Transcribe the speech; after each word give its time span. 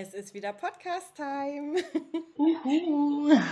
Es 0.00 0.14
ist 0.14 0.32
wieder 0.32 0.52
Podcast-Time. 0.52 1.74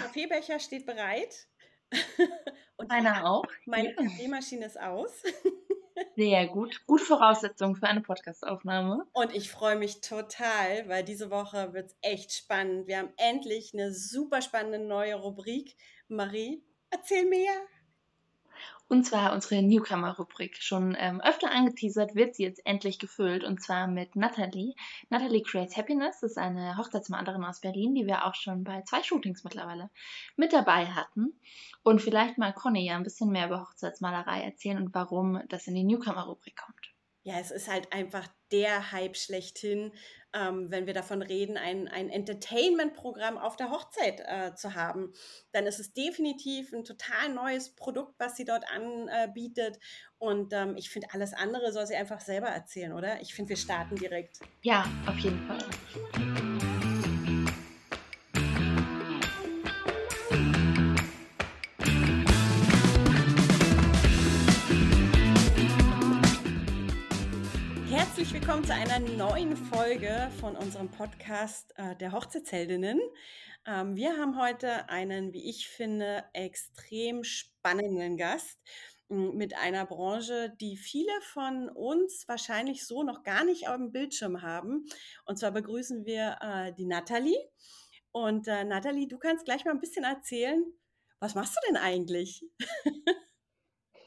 Kaffeebecher 0.04 0.61
steht 0.61 0.87
bereit. 0.87 1.49
Und 2.77 2.88
Meiner 2.88 3.29
auch. 3.29 3.45
meine 3.65 3.88
Ja. 3.88 3.95
Kaffeemaschine 3.96 4.67
ist 4.67 4.79
aus. 4.80 5.11
Sehr 6.17 6.46
gut. 6.46 6.87
Gute 6.87 7.04
Voraussetzung 7.04 7.74
für 7.74 7.88
eine 7.88 8.01
Podcastaufnahme. 8.01 9.09
Und 9.12 9.35
ich 9.35 9.51
freue 9.51 9.74
mich 9.74 10.01
total, 10.03 10.88
weil 10.88 11.03
diese 11.03 11.32
Woche 11.32 11.73
wird 11.73 11.87
es 11.87 11.96
echt 12.01 12.32
spannend. 12.32 12.87
Wir 12.87 12.99
haben 12.99 13.13
endlich 13.17 13.75
eine 13.75 13.93
super 13.93 14.41
spannende 14.41 14.79
neue 14.79 15.17
Rubrik. 15.17 15.77
Marie, 16.07 16.63
erzähl 16.91 17.27
mehr. 17.27 17.55
Und 18.88 19.04
zwar 19.04 19.32
unsere 19.32 19.62
Newcomer-Rubrik. 19.62 20.57
Schon 20.62 20.96
ähm, 20.98 21.20
öfter 21.20 21.50
angeteasert 21.50 22.14
wird 22.14 22.34
sie 22.36 22.45
jetzt 22.45 22.64
endlich 22.64 22.98
gefüllt. 22.98 23.43
Und 23.43 23.62
zwar 23.62 23.86
mit 23.89 24.14
Natalie. 24.14 24.75
Natalie 25.11 25.43
Creates 25.43 25.77
Happiness 25.77 26.22
ist 26.22 26.39
eine 26.39 26.77
Hochzeitsmalerin 26.77 27.45
aus 27.45 27.61
Berlin, 27.61 27.95
die 27.95 28.07
wir 28.07 28.25
auch 28.25 28.34
schon 28.34 28.64
bei 28.64 28.82
zwei 28.82 29.03
Shootings 29.03 29.43
mittlerweile 29.43 29.90
mit 30.36 30.53
dabei 30.53 30.86
hatten. 30.86 31.40
Und 31.82 32.00
vielleicht 32.00 32.39
mal 32.39 32.53
Conny 32.53 32.86
ja 32.86 32.97
ein 32.97 33.03
bisschen 33.03 33.31
mehr 33.31 33.47
über 33.47 33.61
Hochzeitsmalerei 33.61 34.42
erzählen 34.42 34.78
und 34.78 34.95
warum 34.95 35.42
das 35.48 35.67
in 35.67 35.75
die 35.75 35.84
Newcomer-Rubrik 35.84 36.56
kommt. 36.56 36.97
Ja, 37.27 37.41
es 37.41 37.50
ist 37.50 37.69
halt 37.69 37.92
einfach 37.92 38.28
der 38.53 38.92
Hype 38.92 39.17
schlechthin, 39.17 39.92
ähm, 40.36 40.70
wenn 40.70 40.86
wir 40.86 40.95
davon 40.95 41.22
reden, 41.22 41.56
ein, 41.56 41.89
ein 41.89 42.11
Entertainment-Programm 42.11 43.39
auf 43.39 43.56
der 43.56 43.70
Hochzeit 43.70 44.20
äh, 44.20 44.55
zu 44.55 44.75
haben. 44.75 45.12
Dann 45.53 45.67
ist 45.67 45.78
es 45.78 45.92
definitiv 45.92 46.72
ein 46.72 46.84
total 46.84 47.31
neues 47.33 47.75
Produkt, 47.75 48.14
was 48.19 48.36
sie 48.36 48.45
dort 48.45 48.64
anbietet. 48.70 49.78
Und 50.19 50.53
ähm, 50.53 50.77
ich 50.77 50.91
finde, 50.91 51.09
alles 51.12 51.33
andere 51.33 51.72
soll 51.72 51.86
sie 51.86 51.97
einfach 51.97 52.20
selber 52.20 52.48
erzählen, 52.48 52.92
oder? 52.92 53.20
Ich 53.20 53.34
finde, 53.34 53.50
wir 53.50 53.56
starten 53.56 53.97
direkt. 53.97 54.41
Ja, 54.62 54.84
auf 55.06 55.19
jeden 55.19 55.47
Fall. 55.47 56.25
Willkommen 68.39 68.65
zu 68.65 68.75
einer 68.75 68.98
neuen 68.98 69.56
Folge 69.56 70.31
von 70.41 70.56
unserem 70.56 70.91
Podcast 70.91 71.73
äh, 71.77 71.97
der 71.97 72.12
Hochzeitsheldinnen. 72.12 73.01
Ähm, 73.67 73.97
wir 73.97 74.19
haben 74.19 74.39
heute 74.39 74.91
einen, 74.91 75.33
wie 75.33 75.48
ich 75.48 75.69
finde, 75.69 76.23
extrem 76.34 77.25
spannenden 77.25 78.19
Gast 78.19 78.61
m, 79.09 79.34
mit 79.39 79.57
einer 79.57 79.87
Branche, 79.87 80.55
die 80.61 80.77
viele 80.77 81.19
von 81.23 81.70
uns 81.70 82.29
wahrscheinlich 82.29 82.87
so 82.87 83.03
noch 83.05 83.23
gar 83.23 83.42
nicht 83.42 83.69
auf 83.69 83.77
dem 83.77 83.91
Bildschirm 83.91 84.42
haben. 84.42 84.84
Und 85.25 85.39
zwar 85.39 85.53
begrüßen 85.53 86.05
wir 86.05 86.37
äh, 86.42 86.75
die 86.75 86.84
Nathalie. 86.84 87.39
Und 88.12 88.48
äh, 88.48 88.64
Nathalie, 88.64 89.09
du 89.09 89.17
kannst 89.17 89.47
gleich 89.47 89.64
mal 89.64 89.70
ein 89.70 89.81
bisschen 89.81 90.05
erzählen, 90.05 90.62
was 91.20 91.34
machst 91.34 91.57
du 91.57 91.69
denn 91.69 91.79
eigentlich? 91.79 92.45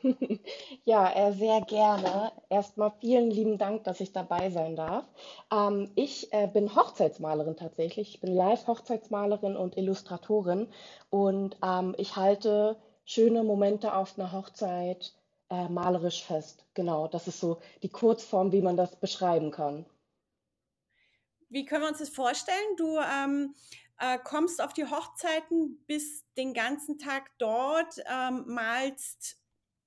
Ja, 0.86 1.11
äh, 1.11 1.33
sehr 1.33 1.61
gerne. 1.61 2.31
Erstmal 2.50 2.92
vielen 3.00 3.31
lieben 3.31 3.58
Dank, 3.58 3.83
dass 3.83 4.00
ich 4.00 4.11
dabei 4.11 4.50
sein 4.50 4.75
darf. 4.75 5.06
Ähm, 5.52 5.91
ich 5.95 6.31
äh, 6.33 6.47
bin 6.47 6.75
Hochzeitsmalerin 6.75 7.56
tatsächlich. 7.56 8.16
Ich 8.16 8.22
bin 8.22 8.33
Live-Hochzeitsmalerin 8.33 9.56
und 9.56 9.78
Illustratorin 9.78 10.67
und 11.09 11.58
ähm, 11.64 11.95
ich 11.97 12.16
halte 12.16 12.78
schöne 13.06 13.44
Momente 13.44 13.94
auf 13.94 14.17
einer 14.17 14.31
Hochzeit 14.31 15.14
äh, 15.50 15.67
malerisch 15.67 16.23
fest. 16.23 16.66
Genau, 16.73 17.08
das 17.08 17.28
ist 17.28 17.39
so 17.39 17.59
die 17.81 17.89
Kurzform, 17.89 18.52
wie 18.52 18.61
man 18.61 18.78
das 18.78 18.95
beschreiben 18.95 19.52
kann. 19.52 19.86
Wie 21.50 21.66
können 21.66 21.84
wir 21.84 21.89
uns 21.89 21.97
das 21.97 22.09
vorstellen? 22.09 22.75
Du 22.78 23.00
ähm, 23.00 23.56
äh, 23.97 24.19
kommst 24.23 24.61
auf 24.61 24.73
die 24.73 24.86
Hochzeiten, 24.86 25.84
bist 25.88 26.25
den 26.38 26.53
ganzen 26.53 27.00
Tag 27.00 27.31
dort, 27.39 27.95
ähm, 28.08 28.44
malst 28.47 29.38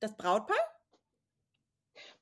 das 0.03 0.17
Brautpaar? 0.17 0.57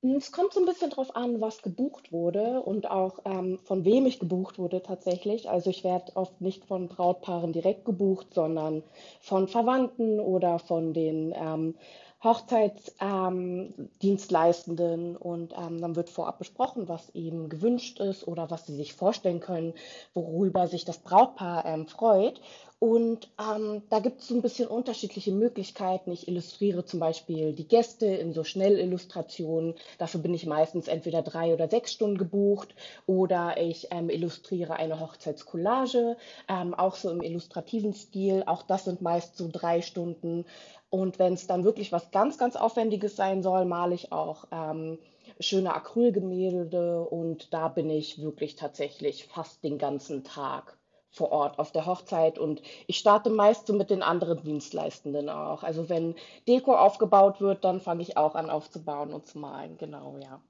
Mm, 0.02 0.16
Es 0.16 0.32
kommt 0.32 0.52
so 0.52 0.60
ein 0.60 0.66
bisschen 0.66 0.90
drauf 0.90 1.14
an, 1.16 1.40
was 1.40 1.62
gebucht 1.62 2.12
wurde 2.12 2.60
und 2.62 2.90
auch 2.90 3.18
ähm, 3.24 3.58
von 3.64 3.84
wem 3.84 4.06
ich 4.06 4.18
gebucht 4.18 4.58
wurde 4.58 4.82
tatsächlich. 4.82 5.48
Also 5.48 5.70
ich 5.70 5.84
werde 5.84 6.16
oft 6.16 6.40
nicht 6.40 6.64
von 6.64 6.88
Brautpaaren 6.88 7.52
direkt 7.52 7.84
gebucht, 7.84 8.34
sondern 8.34 8.82
von 9.20 9.48
Verwandten 9.48 10.20
oder 10.20 10.58
von 10.58 10.92
den 10.94 11.32
ähm, 11.36 11.74
Hochzeitsdienstleistenden 12.22 15.10
ähm, 15.12 15.16
und 15.16 15.54
ähm, 15.56 15.80
dann 15.80 15.96
wird 15.96 16.10
vorab 16.10 16.38
besprochen, 16.38 16.86
was 16.88 17.08
eben 17.14 17.48
gewünscht 17.48 17.98
ist 17.98 18.28
oder 18.28 18.50
was 18.50 18.66
sie 18.66 18.76
sich 18.76 18.92
vorstellen 18.92 19.40
können, 19.40 19.72
worüber 20.12 20.66
sich 20.66 20.84
das 20.84 20.98
Brautpaar 20.98 21.64
ähm, 21.64 21.86
freut. 21.86 22.40
Und 22.80 23.28
ähm, 23.38 23.82
da 23.90 23.98
gibt 23.98 24.22
es 24.22 24.28
so 24.28 24.34
ein 24.34 24.40
bisschen 24.40 24.66
unterschiedliche 24.66 25.32
Möglichkeiten. 25.32 26.12
Ich 26.12 26.26
illustriere 26.28 26.82
zum 26.86 26.98
Beispiel 26.98 27.52
die 27.52 27.68
Gäste 27.68 28.06
in 28.06 28.32
so 28.32 28.42
Schnellillustrationen. 28.42 29.74
Dafür 29.98 30.22
bin 30.22 30.32
ich 30.32 30.46
meistens 30.46 30.88
entweder 30.88 31.20
drei 31.20 31.52
oder 31.52 31.68
sechs 31.68 31.92
Stunden 31.92 32.16
gebucht. 32.16 32.74
Oder 33.04 33.60
ich 33.60 33.88
ähm, 33.90 34.08
illustriere 34.08 34.76
eine 34.76 34.98
Hochzeitscollage, 34.98 36.16
ähm, 36.48 36.72
auch 36.72 36.94
so 36.94 37.10
im 37.10 37.20
illustrativen 37.20 37.92
Stil. 37.92 38.44
Auch 38.46 38.62
das 38.62 38.86
sind 38.86 39.02
meist 39.02 39.36
so 39.36 39.50
drei 39.52 39.82
Stunden. 39.82 40.46
Und 40.88 41.18
wenn 41.18 41.34
es 41.34 41.46
dann 41.46 41.64
wirklich 41.64 41.92
was 41.92 42.10
ganz, 42.12 42.38
ganz 42.38 42.56
Aufwendiges 42.56 43.14
sein 43.14 43.42
soll, 43.42 43.66
male 43.66 43.94
ich 43.94 44.10
auch 44.10 44.46
ähm, 44.52 44.98
schöne 45.38 45.74
Acrylgemälde. 45.74 47.02
Und 47.02 47.52
da 47.52 47.68
bin 47.68 47.90
ich 47.90 48.22
wirklich 48.22 48.56
tatsächlich 48.56 49.26
fast 49.26 49.62
den 49.64 49.76
ganzen 49.76 50.24
Tag 50.24 50.79
vor 51.10 51.32
Ort 51.32 51.58
auf 51.58 51.72
der 51.72 51.86
Hochzeit 51.86 52.38
und 52.38 52.62
ich 52.86 52.98
starte 52.98 53.30
meist 53.30 53.66
so 53.66 53.72
mit 53.74 53.90
den 53.90 54.02
anderen 54.02 54.42
Dienstleistenden 54.42 55.28
auch. 55.28 55.62
Also 55.62 55.88
wenn 55.88 56.14
Deko 56.48 56.74
aufgebaut 56.76 57.40
wird, 57.40 57.64
dann 57.64 57.80
fange 57.80 58.02
ich 58.02 58.16
auch 58.16 58.34
an 58.34 58.50
aufzubauen 58.50 59.12
und 59.12 59.26
zu 59.26 59.38
malen. 59.38 59.76
Genau, 59.76 60.16
ja. 60.18 60.40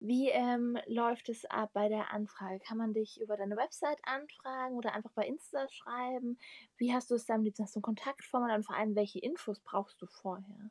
Wie 0.00 0.28
ähm, 0.28 0.78
läuft 0.86 1.30
es 1.30 1.46
ab 1.46 1.70
bei 1.72 1.88
der 1.88 2.12
Anfrage? 2.12 2.58
Kann 2.60 2.76
man 2.76 2.92
dich 2.92 3.18
über 3.20 3.38
deine 3.38 3.56
Website 3.56 3.98
anfragen 4.04 4.76
oder 4.76 4.92
einfach 4.94 5.12
bei 5.12 5.26
Insta 5.26 5.68
schreiben? 5.70 6.38
Wie 6.76 6.92
hast 6.92 7.10
du 7.10 7.14
es 7.14 7.28
am 7.30 7.42
liebsten? 7.42 7.64
Hast 7.64 7.76
du 7.76 7.80
ein 7.80 7.82
Kontaktformular 7.82 8.56
und 8.56 8.64
vor 8.64 8.76
allem, 8.76 8.94
welche 8.94 9.20
Infos 9.20 9.60
brauchst 9.60 10.00
du 10.02 10.06
vorher? 10.06 10.70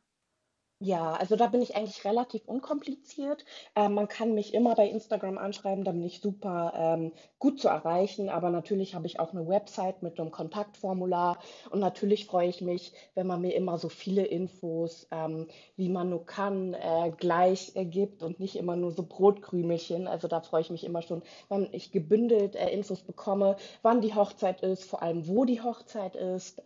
Ja, 0.81 1.11
also 1.11 1.35
da 1.35 1.47
bin 1.47 1.61
ich 1.61 1.75
eigentlich 1.75 2.05
relativ 2.05 2.47
unkompliziert. 2.47 3.43
Ähm, 3.75 3.95
man 3.95 4.07
kann 4.07 4.33
mich 4.33 4.53
immer 4.53 4.75
bei 4.75 4.87
Instagram 4.87 5.37
anschreiben, 5.37 5.83
da 5.83 5.91
bin 5.91 6.05
ich 6.05 6.21
super 6.21 6.71
ähm, 6.73 7.11
gut 7.37 7.59
zu 7.59 7.67
erreichen. 7.67 8.29
Aber 8.29 8.49
natürlich 8.49 8.95
habe 8.95 9.05
ich 9.05 9.19
auch 9.19 9.33
eine 9.33 9.45
Website 9.45 10.03
mit 10.03 10.17
einem 10.17 10.31
Kontaktformular. 10.31 11.37
Und 11.69 11.79
natürlich 11.79 12.27
freue 12.27 12.47
ich 12.47 12.61
mich, 12.61 12.93
wenn 13.13 13.27
man 13.27 13.41
mir 13.41 13.55
immer 13.55 13.77
so 13.77 13.89
viele 13.89 14.25
Infos, 14.25 15.05
ähm, 15.11 15.47
wie 15.75 15.89
man 15.89 16.09
nur 16.09 16.25
kann, 16.25 16.73
äh, 16.73 17.11
gleich 17.17 17.75
äh, 17.75 17.83
gibt 17.83 18.23
und 18.23 18.39
nicht 18.39 18.55
immer 18.55 18.77
nur 18.77 18.91
so 18.91 19.03
Brotkrümelchen. 19.03 20.07
Also 20.07 20.29
da 20.29 20.39
freue 20.39 20.61
ich 20.61 20.69
mich 20.69 20.85
immer 20.85 21.01
schon, 21.01 21.23
wenn 21.49 21.67
ich 21.73 21.91
gebündelt 21.91 22.55
äh, 22.55 22.69
Infos 22.69 23.01
bekomme, 23.01 23.57
wann 23.81 23.99
die 23.99 24.15
Hochzeit 24.15 24.61
ist, 24.61 24.85
vor 24.85 25.01
allem 25.03 25.27
wo 25.27 25.43
die 25.43 25.61
Hochzeit 25.61 26.15
ist. 26.15 26.61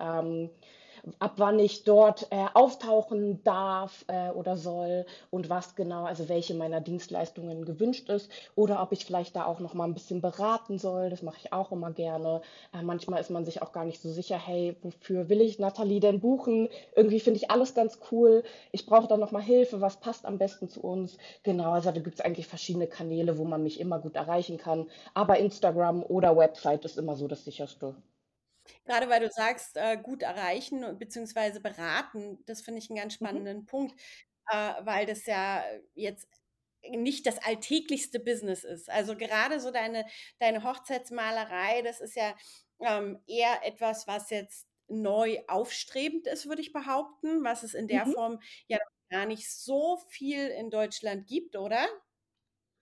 Ab 1.20 1.34
wann 1.36 1.60
ich 1.60 1.84
dort 1.84 2.28
äh, 2.32 2.46
auftauchen 2.54 3.44
darf 3.44 4.06
äh, 4.08 4.30
oder 4.30 4.56
soll 4.56 5.06
und 5.32 5.50
was 5.50 5.76
genau, 5.76 6.06
also 6.06 6.30
welche 6.30 6.54
meiner 6.54 6.80
Dienstleistungen 6.80 7.66
gewünscht 7.66 8.08
ist 8.10 8.32
oder 8.56 8.82
ob 8.82 8.94
ich 8.94 9.04
vielleicht 9.06 9.36
da 9.36 9.46
auch 9.46 9.60
noch 9.60 9.74
mal 9.74 9.84
ein 9.84 9.94
bisschen 9.94 10.22
beraten 10.22 10.80
soll. 10.80 11.10
Das 11.10 11.22
mache 11.22 11.40
ich 11.44 11.52
auch 11.52 11.74
immer 11.74 11.92
gerne. 11.92 12.42
Äh, 12.74 12.84
manchmal 12.84 13.20
ist 13.20 13.30
man 13.32 13.44
sich 13.44 13.62
auch 13.62 13.74
gar 13.74 13.84
nicht 13.84 14.02
so 14.02 14.10
sicher, 14.10 14.38
hey, 14.38 14.78
wofür 14.82 15.28
will 15.28 15.42
ich 15.42 15.60
Nathalie 15.60 16.00
denn 16.00 16.22
buchen? 16.22 16.70
Irgendwie 16.96 17.20
finde 17.20 17.38
ich 17.38 17.52
alles 17.52 17.74
ganz 17.74 18.00
cool. 18.12 18.44
Ich 18.72 18.86
brauche 18.86 19.08
da 19.08 19.18
noch 19.18 19.32
mal 19.32 19.42
Hilfe. 19.42 19.82
Was 19.82 20.00
passt 20.00 20.26
am 20.26 20.38
besten 20.38 20.70
zu 20.70 20.82
uns? 20.82 21.18
Genau, 21.44 21.72
also 21.74 21.92
da 21.92 22.00
gibt 22.00 22.16
es 22.16 22.22
eigentlich 22.26 22.48
verschiedene 22.48 22.88
Kanäle, 22.88 23.38
wo 23.38 23.44
man 23.44 23.62
mich 23.62 23.80
immer 23.82 24.00
gut 24.00 24.16
erreichen 24.16 24.58
kann. 24.58 24.90
Aber 25.14 25.38
Instagram 25.38 26.02
oder 26.04 26.38
Website 26.38 26.86
ist 26.86 26.98
immer 26.98 27.16
so 27.18 27.28
das 27.28 27.44
sicherste. 27.44 27.94
Gerade 28.86 29.10
weil 29.10 29.20
du 29.22 29.30
sagst, 29.32 29.78
äh, 29.78 29.98
gut 30.02 30.22
erreichen 30.24 30.98
bzw. 30.98 31.60
beraten, 31.60 32.44
das 32.46 32.62
finde 32.62 32.80
ich 32.80 32.90
einen 32.90 33.00
ganz 33.00 33.14
Mhm. 33.20 33.44
spannenden 33.44 33.66
Punkt, 33.66 34.00
äh, 34.52 34.74
weil 34.86 35.06
das 35.06 35.26
ja 35.26 35.64
jetzt 35.96 36.28
nicht 36.90 37.26
das 37.26 37.38
alltäglichste 37.40 38.20
Business 38.20 38.64
ist. 38.66 38.90
Also 38.90 39.16
gerade 39.16 39.60
so 39.62 39.72
deine, 39.72 40.06
deine 40.40 40.64
Hochzeitsmalerei, 40.64 41.82
das 41.82 42.02
ist 42.02 42.16
ja 42.16 42.36
ähm, 42.82 43.24
eher 43.28 43.66
etwas, 43.66 44.06
was 44.08 44.30
jetzt 44.30 44.68
neu 44.90 45.40
aufstrebend 45.48 46.28
ist, 46.28 46.46
würde 46.48 46.62
ich 46.62 46.74
behaupten, 46.74 47.44
was 47.44 47.64
es 47.64 47.74
in 47.74 47.88
der 47.88 48.06
Mhm. 48.06 48.14
Form 48.14 48.40
ja 48.68 48.78
noch 48.80 49.10
gar 49.18 49.26
nicht 49.26 49.50
so 49.50 49.98
viel 50.10 50.48
in 50.50 50.70
Deutschland 50.70 51.26
gibt, 51.28 51.56
oder? 51.56 51.88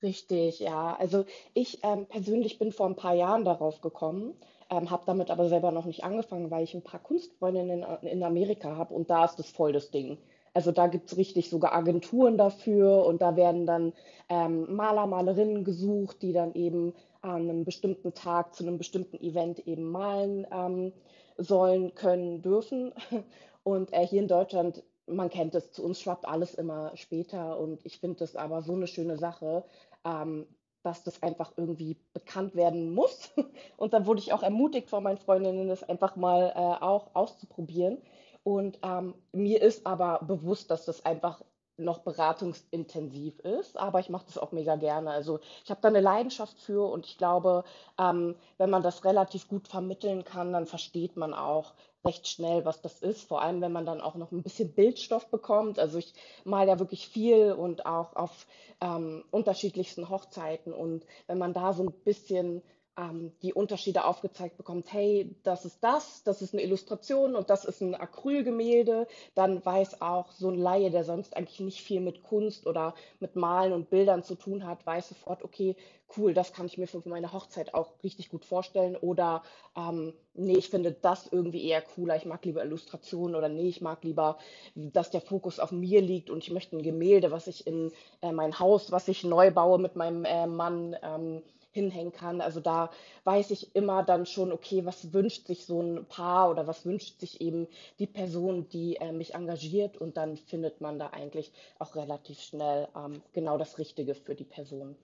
Richtig, 0.04 0.60
ja. 0.60 0.96
Also 0.96 1.26
ich 1.54 1.80
ähm, 1.84 2.08
persönlich 2.08 2.58
bin 2.58 2.72
vor 2.72 2.88
ein 2.88 2.96
paar 2.96 3.14
Jahren 3.14 3.46
darauf 3.46 3.82
gekommen, 3.82 4.36
ähm, 4.72 4.90
habe 4.90 5.04
damit 5.06 5.30
aber 5.30 5.50
selber 5.50 5.72
noch 5.72 5.86
nicht 5.86 6.04
angefangen, 6.04 6.50
weil 6.50 6.64
ich 6.64 6.74
ein 6.74 6.82
paar 6.82 7.02
Kunstfreundinnen 7.02 7.86
in, 8.02 8.24
Amerika 8.24 8.78
habe 8.78 8.94
und 8.94 9.10
da 9.10 9.26
ist 9.26 9.36
das 9.36 9.50
voll 9.50 9.74
das 9.74 9.92
Ding. 9.92 10.18
Also 10.54 10.72
da 10.72 10.88
gibt's 10.88 11.16
richtig 11.18 11.50
sogar 11.50 11.74
Agenturen 11.74 12.38
dafür 12.38 13.06
und 13.06 13.22
da 13.22 13.36
werden 13.36 13.66
dann 13.66 13.94
ähm, 14.30 14.74
Maler, 14.74 15.08
Malerinnen 15.08 15.64
gesucht, 15.64 16.22
die 16.22 16.34
dann 16.34 16.54
eben 16.56 16.94
an 17.22 17.42
einem 17.42 17.66
bestimmten 17.66 18.14
Tag 18.14 18.56
zu 18.56 18.64
einem 18.64 18.78
bestimmten 18.78 19.18
Event 19.18 19.60
eben 19.68 19.92
malen 19.92 20.48
ähm, 20.52 20.94
sollen, 21.38 21.94
können, 21.94 22.42
dürfen. 22.42 22.94
Und 23.64 23.94
äh, 23.94 24.06
hier 24.06 24.22
in 24.22 24.28
Deutschland, 24.28 24.84
man 25.06 25.30
kennt 25.30 25.54
es, 25.54 25.72
zu 25.72 25.84
uns 25.84 26.02
schwappt 26.02 26.28
alles 26.28 26.56
immer 26.56 26.92
später. 26.96 27.60
Und 27.60 27.86
ich 27.86 28.00
finde 28.00 28.18
das 28.18 28.36
aber 28.36 28.64
so 28.64 28.74
eine 28.74 28.88
schöne 28.88 29.18
Sache, 29.18 29.64
ähm, 30.04 30.48
dass 30.84 31.04
das 31.04 31.22
einfach 31.24 31.52
irgendwie 31.58 31.98
bekannt 32.14 32.56
werden 32.56 32.94
muss. 32.94 33.32
Und 33.78 33.94
dann 33.94 34.06
wurde 34.06 34.20
ich 34.20 34.34
auch 34.34 34.44
ermutigt 34.44 34.90
von 34.90 35.04
meinen 35.04 35.18
Freundinnen, 35.18 35.68
das 35.68 35.84
einfach 35.84 36.16
mal 36.16 36.54
äh, 36.56 36.84
auch 36.84 37.16
auszuprobieren. 37.16 37.98
Und 38.44 38.80
ähm, 38.84 39.14
mir 39.32 39.62
ist 39.62 39.86
aber 39.86 40.20
bewusst, 40.24 40.72
dass 40.72 40.86
das 40.86 41.06
einfach 41.06 41.44
noch 41.78 42.00
beratungsintensiv 42.00 43.40
ist, 43.40 43.78
aber 43.78 44.00
ich 44.00 44.10
mache 44.10 44.26
das 44.26 44.38
auch 44.38 44.52
mega 44.52 44.76
gerne. 44.76 45.12
Also 45.12 45.40
ich 45.64 45.72
habe 45.72 45.82
da 45.82 45.88
eine 45.88 46.02
Leidenschaft 46.02 46.60
für 46.60 46.90
und 46.90 47.06
ich 47.06 47.18
glaube, 47.18 47.64
ähm, 48.00 48.36
wenn 48.58 48.70
man 48.70 48.84
das 48.84 49.04
relativ 49.04 49.48
gut 49.48 49.68
vermitteln 49.68 50.24
kann, 50.24 50.54
dann 50.54 50.68
versteht 50.68 51.18
man 51.18 51.34
auch 51.34 51.74
recht 52.06 52.28
schnell, 52.28 52.66
was 52.66 52.82
das 52.82 53.02
ist. 53.02 53.28
Vor 53.28 53.42
allem, 53.42 53.62
wenn 53.62 53.72
man 53.72 53.86
dann 53.86 54.02
auch 54.02 54.16
noch 54.16 54.32
ein 54.32 54.44
bisschen 54.44 54.74
Bildstoff 54.74 55.30
bekommt. 55.30 55.80
Also 55.80 55.98
ich 55.98 56.14
male 56.44 56.70
ja 56.70 56.80
wirklich 56.80 57.08
viel 57.08 57.54
und 57.54 57.86
auch 57.86 58.16
auf 58.16 58.48
ähm, 58.82 59.24
unterschiedlichsten 59.32 60.10
Hochzeiten. 60.10 60.74
Und 60.74 61.06
wenn 61.28 61.38
man 61.38 61.54
da 61.54 61.74
so 61.74 61.84
ein 61.84 61.92
bisschen 61.92 62.62
ähm, 62.98 63.32
die 63.42 63.54
Unterschiede 63.54 64.06
aufgezeigt 64.06 64.58
bekommt, 64.58 64.92
hey, 64.92 65.36
das 65.44 65.66
ist 65.66 65.84
das, 65.84 66.24
das 66.24 66.42
ist 66.42 66.54
eine 66.54 66.64
Illustration 66.64 67.36
und 67.36 67.50
das 67.50 67.66
ist 67.66 67.82
ein 67.82 67.96
Acrylgemälde, 67.96 69.08
dann 69.34 69.66
weiß 69.66 70.02
auch 70.02 70.32
so 70.32 70.50
ein 70.50 70.58
Laie, 70.58 70.92
der 70.92 71.04
sonst 71.04 71.36
eigentlich 71.36 71.60
nicht 71.62 71.82
viel 71.82 72.02
mit 72.02 72.24
Kunst 72.24 72.68
oder 72.68 72.94
mit 73.20 73.36
Malen 73.36 73.74
und 73.74 73.90
Bildern 73.90 74.24
zu 74.24 74.36
tun 74.36 74.66
hat, 74.66 74.86
weiß 74.86 75.10
sofort, 75.10 75.44
okay, 75.44 75.76
cool, 76.18 76.34
das 76.34 76.52
kann 76.52 76.66
ich 76.66 76.78
mir 76.78 76.88
für 76.88 77.02
meine 77.06 77.32
Hochzeit 77.32 77.74
auch 77.74 77.94
richtig 78.04 78.30
gut 78.30 78.46
vorstellen 78.46 78.98
oder 78.98 79.44
ähm, 79.78 80.14
nee, 80.34 80.58
ich 80.58 80.70
finde 80.70 80.92
das 80.92 81.28
irgendwie 81.32 81.66
eher 81.66 81.82
cooler, 81.82 82.18
ich 82.18 82.26
mag 82.26 82.44
lieber 82.44 82.64
Illustrationen 82.64 83.36
oder 83.36 83.48
nee, 83.48 83.70
ich 83.70 83.82
mag 83.82 84.04
lieber, 84.04 84.38
dass 84.76 85.12
der 85.12 85.22
Fokus 85.22 85.60
auf 85.60 85.72
mir 85.72 86.02
liegt 86.02 86.30
und 86.30 86.44
ich 86.44 86.52
möchte 86.52 86.76
ein 86.76 86.84
Gemälde, 86.84 87.32
was 87.32 87.48
ich 87.48 87.66
in 87.66 87.92
äh, 88.22 88.34
mein 88.34 88.60
Haus, 88.60 88.92
was 88.92 89.08
ich 89.08 89.24
neu 89.24 89.52
baue 89.52 89.80
mit 89.80 89.96
meinem 89.96 90.26
äh, 90.26 90.48
Mann, 90.48 90.96
ähm, 91.02 91.42
hinhängen 91.72 92.12
kann. 92.12 92.42
Also 92.42 92.60
da 92.60 92.92
weiß 93.24 93.52
ich 93.52 93.76
immer 93.76 94.04
dann 94.04 94.26
schon, 94.26 94.52
okay, 94.52 94.86
was 94.86 95.14
wünscht 95.14 95.48
sich 95.48 95.66
so 95.66 95.82
ein 95.82 96.06
Paar 96.06 96.50
oder 96.50 96.68
was 96.68 96.86
wünscht 96.86 97.20
sich 97.20 97.42
eben 97.42 97.68
die 98.00 98.08
Person, 98.08 98.68
die 98.70 98.98
äh, 98.98 99.12
mich 99.12 99.34
engagiert 99.34 99.98
und 99.98 100.18
dann 100.18 100.38
findet 100.38 100.82
man 100.82 101.00
da 101.00 101.08
eigentlich 101.08 101.52
auch 101.80 101.96
relativ 101.96 102.40
schnell 102.42 102.88
ähm, 102.96 103.22
genau 103.34 103.58
das 103.58 103.78
Richtige 103.78 104.16
für 104.16 104.36
die 104.36 104.44
Person. 104.44 104.96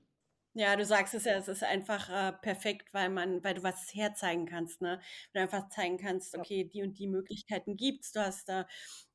Ja, 0.60 0.76
du 0.76 0.84
sagst 0.86 1.14
es 1.14 1.26
ja, 1.26 1.34
es 1.34 1.48
ist 1.48 1.64
einfach 1.64 2.10
äh, 2.10 2.34
perfekt, 2.34 2.92
weil 2.92 3.10
man, 3.10 3.44
weil 3.44 3.54
du 3.54 3.62
was 3.62 3.94
herzeigen 3.94 4.48
kannst, 4.48 4.82
ne? 4.82 5.00
Weil 5.32 5.46
du 5.48 5.56
einfach 5.56 5.70
zeigen 5.70 5.98
kannst, 6.00 6.36
okay, 6.36 6.64
die 6.64 6.82
und 6.82 6.98
die 6.98 7.06
Möglichkeiten 7.06 7.78
gibt's. 7.78 8.12
Du 8.12 8.22
hast 8.22 8.50
da 8.50 8.66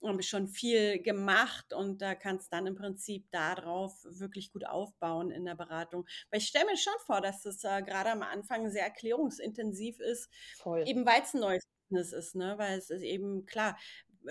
ähm, 0.04 0.22
schon 0.22 0.46
viel 0.46 1.02
gemacht 1.02 1.72
und 1.72 2.00
da 2.00 2.14
kannst 2.14 2.52
dann 2.52 2.68
im 2.68 2.76
Prinzip 2.76 3.28
darauf 3.32 3.92
wirklich 4.04 4.52
gut 4.52 4.64
aufbauen 4.64 5.32
in 5.32 5.44
der 5.44 5.56
Beratung. 5.56 6.06
Weil 6.30 6.38
ich 6.38 6.46
stelle 6.46 6.66
mir 6.66 6.76
schon 6.76 6.94
vor, 7.06 7.20
dass 7.20 7.42
das 7.42 7.64
äh, 7.64 7.82
gerade 7.82 8.10
am 8.12 8.22
Anfang 8.22 8.70
sehr 8.70 8.84
erklärungsintensiv 8.84 9.98
ist, 9.98 10.30
Voll. 10.58 10.86
eben 10.86 11.04
weil 11.04 11.22
es 11.22 11.34
ein 11.34 11.40
neues 11.40 11.64
Business 11.88 12.12
ist, 12.12 12.36
ne? 12.36 12.54
Weil 12.56 12.78
es 12.78 12.88
ist 12.88 13.02
eben 13.02 13.46
klar, 13.46 13.76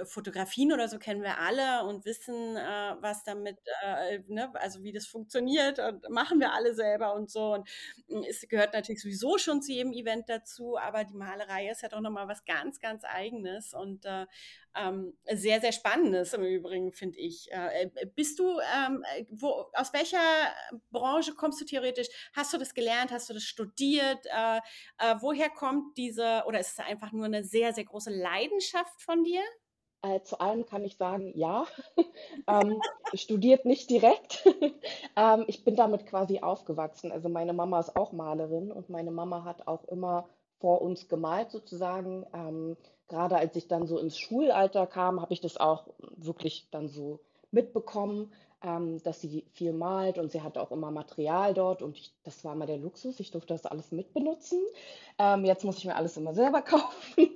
Fotografien 0.05 0.73
oder 0.73 0.87
so 0.87 0.97
kennen 0.99 1.21
wir 1.21 1.39
alle 1.39 1.85
und 1.85 2.05
wissen, 2.05 2.55
äh, 2.55 2.95
was 2.99 3.23
damit, 3.23 3.57
äh, 3.83 4.19
ne, 4.27 4.51
also 4.55 4.83
wie 4.83 4.91
das 4.91 5.07
funktioniert 5.07 5.79
und 5.79 6.09
machen 6.09 6.39
wir 6.39 6.53
alle 6.53 6.73
selber 6.73 7.13
und 7.13 7.29
so. 7.29 7.53
Und 7.53 7.69
hm, 8.07 8.23
es 8.27 8.47
gehört 8.47 8.73
natürlich 8.73 9.01
sowieso 9.01 9.37
schon 9.37 9.61
zu 9.61 9.71
jedem 9.71 9.93
Event 9.93 10.29
dazu, 10.29 10.77
aber 10.77 11.03
die 11.03 11.15
Malerei 11.15 11.69
ist 11.69 11.81
ja 11.81 11.89
doch 11.89 12.01
nochmal 12.01 12.27
was 12.27 12.45
ganz, 12.45 12.79
ganz 12.79 13.03
Eigenes 13.03 13.73
und 13.73 14.05
äh, 14.05 14.25
ähm, 14.75 15.13
sehr, 15.31 15.59
sehr 15.61 15.71
Spannendes 15.71 16.33
im 16.33 16.43
Übrigen, 16.43 16.93
finde 16.93 17.19
ich. 17.19 17.51
Äh, 17.51 17.89
äh, 17.95 18.05
bist 18.15 18.39
du, 18.39 18.59
ähm, 18.59 19.03
äh, 19.15 19.25
wo, 19.29 19.65
aus 19.73 19.93
welcher 19.93 20.19
Branche 20.91 21.33
kommst 21.33 21.59
du 21.61 21.65
theoretisch? 21.65 22.07
Hast 22.33 22.53
du 22.53 22.57
das 22.57 22.73
gelernt? 22.73 23.11
Hast 23.11 23.29
du 23.29 23.33
das 23.33 23.43
studiert? 23.43 24.25
Äh, 24.25 24.61
woher 25.19 25.49
kommt 25.49 25.97
diese, 25.97 26.43
oder 26.45 26.59
ist 26.59 26.73
es 26.73 26.79
einfach 26.79 27.11
nur 27.11 27.25
eine 27.25 27.43
sehr, 27.43 27.73
sehr 27.73 27.85
große 27.85 28.11
Leidenschaft 28.11 29.01
von 29.01 29.23
dir? 29.23 29.41
Äh, 30.03 30.21
zu 30.21 30.39
allem 30.39 30.65
kann 30.65 30.83
ich 30.83 30.97
sagen, 30.97 31.31
ja. 31.35 31.65
ähm, 32.47 32.81
studiert 33.13 33.65
nicht 33.65 33.89
direkt. 33.89 34.47
ähm, 35.15 35.43
ich 35.47 35.63
bin 35.63 35.75
damit 35.75 36.07
quasi 36.07 36.39
aufgewachsen. 36.39 37.11
Also 37.11 37.29
meine 37.29 37.53
Mama 37.53 37.79
ist 37.79 37.95
auch 37.95 38.11
Malerin 38.11 38.71
und 38.71 38.89
meine 38.89 39.11
Mama 39.11 39.43
hat 39.43 39.67
auch 39.67 39.83
immer 39.85 40.27
vor 40.59 40.81
uns 40.81 41.07
gemalt 41.07 41.51
sozusagen. 41.51 42.25
Ähm, 42.33 42.77
gerade 43.07 43.35
als 43.35 43.55
ich 43.55 43.67
dann 43.67 43.85
so 43.85 43.99
ins 43.99 44.17
Schulalter 44.17 44.87
kam, 44.87 45.21
habe 45.21 45.33
ich 45.33 45.41
das 45.41 45.57
auch 45.57 45.87
wirklich 46.17 46.67
dann 46.71 46.87
so 46.87 47.19
mitbekommen 47.51 48.31
ähm, 48.63 49.01
dass 49.03 49.21
sie 49.21 49.43
viel 49.53 49.73
malt 49.73 50.17
und 50.17 50.31
sie 50.31 50.41
hatte 50.41 50.61
auch 50.61 50.71
immer 50.71 50.91
Material 50.91 51.53
dort 51.53 51.81
und 51.81 51.97
ich, 51.97 52.13
das 52.23 52.43
war 52.45 52.53
immer 52.53 52.67
der 52.67 52.77
Luxus. 52.77 53.19
Ich 53.19 53.31
durfte 53.31 53.53
das 53.53 53.65
alles 53.65 53.91
mitbenutzen. 53.91 54.59
Ähm, 55.17 55.45
jetzt 55.45 55.63
muss 55.65 55.77
ich 55.79 55.85
mir 55.85 55.95
alles 55.95 56.17
immer 56.17 56.33
selber 56.33 56.61
kaufen. 56.61 57.29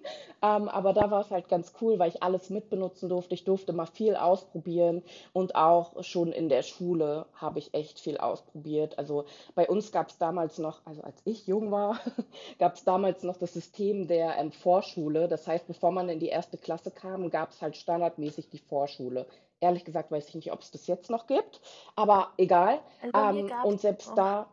ähm, 0.44 0.70
aber 0.70 0.94
da 0.94 1.10
war 1.10 1.22
es 1.22 1.32
halt 1.32 1.50
ganz 1.50 1.74
cool, 1.82 1.98
weil 1.98 2.10
ich 2.10 2.22
alles 2.22 2.50
mitbenutzen 2.52 3.10
durfte. 3.10 3.34
Ich 3.34 3.44
durfte 3.44 3.74
mal 3.74 3.88
viel 3.88 4.16
ausprobieren 4.16 5.02
und 5.34 5.56
auch 5.56 6.04
schon 6.04 6.32
in 6.32 6.48
der 6.48 6.62
Schule 6.62 7.26
habe 7.34 7.58
ich 7.58 7.74
echt 7.74 8.00
viel 8.00 8.18
ausprobiert. 8.18 9.00
Also 9.00 9.26
bei 9.56 9.68
uns 9.68 9.92
gab 9.92 10.10
es 10.10 10.20
damals 10.20 10.60
noch, 10.60 10.86
also 10.86 11.02
als 11.02 11.22
ich 11.26 11.48
jung 11.48 11.72
war, 11.72 12.00
gab 12.60 12.76
es 12.76 12.84
damals 12.84 13.24
noch 13.24 13.38
das 13.38 13.54
System 13.54 14.08
der 14.08 14.38
ähm, 14.38 14.52
Vorschule. 14.52 15.28
Das 15.28 15.48
heißt, 15.48 15.66
bevor 15.66 15.92
man 15.92 16.08
in 16.10 16.20
die 16.20 16.28
erste 16.28 16.58
Klasse 16.58 16.92
kam, 16.92 17.32
gab 17.32 17.50
es 17.50 17.64
halt 17.64 17.76
standardmäßig 17.78 18.50
die 18.50 18.60
Vorschule. 18.60 19.26
Ehrlich 19.60 19.86
gesagt 19.86 20.12
weiß 20.12 20.30
ich 20.30 20.36
nicht, 20.36 20.52
ob 20.52 20.62
es 20.62 20.72
das 20.72 20.88
jetzt 20.88 21.10
noch 21.10 21.28
gibt, 21.28 21.62
aber 21.96 22.34
egal. 22.38 22.80
Also 23.14 23.40
ähm, 23.40 23.52
und 23.64 23.82
selbst 23.82 24.12
auch. 24.12 24.16
da, 24.16 24.48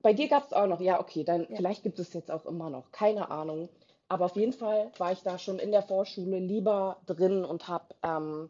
bei 0.00 0.12
dir 0.12 0.28
gab 0.28 0.44
es 0.44 0.52
auch 0.52 0.66
noch, 0.66 0.80
ja, 0.80 1.00
okay, 1.00 1.24
dann 1.24 1.46
ja. 1.48 1.56
vielleicht 1.56 1.82
gibt 1.82 1.98
es 1.98 2.12
jetzt 2.12 2.30
auch 2.30 2.46
immer 2.46 2.70
noch, 2.70 2.92
keine 2.92 3.30
Ahnung. 3.30 3.68
Aber 4.08 4.24
auf 4.24 4.36
jeden 4.36 4.54
Fall 4.54 4.90
war 4.98 5.12
ich 5.12 5.22
da 5.22 5.38
schon 5.38 5.58
in 5.58 5.70
der 5.70 5.82
Vorschule 5.82 6.38
lieber 6.38 6.98
drin 7.06 7.44
und 7.44 7.68
habe 7.68 7.94
ähm, 8.02 8.48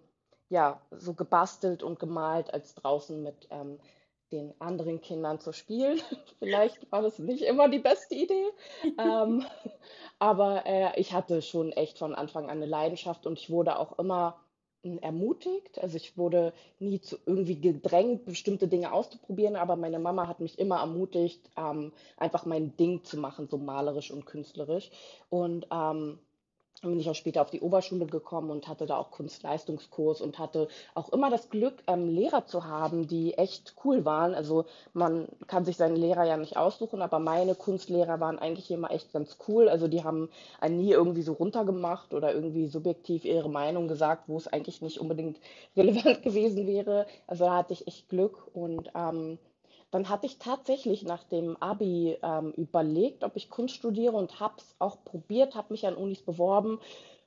ja 0.50 0.81
so 0.90 1.14
gebastelt 1.14 1.82
und 1.82 1.99
gemalt, 1.99 2.52
als 2.55 2.75
draußen 2.75 3.20
mit 3.23 3.49
ähm, 3.50 3.81
den 4.31 4.55
anderen 4.61 5.00
Kindern 5.00 5.41
zu 5.41 5.52
spielen. 5.52 6.00
Vielleicht 6.38 6.91
war 6.93 7.02
das 7.02 7.19
nicht 7.19 7.43
immer 7.43 7.69
die 7.69 7.79
beste 7.79 8.14
Idee. 8.14 8.46
ähm, 8.99 9.44
aber 10.19 10.67
äh, 10.67 11.01
ich 11.01 11.12
hatte 11.12 11.43
schon 11.43 11.72
echt 11.72 11.98
von 11.98 12.15
Anfang 12.15 12.44
an 12.44 12.58
eine 12.58 12.67
Leidenschaft 12.67 13.27
und 13.27 13.39
ich 13.39 13.51
wurde 13.51 13.79
auch 13.79 13.98
immer 13.98 14.39
ermutigt. 14.82 15.79
Also 15.81 15.97
ich 15.97 16.17
wurde 16.17 16.53
nie 16.79 17.01
zu 17.01 17.19
irgendwie 17.27 17.61
gedrängt, 17.61 18.25
bestimmte 18.25 18.69
Dinge 18.69 18.93
auszuprobieren, 18.93 19.56
aber 19.56 19.77
meine 19.77 19.99
Mama 19.99 20.29
hat 20.29 20.41
mich 20.41 20.58
immer 20.58 20.79
ermutigt, 20.79 21.51
ähm, 21.56 21.93
einfach 22.17 22.47
mein 22.47 22.77
Ding 22.77 23.05
zu 23.05 23.19
machen, 23.19 23.49
so 23.49 23.58
malerisch 23.58 24.11
und 24.11 24.27
künstlerisch. 24.27 24.91
Und 25.29 25.67
ähm, 25.70 26.19
dann 26.82 26.93
bin 26.93 27.01
ich 27.01 27.11
auch 27.11 27.15
später 27.15 27.43
auf 27.43 27.51
die 27.51 27.61
Oberschule 27.61 28.06
gekommen 28.06 28.51
und 28.51 28.69
hatte 28.69 28.87
da 28.87 28.97
auch 28.97 29.11
Kunstleistungskurs 29.11 30.20
und 30.20 30.39
hatte 30.39 30.69
auch 30.94 31.08
immer 31.11 31.31
das 31.31 31.51
Glück, 31.51 31.82
ähm, 31.87 32.08
Lehrer 32.08 32.47
zu 32.47 32.65
haben, 32.65 33.08
die 33.08 33.35
echt 33.35 33.75
cool 33.85 34.05
waren. 34.05 34.35
Also 34.35 34.65
man 34.93 35.29
kann 35.47 35.65
sich 35.65 35.77
seinen 35.77 35.97
Lehrer 35.97 36.25
ja 36.25 36.37
nicht 36.37 36.56
aussuchen, 36.56 37.03
aber 37.03 37.19
meine 37.19 37.55
Kunstlehrer 37.55 38.20
waren 38.20 38.39
eigentlich 38.39 38.70
immer 38.70 38.91
echt 38.91 39.13
ganz 39.13 39.39
cool. 39.49 39.69
Also 39.69 39.89
die 39.89 40.05
haben 40.05 40.29
einen 40.61 40.79
nie 40.79 40.93
irgendwie 40.93 41.23
so 41.23 41.32
runtergemacht 41.32 42.15
oder 42.15 42.32
irgendwie 42.32 42.67
subjektiv 42.67 43.25
ihre 43.25 43.51
Meinung 43.51 43.89
gesagt, 43.89 44.25
wo 44.29 44.37
es 44.37 44.49
eigentlich 44.49 44.82
nicht 44.82 45.01
unbedingt 45.01 45.39
relevant 45.77 46.23
gewesen 46.23 46.67
wäre. 46.67 47.06
Also 47.27 47.44
da 47.44 47.56
hatte 47.56 47.73
ich 47.73 47.87
echt 47.87 48.08
Glück 48.08 48.49
und 48.55 48.91
ähm, 48.94 49.39
dann 49.90 50.08
hatte 50.08 50.26
ich 50.26 50.38
tatsächlich 50.38 51.02
nach 51.02 51.24
dem 51.24 51.56
Abi 51.56 52.18
ähm, 52.22 52.52
überlegt, 52.52 53.24
ob 53.24 53.36
ich 53.36 53.50
Kunst 53.50 53.74
studiere 53.74 54.16
und 54.16 54.40
habe 54.40 54.54
es 54.58 54.74
auch 54.78 55.02
probiert, 55.04 55.54
habe 55.54 55.72
mich 55.72 55.86
an 55.86 55.96
Unis 55.96 56.22
beworben, 56.22 56.78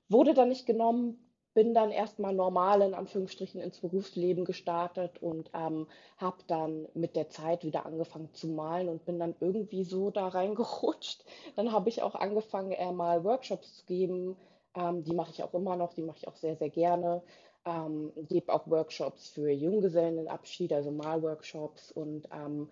wurde 0.09 0.33
dann 0.33 0.49
nicht 0.49 0.65
genommen, 0.65 1.17
bin 1.53 1.73
dann 1.73 1.91
erstmal 1.91 2.33
normal 2.33 2.81
in 2.81 2.93
Anführungsstrichen 2.93 3.59
ins 3.61 3.79
Berufsleben 3.79 4.45
gestartet 4.45 5.21
und 5.21 5.49
ähm, 5.53 5.87
habe 6.17 6.37
dann 6.47 6.87
mit 6.93 7.15
der 7.15 7.29
Zeit 7.29 7.65
wieder 7.65 7.85
angefangen 7.85 8.29
zu 8.33 8.47
malen 8.47 8.87
und 8.87 9.05
bin 9.05 9.19
dann 9.19 9.35
irgendwie 9.39 9.83
so 9.83 10.11
da 10.11 10.27
reingerutscht. 10.29 11.25
Dann 11.55 11.71
habe 11.71 11.89
ich 11.89 12.03
auch 12.03 12.15
angefangen, 12.15 12.71
äh, 12.71 12.91
mal 12.91 13.23
Workshops 13.23 13.77
zu 13.77 13.85
geben. 13.85 14.37
Ähm, 14.75 15.03
die 15.03 15.13
mache 15.13 15.31
ich 15.31 15.43
auch 15.43 15.53
immer 15.53 15.75
noch, 15.75 15.93
die 15.93 16.03
mache 16.03 16.19
ich 16.19 16.27
auch 16.27 16.37
sehr, 16.37 16.55
sehr 16.55 16.69
gerne 16.69 17.21
ähm, 17.65 18.11
gebe 18.27 18.53
auch 18.53 18.67
Workshops 18.67 19.29
für 19.29 19.49
Junggesellenabschied, 19.49 20.73
also 20.73 20.91
Malworkshops 20.91 21.91
und 21.91 22.27
ähm, 22.31 22.69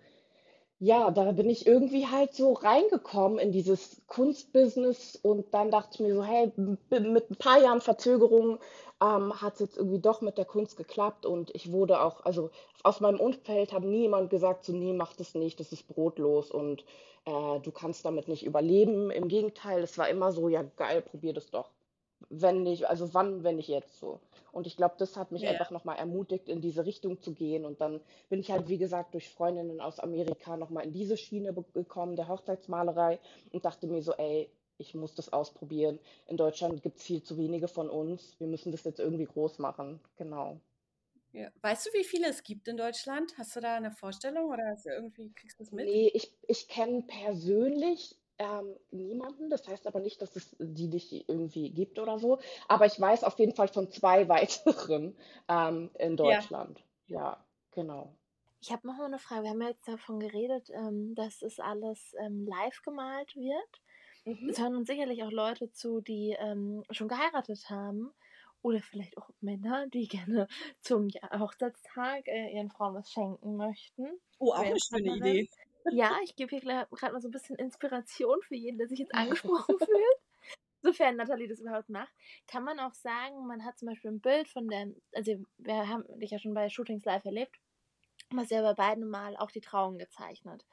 ja, 0.82 1.10
da 1.10 1.32
bin 1.32 1.50
ich 1.50 1.66
irgendwie 1.66 2.06
halt 2.06 2.32
so 2.32 2.54
reingekommen 2.54 3.38
in 3.38 3.52
dieses 3.52 4.00
Kunstbusiness 4.06 5.14
und 5.16 5.52
dann 5.52 5.70
dachte 5.70 5.90
ich 5.94 6.00
mir 6.00 6.14
so, 6.14 6.24
hey, 6.24 6.50
mit 6.56 7.30
ein 7.30 7.36
paar 7.36 7.60
Jahren 7.60 7.82
Verzögerung 7.82 8.58
ähm, 9.02 9.40
hat 9.40 9.54
es 9.54 9.60
jetzt 9.60 9.76
irgendwie 9.76 10.00
doch 10.00 10.22
mit 10.22 10.38
der 10.38 10.46
Kunst 10.46 10.78
geklappt 10.78 11.26
und 11.26 11.54
ich 11.54 11.70
wurde 11.70 12.00
auch, 12.00 12.24
also 12.24 12.50
aus 12.82 13.00
meinem 13.00 13.20
Umfeld 13.20 13.74
hat 13.74 13.84
niemand 13.84 14.30
gesagt, 14.30 14.64
so, 14.64 14.72
nee, 14.72 14.94
mach 14.94 15.14
das 15.14 15.34
nicht, 15.34 15.60
das 15.60 15.70
ist 15.72 15.86
brotlos 15.86 16.50
und 16.50 16.82
äh, 17.26 17.60
du 17.60 17.70
kannst 17.72 18.06
damit 18.06 18.28
nicht 18.28 18.46
überleben. 18.46 19.10
Im 19.10 19.28
Gegenteil, 19.28 19.82
es 19.82 19.98
war 19.98 20.08
immer 20.08 20.32
so, 20.32 20.48
ja, 20.48 20.62
geil, 20.62 21.02
probier 21.02 21.34
das 21.34 21.50
doch. 21.50 21.70
Wenn 22.28 22.62
nicht, 22.62 22.88
also 22.88 23.14
wann, 23.14 23.42
wenn 23.44 23.56
nicht 23.56 23.68
jetzt 23.68 23.98
so. 23.98 24.20
Und 24.52 24.66
ich 24.66 24.76
glaube, 24.76 24.94
das 24.98 25.16
hat 25.16 25.32
mich 25.32 25.42
Ja. 25.42 25.50
einfach 25.50 25.70
nochmal 25.70 25.96
ermutigt, 25.98 26.48
in 26.48 26.60
diese 26.60 26.84
Richtung 26.84 27.20
zu 27.20 27.32
gehen. 27.32 27.64
Und 27.64 27.80
dann 27.80 28.00
bin 28.28 28.40
ich 28.40 28.50
halt, 28.50 28.68
wie 28.68 28.78
gesagt, 28.78 29.14
durch 29.14 29.28
Freundinnen 29.30 29.80
aus 29.80 29.98
Amerika 30.00 30.56
nochmal 30.56 30.84
in 30.84 30.92
diese 30.92 31.16
Schiene 31.16 31.54
gekommen, 31.74 32.16
der 32.16 32.28
Hochzeitsmalerei, 32.28 33.18
und 33.52 33.64
dachte 33.64 33.86
mir 33.86 34.02
so, 34.02 34.12
ey, 34.14 34.50
ich 34.78 34.94
muss 34.94 35.14
das 35.14 35.32
ausprobieren. 35.32 35.98
In 36.26 36.36
Deutschland 36.36 36.82
gibt 36.82 36.98
es 36.98 37.04
viel 37.04 37.22
zu 37.22 37.36
wenige 37.36 37.68
von 37.68 37.88
uns. 37.90 38.34
Wir 38.38 38.46
müssen 38.46 38.72
das 38.72 38.84
jetzt 38.84 38.98
irgendwie 38.98 39.26
groß 39.26 39.58
machen. 39.58 40.00
Genau. 40.16 40.58
Ja. 41.32 41.48
Weißt 41.60 41.86
du, 41.86 41.90
wie 41.92 42.02
viele 42.04 42.28
es 42.28 42.42
gibt 42.42 42.66
in 42.66 42.76
Deutschland? 42.76 43.32
Hast 43.38 43.54
du 43.54 43.60
da 43.60 43.76
eine 43.76 43.92
Vorstellung 43.92 44.50
oder 44.50 44.66
hast 44.66 44.86
du 44.86 44.90
irgendwie, 44.90 45.30
kriegst 45.32 45.60
du 45.60 45.64
das 45.64 45.72
mit? 45.72 45.86
Nee, 45.86 46.10
ich, 46.12 46.32
ich 46.48 46.66
kenne 46.66 47.02
persönlich 47.02 48.16
ähm, 48.40 48.74
niemanden. 48.90 49.50
Das 49.50 49.68
heißt 49.68 49.86
aber 49.86 50.00
nicht, 50.00 50.20
dass 50.22 50.34
es 50.34 50.56
die 50.58 50.88
nicht 50.88 51.12
irgendwie 51.28 51.70
gibt 51.70 51.98
oder 51.98 52.18
so. 52.18 52.40
Aber 52.68 52.86
ich 52.86 52.98
weiß 52.98 53.22
auf 53.24 53.38
jeden 53.38 53.54
Fall 53.54 53.68
von 53.68 53.90
zwei 53.90 54.28
weiteren 54.28 55.14
ähm, 55.48 55.90
in 55.98 56.16
Ja. 56.16 56.16
Deutschland. 56.16 56.82
Ja, 57.06 57.44
genau. 57.70 58.14
Ich 58.62 58.72
habe 58.72 58.86
noch 58.86 58.96
mal 58.96 59.06
eine 59.06 59.18
Frage. 59.18 59.42
Wir 59.44 59.50
haben 59.50 59.62
ja 59.62 59.68
jetzt 59.68 59.86
davon 59.86 60.20
geredet, 60.20 60.70
ähm, 60.70 61.14
dass 61.14 61.42
es 61.42 61.60
alles 61.60 62.14
ähm, 62.20 62.46
live 62.46 62.82
gemalt 62.82 63.34
wird. 63.36 63.80
Mhm. 64.24 64.48
Es 64.48 64.58
hören 64.58 64.76
uns 64.76 64.88
sicherlich 64.88 65.22
auch 65.22 65.30
Leute 65.30 65.70
zu, 65.72 66.00
die 66.00 66.36
ähm, 66.38 66.82
schon 66.90 67.08
geheiratet 67.08 67.68
haben. 67.70 68.10
Oder 68.62 68.80
vielleicht 68.82 69.16
auch 69.16 69.30
Männer, 69.40 69.86
die 69.88 70.08
gerne 70.08 70.48
zum 70.80 71.08
Ja- 71.08 71.38
Hochzeitstag 71.40 72.26
äh, 72.26 72.54
ihren 72.54 72.70
Frauen 72.70 72.94
was 72.94 73.10
schenken 73.10 73.56
möchten. 73.56 74.06
Oh, 74.38 74.52
auch 74.52 74.58
eine 74.60 74.78
schöne. 74.78 75.16
Idee. 75.16 75.48
Ja, 75.88 76.18
ich 76.22 76.36
gebe 76.36 76.50
hier 76.56 76.60
gerade 76.60 77.12
mal 77.12 77.20
so 77.20 77.28
ein 77.28 77.32
bisschen 77.32 77.56
Inspiration 77.56 78.40
für 78.42 78.54
jeden, 78.54 78.78
der 78.78 78.88
sich 78.88 78.98
jetzt 78.98 79.14
angesprochen 79.14 79.78
fühlt. 79.80 80.16
Sofern 80.82 81.16
Nathalie 81.16 81.48
das 81.48 81.60
überhaupt 81.60 81.90
macht, 81.90 82.14
kann 82.48 82.64
man 82.64 82.80
auch 82.80 82.94
sagen, 82.94 83.46
man 83.46 83.64
hat 83.64 83.78
zum 83.78 83.88
Beispiel 83.88 84.10
ein 84.12 84.20
Bild 84.20 84.48
von 84.48 84.68
der, 84.68 84.88
also 85.14 85.44
wir 85.58 85.88
haben 85.88 86.04
dich 86.20 86.32
ja 86.32 86.38
schon 86.40 86.54
bei 86.54 86.70
Shootings 86.70 87.04
live 87.04 87.24
erlebt, 87.26 87.58
hast 88.36 88.50
ja 88.52 88.62
bei 88.62 88.74
beiden 88.74 89.08
Mal 89.10 89.36
auch 89.36 89.50
die 89.52 89.60
Trauung 89.62 89.98
gezeichnet. 89.98 90.66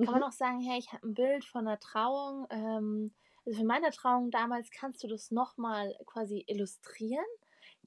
Kann 0.00 0.14
man 0.14 0.22
Mhm. 0.22 0.24
auch 0.24 0.32
sagen, 0.32 0.60
hey, 0.60 0.78
ich 0.78 0.92
habe 0.92 1.08
ein 1.08 1.14
Bild 1.14 1.44
von 1.46 1.68
einer 1.68 1.80
Trauung, 1.80 2.46
ähm, 2.50 3.14
also 3.46 3.60
für 3.60 3.66
meine 3.66 3.90
Trauung 3.92 4.30
damals 4.32 4.70
kannst 4.72 5.04
du 5.04 5.08
das 5.08 5.30
nochmal 5.32 5.96
quasi 6.06 6.44
illustrieren? 6.48 7.26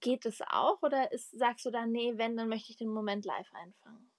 Geht 0.01 0.25
es 0.27 0.41
auch 0.47 0.81
oder 0.83 1.11
ist, 1.13 1.31
sagst 1.37 1.65
du 1.65 1.71
dann, 1.71 1.91
nee, 1.91 2.13
wenn, 2.17 2.37
dann 2.37 2.49
möchte 2.49 2.71
ich 2.71 2.77
den 2.77 2.89
Moment 2.93 3.25
live 3.25 3.53
einfangen? 3.53 4.12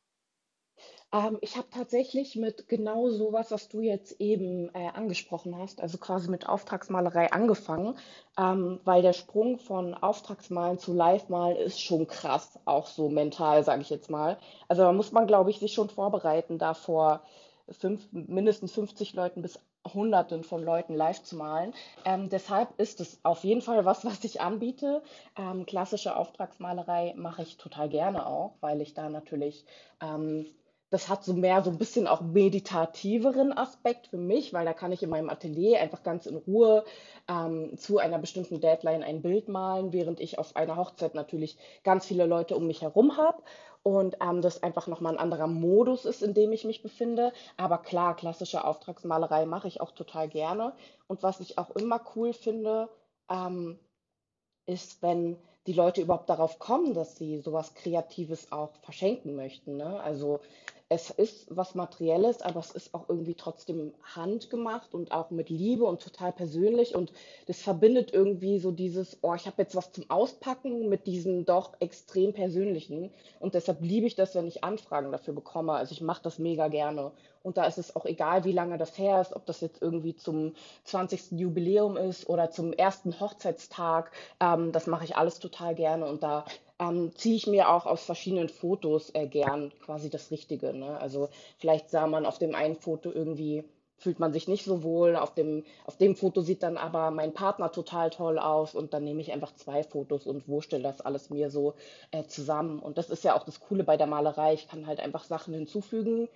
Ähm, 1.12 1.38
ich 1.40 1.56
habe 1.56 1.68
tatsächlich 1.70 2.34
mit 2.34 2.68
genau 2.68 3.08
sowas, 3.08 3.50
was 3.50 3.68
du 3.68 3.80
jetzt 3.80 4.20
eben 4.20 4.68
äh, 4.74 4.88
angesprochen 4.94 5.56
hast, 5.56 5.80
also 5.80 5.98
quasi 5.98 6.28
mit 6.28 6.48
Auftragsmalerei 6.48 7.32
angefangen, 7.32 7.96
ähm, 8.36 8.80
weil 8.84 9.02
der 9.02 9.12
Sprung 9.12 9.58
von 9.58 9.94
Auftragsmalen 9.94 10.78
zu 10.78 10.92
Live-Malen 10.92 11.56
ist 11.56 11.80
schon 11.80 12.08
krass, 12.08 12.58
auch 12.64 12.86
so 12.86 13.08
mental, 13.08 13.62
sage 13.62 13.82
ich 13.82 13.90
jetzt 13.90 14.10
mal. 14.10 14.38
Also 14.68 14.82
da 14.82 14.92
muss 14.92 15.12
man, 15.12 15.26
glaube 15.26 15.50
ich, 15.50 15.60
sich 15.60 15.72
schon 15.72 15.88
vorbereiten, 15.88 16.58
da 16.58 16.74
vor 16.74 17.22
fünf, 17.68 18.06
mindestens 18.12 18.72
50 18.72 19.14
Leuten 19.14 19.40
bis 19.40 19.58
Hunderten 19.92 20.44
von 20.44 20.64
Leuten 20.64 20.94
live 20.94 21.22
zu 21.22 21.36
malen. 21.36 21.74
Ähm, 22.04 22.30
deshalb 22.30 22.68
ist 22.80 23.00
es 23.00 23.20
auf 23.22 23.44
jeden 23.44 23.60
Fall 23.60 23.84
was, 23.84 24.04
was 24.04 24.24
ich 24.24 24.40
anbiete. 24.40 25.02
Ähm, 25.36 25.66
klassische 25.66 26.16
Auftragsmalerei 26.16 27.12
mache 27.16 27.42
ich 27.42 27.58
total 27.58 27.88
gerne 27.88 28.26
auch, 28.26 28.54
weil 28.60 28.80
ich 28.80 28.94
da 28.94 29.10
natürlich 29.10 29.64
ähm, 30.00 30.46
das 30.90 31.08
hat 31.08 31.24
so 31.24 31.32
mehr 31.32 31.62
so 31.62 31.70
ein 31.70 31.78
bisschen 31.78 32.06
auch 32.06 32.20
meditativeren 32.20 33.56
Aspekt 33.56 34.08
für 34.08 34.16
mich, 34.16 34.52
weil 34.52 34.64
da 34.64 34.72
kann 34.72 34.92
ich 34.92 35.02
in 35.02 35.10
meinem 35.10 35.30
Atelier 35.30 35.80
einfach 35.80 36.02
ganz 36.02 36.26
in 36.26 36.36
Ruhe 36.36 36.84
ähm, 37.28 37.76
zu 37.76 37.98
einer 37.98 38.18
bestimmten 38.18 38.60
Deadline 38.60 39.02
ein 39.02 39.22
Bild 39.22 39.48
malen, 39.48 39.92
während 39.92 40.20
ich 40.20 40.38
auf 40.38 40.56
einer 40.56 40.76
Hochzeit 40.76 41.14
natürlich 41.14 41.56
ganz 41.82 42.06
viele 42.06 42.26
Leute 42.26 42.56
um 42.56 42.66
mich 42.66 42.82
herum 42.82 43.16
habe 43.16 43.42
und 43.82 44.16
ähm, 44.20 44.40
das 44.40 44.62
einfach 44.62 44.86
nochmal 44.86 45.12
ein 45.12 45.18
anderer 45.18 45.46
Modus 45.46 46.04
ist, 46.06 46.22
in 46.22 46.32
dem 46.32 46.52
ich 46.52 46.64
mich 46.64 46.82
befinde. 46.82 47.32
Aber 47.56 47.78
klar, 47.78 48.16
klassische 48.16 48.64
Auftragsmalerei 48.64 49.46
mache 49.46 49.68
ich 49.68 49.80
auch 49.80 49.92
total 49.92 50.28
gerne. 50.28 50.72
Und 51.06 51.22
was 51.22 51.40
ich 51.40 51.58
auch 51.58 51.70
immer 51.70 52.00
cool 52.16 52.32
finde, 52.32 52.88
ähm, 53.30 53.78
ist, 54.66 55.02
wenn 55.02 55.36
die 55.66 55.72
Leute 55.72 56.00
überhaupt 56.00 56.28
darauf 56.30 56.58
kommen, 56.58 56.94
dass 56.94 57.16
sie 57.16 57.38
sowas 57.38 57.74
Kreatives 57.74 58.52
auch 58.52 58.70
verschenken 58.82 59.34
möchten, 59.36 59.76
ne? 59.76 60.00
Also 60.00 60.40
es 60.88 61.10
ist 61.10 61.46
was 61.48 61.74
Materielles, 61.74 62.42
aber 62.42 62.60
es 62.60 62.70
ist 62.70 62.94
auch 62.94 63.08
irgendwie 63.08 63.34
trotzdem 63.34 63.94
handgemacht 64.02 64.92
und 64.92 65.12
auch 65.12 65.30
mit 65.30 65.48
Liebe 65.48 65.84
und 65.84 66.02
total 66.02 66.32
persönlich 66.32 66.94
und 66.94 67.12
das 67.46 67.62
verbindet 67.62 68.12
irgendwie 68.12 68.58
so 68.58 68.70
dieses, 68.70 69.18
oh, 69.22 69.34
ich 69.34 69.46
habe 69.46 69.62
jetzt 69.62 69.74
was 69.74 69.92
zum 69.92 70.08
Auspacken 70.10 70.88
mit 70.88 71.06
diesem 71.06 71.46
doch 71.46 71.72
extrem 71.80 72.34
persönlichen 72.34 73.10
und 73.40 73.54
deshalb 73.54 73.80
liebe 73.80 74.06
ich 74.06 74.14
das, 74.14 74.34
wenn 74.34 74.46
ich 74.46 74.62
Anfragen 74.62 75.10
dafür 75.10 75.34
bekomme. 75.34 75.72
Also 75.72 75.92
ich 75.92 76.02
mache 76.02 76.22
das 76.22 76.38
mega 76.38 76.68
gerne 76.68 77.12
und 77.42 77.56
da 77.56 77.64
ist 77.64 77.78
es 77.78 77.96
auch 77.96 78.04
egal, 78.04 78.44
wie 78.44 78.52
lange 78.52 78.76
das 78.76 78.98
her 78.98 79.20
ist, 79.20 79.34
ob 79.34 79.46
das 79.46 79.62
jetzt 79.62 79.80
irgendwie 79.80 80.14
zum 80.14 80.54
20. 80.84 81.32
Jubiläum 81.32 81.96
ist 81.96 82.28
oder 82.28 82.50
zum 82.50 82.72
ersten 82.72 83.18
Hochzeitstag. 83.20 84.12
Ähm, 84.40 84.70
das 84.72 84.86
mache 84.86 85.04
ich 85.04 85.16
alles 85.16 85.38
total 85.38 85.74
gerne 85.74 86.06
und 86.06 86.22
da 86.22 86.44
ähm, 86.88 87.12
ziehe 87.14 87.36
ich 87.36 87.46
mir 87.46 87.70
auch 87.70 87.86
aus 87.86 88.04
verschiedenen 88.04 88.48
Fotos 88.48 89.10
äh, 89.14 89.26
gern 89.26 89.72
quasi 89.80 90.10
das 90.10 90.30
Richtige. 90.30 90.74
Ne? 90.74 90.98
Also 91.00 91.28
vielleicht 91.58 91.90
sah 91.90 92.06
man 92.06 92.26
auf 92.26 92.38
dem 92.38 92.54
einen 92.54 92.76
Foto 92.76 93.10
irgendwie, 93.10 93.64
fühlt 93.96 94.18
man 94.18 94.32
sich 94.32 94.48
nicht 94.48 94.64
so 94.64 94.82
wohl, 94.82 95.16
auf 95.16 95.34
dem, 95.34 95.64
auf 95.86 95.96
dem 95.96 96.16
Foto 96.16 96.40
sieht 96.40 96.62
dann 96.62 96.76
aber 96.76 97.10
mein 97.10 97.32
Partner 97.32 97.70
total 97.70 98.10
toll 98.10 98.38
aus 98.38 98.74
und 98.74 98.92
dann 98.92 99.04
nehme 99.04 99.20
ich 99.20 99.32
einfach 99.32 99.54
zwei 99.54 99.82
Fotos 99.82 100.26
und 100.26 100.48
wurstele 100.48 100.82
das 100.82 101.00
alles 101.00 101.30
mir 101.30 101.50
so 101.50 101.74
äh, 102.10 102.24
zusammen. 102.24 102.78
Und 102.80 102.98
das 102.98 103.10
ist 103.10 103.24
ja 103.24 103.36
auch 103.36 103.44
das 103.44 103.60
Coole 103.60 103.84
bei 103.84 103.96
der 103.96 104.06
Malerei. 104.06 104.54
Ich 104.54 104.68
kann 104.68 104.86
halt 104.86 105.00
einfach 105.00 105.24
Sachen 105.24 105.54
hinzufügen, 105.54 106.28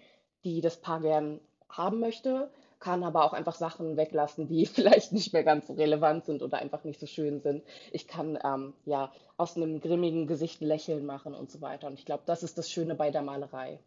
die 0.44 0.60
das 0.60 0.76
Paar 0.76 1.00
gern 1.00 1.40
haben 1.68 2.00
möchte, 2.00 2.50
kann 2.80 3.02
aber 3.02 3.24
auch 3.24 3.32
einfach 3.32 3.54
Sachen 3.54 3.96
weglassen, 3.96 4.46
die 4.46 4.66
vielleicht 4.66 5.12
nicht 5.12 5.32
mehr 5.32 5.44
ganz 5.44 5.66
so 5.66 5.74
relevant 5.74 6.24
sind 6.24 6.42
oder 6.42 6.58
einfach 6.58 6.84
nicht 6.84 7.00
so 7.00 7.06
schön 7.06 7.40
sind. 7.40 7.64
Ich 7.92 8.06
kann 8.06 8.38
ähm, 8.42 8.74
ja 8.84 9.12
aus 9.36 9.56
einem 9.56 9.80
grimmigen 9.80 10.26
Gesicht 10.26 10.60
ein 10.60 10.66
Lächeln 10.66 11.06
machen 11.06 11.34
und 11.34 11.50
so 11.50 11.60
weiter. 11.60 11.86
Und 11.86 11.94
ich 11.94 12.04
glaube, 12.04 12.22
das 12.26 12.42
ist 12.42 12.58
das 12.58 12.70
Schöne 12.70 12.94
bei 12.94 13.10
der 13.10 13.22
Malerei. 13.22 13.80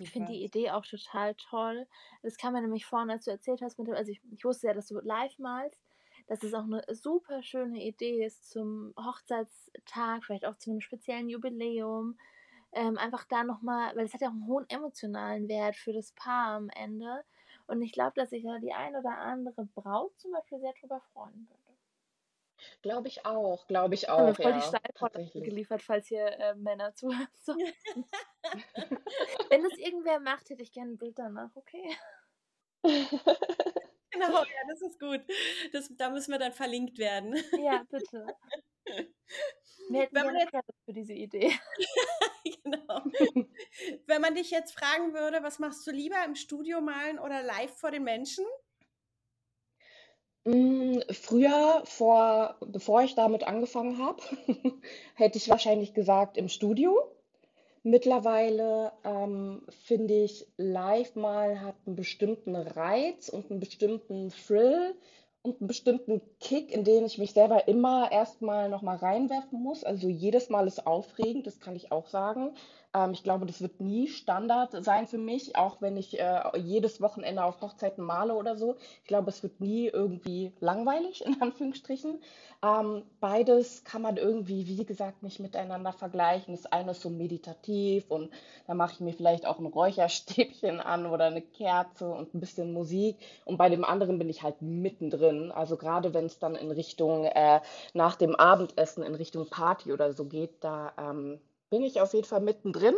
Ich 0.00 0.10
finde 0.10 0.28
Super. 0.28 0.38
die 0.38 0.44
Idee 0.44 0.70
auch 0.70 0.86
total 0.86 1.34
toll. 1.34 1.86
Das 2.22 2.36
kam 2.36 2.54
mir 2.54 2.62
nämlich 2.62 2.86
vorhin, 2.86 3.10
als 3.10 3.24
du 3.24 3.30
erzählt 3.30 3.60
hast, 3.62 3.78
mit 3.78 3.88
dem, 3.88 3.94
also 3.94 4.10
ich, 4.10 4.20
ich 4.30 4.44
wusste 4.44 4.68
ja, 4.68 4.74
dass 4.74 4.86
du 4.86 4.98
live 5.00 5.38
malst, 5.38 5.80
dass 6.26 6.42
es 6.42 6.54
auch 6.54 6.64
eine 6.64 6.82
super 6.90 7.42
schöne 7.42 7.84
Idee 7.84 8.24
ist 8.24 8.50
zum 8.50 8.94
Hochzeitstag, 8.96 10.24
vielleicht 10.24 10.46
auch 10.46 10.56
zu 10.56 10.70
einem 10.70 10.80
speziellen 10.80 11.28
Jubiläum. 11.28 12.18
Ähm, 12.72 12.98
einfach 12.98 13.24
da 13.24 13.44
nochmal, 13.44 13.94
weil 13.94 14.06
es 14.06 14.14
hat 14.14 14.20
ja 14.20 14.28
auch 14.28 14.32
einen 14.32 14.46
hohen 14.46 14.68
emotionalen 14.68 15.48
Wert 15.48 15.76
für 15.76 15.92
das 15.92 16.12
Paar 16.12 16.56
am 16.56 16.70
Ende. 16.70 17.24
Und 17.66 17.82
ich 17.82 17.92
glaube, 17.92 18.12
dass 18.16 18.30
sich 18.30 18.44
da 18.44 18.58
die 18.58 18.72
ein 18.72 18.94
oder 18.96 19.16
andere 19.18 19.64
Braut 19.74 20.18
zum 20.18 20.32
Beispiel 20.32 20.60
sehr 20.60 20.72
drüber 20.80 21.00
freuen 21.12 21.48
würde. 21.48 21.78
Glaube 22.82 23.08
ich 23.08 23.26
auch, 23.26 23.66
glaube 23.66 23.94
ich 23.94 24.08
Haben 24.08 24.26
wir 24.26 24.32
auch, 24.32 24.36
voll 24.36 24.52
die 24.52 24.58
ja, 24.58 24.64
Steilvorlage 24.64 25.12
tatsächlich. 25.12 25.44
geliefert, 25.44 25.82
falls 25.82 26.06
hier 26.06 26.26
äh, 26.26 26.54
Männer 26.54 26.94
zuhören. 26.94 27.28
So. 27.42 27.54
Wenn 29.48 29.62
das 29.62 29.76
irgendwer 29.78 30.20
macht, 30.20 30.50
hätte 30.50 30.62
ich 30.62 30.72
gerne 30.72 30.92
ein 30.92 30.98
Bild 30.98 31.18
danach, 31.18 31.50
okay? 31.56 31.96
Genau, 34.14 34.44
ja, 34.44 34.68
das 34.68 34.80
ist 34.80 35.00
gut. 35.00 35.22
Das, 35.72 35.90
da 35.96 36.08
müssen 36.08 36.30
wir 36.30 36.38
dann 36.38 36.52
verlinkt 36.52 36.98
werden. 36.98 37.34
Ja, 37.58 37.84
bitte. 37.90 38.26
Wir 39.88 40.02
hätten 40.02 40.14
Wenn 40.14 40.26
man 40.26 40.36
jetzt, 40.36 40.52
für 40.84 40.92
diese 40.92 41.12
Idee. 41.12 41.52
genau. 42.64 43.02
Wenn 44.06 44.20
man 44.20 44.34
dich 44.34 44.50
jetzt 44.50 44.78
fragen 44.78 45.14
würde, 45.14 45.42
was 45.42 45.58
machst 45.58 45.86
du 45.86 45.90
lieber 45.90 46.16
im 46.24 46.34
Studio 46.34 46.80
malen 46.80 47.18
oder 47.18 47.42
live 47.42 47.74
vor 47.76 47.90
den 47.90 48.04
Menschen? 48.04 48.44
Mm, 50.44 51.00
Früher, 51.10 51.82
vor, 51.84 52.56
bevor 52.60 53.02
ich 53.02 53.14
damit 53.14 53.44
angefangen 53.44 53.98
habe, 53.98 54.22
hätte 55.14 55.38
ich 55.38 55.48
wahrscheinlich 55.48 55.94
gesagt 55.94 56.36
im 56.36 56.48
Studio. 56.48 57.10
Mittlerweile 57.82 58.92
ähm, 59.04 59.62
finde 59.68 60.24
ich, 60.24 60.46
live 60.56 61.16
mal 61.16 61.60
hat 61.60 61.76
einen 61.86 61.96
bestimmten 61.96 62.56
Reiz 62.56 63.28
und 63.28 63.50
einen 63.50 63.60
bestimmten 63.60 64.30
Thrill 64.30 64.94
und 65.44 65.60
einen 65.60 65.68
bestimmten 65.68 66.22
Kick, 66.40 66.72
in 66.72 66.84
den 66.84 67.04
ich 67.04 67.18
mich 67.18 67.32
selber 67.34 67.68
immer 67.68 68.10
erstmal 68.10 68.70
nochmal 68.70 68.96
reinwerfen 68.96 69.62
muss. 69.62 69.84
Also 69.84 70.08
jedes 70.08 70.48
Mal 70.48 70.66
ist 70.66 70.86
aufregend, 70.86 71.46
das 71.46 71.60
kann 71.60 71.76
ich 71.76 71.92
auch 71.92 72.08
sagen. 72.08 72.54
Ähm, 72.94 73.10
ich 73.12 73.22
glaube, 73.22 73.44
das 73.44 73.60
wird 73.60 73.80
nie 73.80 74.08
Standard 74.08 74.84
sein 74.84 75.06
für 75.06 75.18
mich, 75.18 75.56
auch 75.56 75.82
wenn 75.82 75.96
ich 75.96 76.18
äh, 76.18 76.42
jedes 76.58 77.00
Wochenende 77.00 77.44
auf 77.44 77.60
Hochzeiten 77.60 78.04
male 78.04 78.34
oder 78.34 78.56
so. 78.56 78.76
Ich 79.02 79.08
glaube, 79.08 79.30
es 79.30 79.42
wird 79.42 79.60
nie 79.60 79.88
irgendwie 79.88 80.52
langweilig, 80.60 81.24
in 81.26 81.36
Anführungsstrichen. 81.42 82.20
Ähm, 82.62 83.02
beides 83.20 83.84
kann 83.84 84.00
man 84.00 84.16
irgendwie, 84.16 84.66
wie 84.66 84.84
gesagt, 84.84 85.22
nicht 85.22 85.40
miteinander 85.40 85.92
vergleichen. 85.92 86.54
Das 86.54 86.66
eine 86.66 86.92
ist 86.92 87.02
so 87.02 87.10
meditativ 87.10 88.10
und 88.10 88.30
da 88.66 88.74
mache 88.74 88.94
ich 88.94 89.00
mir 89.00 89.12
vielleicht 89.12 89.44
auch 89.46 89.58
ein 89.58 89.66
Räucherstäbchen 89.66 90.80
an 90.80 91.06
oder 91.06 91.26
eine 91.26 91.42
Kerze 91.42 92.08
und 92.08 92.34
ein 92.34 92.40
bisschen 92.40 92.72
Musik. 92.72 93.16
Und 93.44 93.58
bei 93.58 93.68
dem 93.68 93.84
anderen 93.84 94.18
bin 94.18 94.30
ich 94.30 94.42
halt 94.42 94.62
mittendrin. 94.62 95.33
Also 95.52 95.76
gerade 95.76 96.14
wenn 96.14 96.26
es 96.26 96.38
dann 96.38 96.54
in 96.54 96.70
Richtung 96.70 97.24
äh, 97.24 97.60
nach 97.92 98.16
dem 98.16 98.34
Abendessen 98.34 99.02
in 99.02 99.14
Richtung 99.14 99.48
Party 99.48 99.92
oder 99.92 100.12
so 100.12 100.24
geht, 100.26 100.62
da 100.62 100.92
ähm, 100.98 101.40
bin 101.70 101.82
ich 101.82 102.00
auf 102.00 102.14
jeden 102.14 102.26
Fall 102.26 102.40
mittendrin 102.40 102.94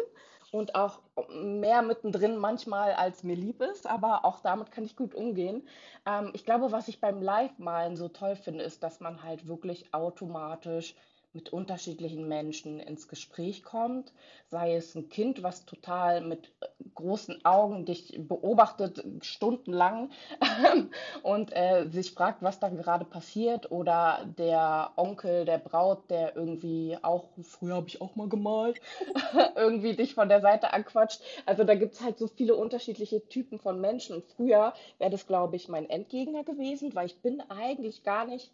und 0.52 0.74
auch 0.74 1.00
mehr 1.30 1.82
mittendrin 1.82 2.36
manchmal, 2.36 2.92
als 2.92 3.22
mir 3.22 3.36
lieb 3.36 3.60
ist, 3.60 3.86
aber 3.86 4.24
auch 4.24 4.40
damit 4.40 4.70
kann 4.70 4.84
ich 4.84 4.96
gut 4.96 5.14
umgehen. 5.14 5.66
Ähm, 6.06 6.30
ich 6.34 6.44
glaube, 6.44 6.72
was 6.72 6.88
ich 6.88 7.00
beim 7.00 7.20
Live-Malen 7.20 7.96
so 7.96 8.08
toll 8.08 8.36
finde, 8.36 8.64
ist, 8.64 8.82
dass 8.82 9.00
man 9.00 9.22
halt 9.22 9.48
wirklich 9.48 9.92
automatisch 9.92 10.94
mit 11.36 11.52
unterschiedlichen 11.52 12.26
Menschen 12.26 12.80
ins 12.80 13.06
Gespräch 13.08 13.62
kommt, 13.62 14.12
sei 14.48 14.74
es 14.74 14.94
ein 14.94 15.10
Kind, 15.10 15.42
was 15.42 15.66
total 15.66 16.22
mit 16.22 16.50
äh, 16.60 16.66
großen 16.94 17.44
Augen 17.44 17.84
dich 17.84 18.18
beobachtet 18.18 19.04
stundenlang 19.20 20.10
und 21.22 21.54
äh, 21.54 21.86
sich 21.90 22.12
fragt, 22.12 22.42
was 22.42 22.58
da 22.58 22.70
gerade 22.70 23.04
passiert, 23.04 23.70
oder 23.70 24.26
der 24.38 24.92
Onkel 24.96 25.44
der 25.44 25.58
Braut, 25.58 26.10
der 26.10 26.34
irgendwie 26.34 26.96
auch, 27.02 27.28
früher 27.42 27.76
habe 27.76 27.88
ich 27.88 28.00
auch 28.00 28.16
mal 28.16 28.28
gemalt, 28.28 28.80
irgendwie 29.56 29.94
dich 29.94 30.14
von 30.14 30.30
der 30.30 30.40
Seite 30.40 30.72
anquatscht. 30.72 31.20
Also 31.44 31.64
da 31.64 31.74
gibt 31.74 31.94
es 31.94 32.00
halt 32.00 32.18
so 32.18 32.26
viele 32.28 32.56
unterschiedliche 32.56 33.28
Typen 33.28 33.58
von 33.58 33.80
Menschen. 33.80 34.16
Und 34.16 34.24
früher 34.24 34.72
wäre 34.98 35.10
das, 35.10 35.26
glaube 35.26 35.56
ich, 35.56 35.68
mein 35.68 35.90
Endgegner 35.90 36.44
gewesen, 36.44 36.94
weil 36.94 37.06
ich 37.06 37.20
bin 37.20 37.42
eigentlich 37.50 38.02
gar 38.04 38.24
nicht 38.24 38.50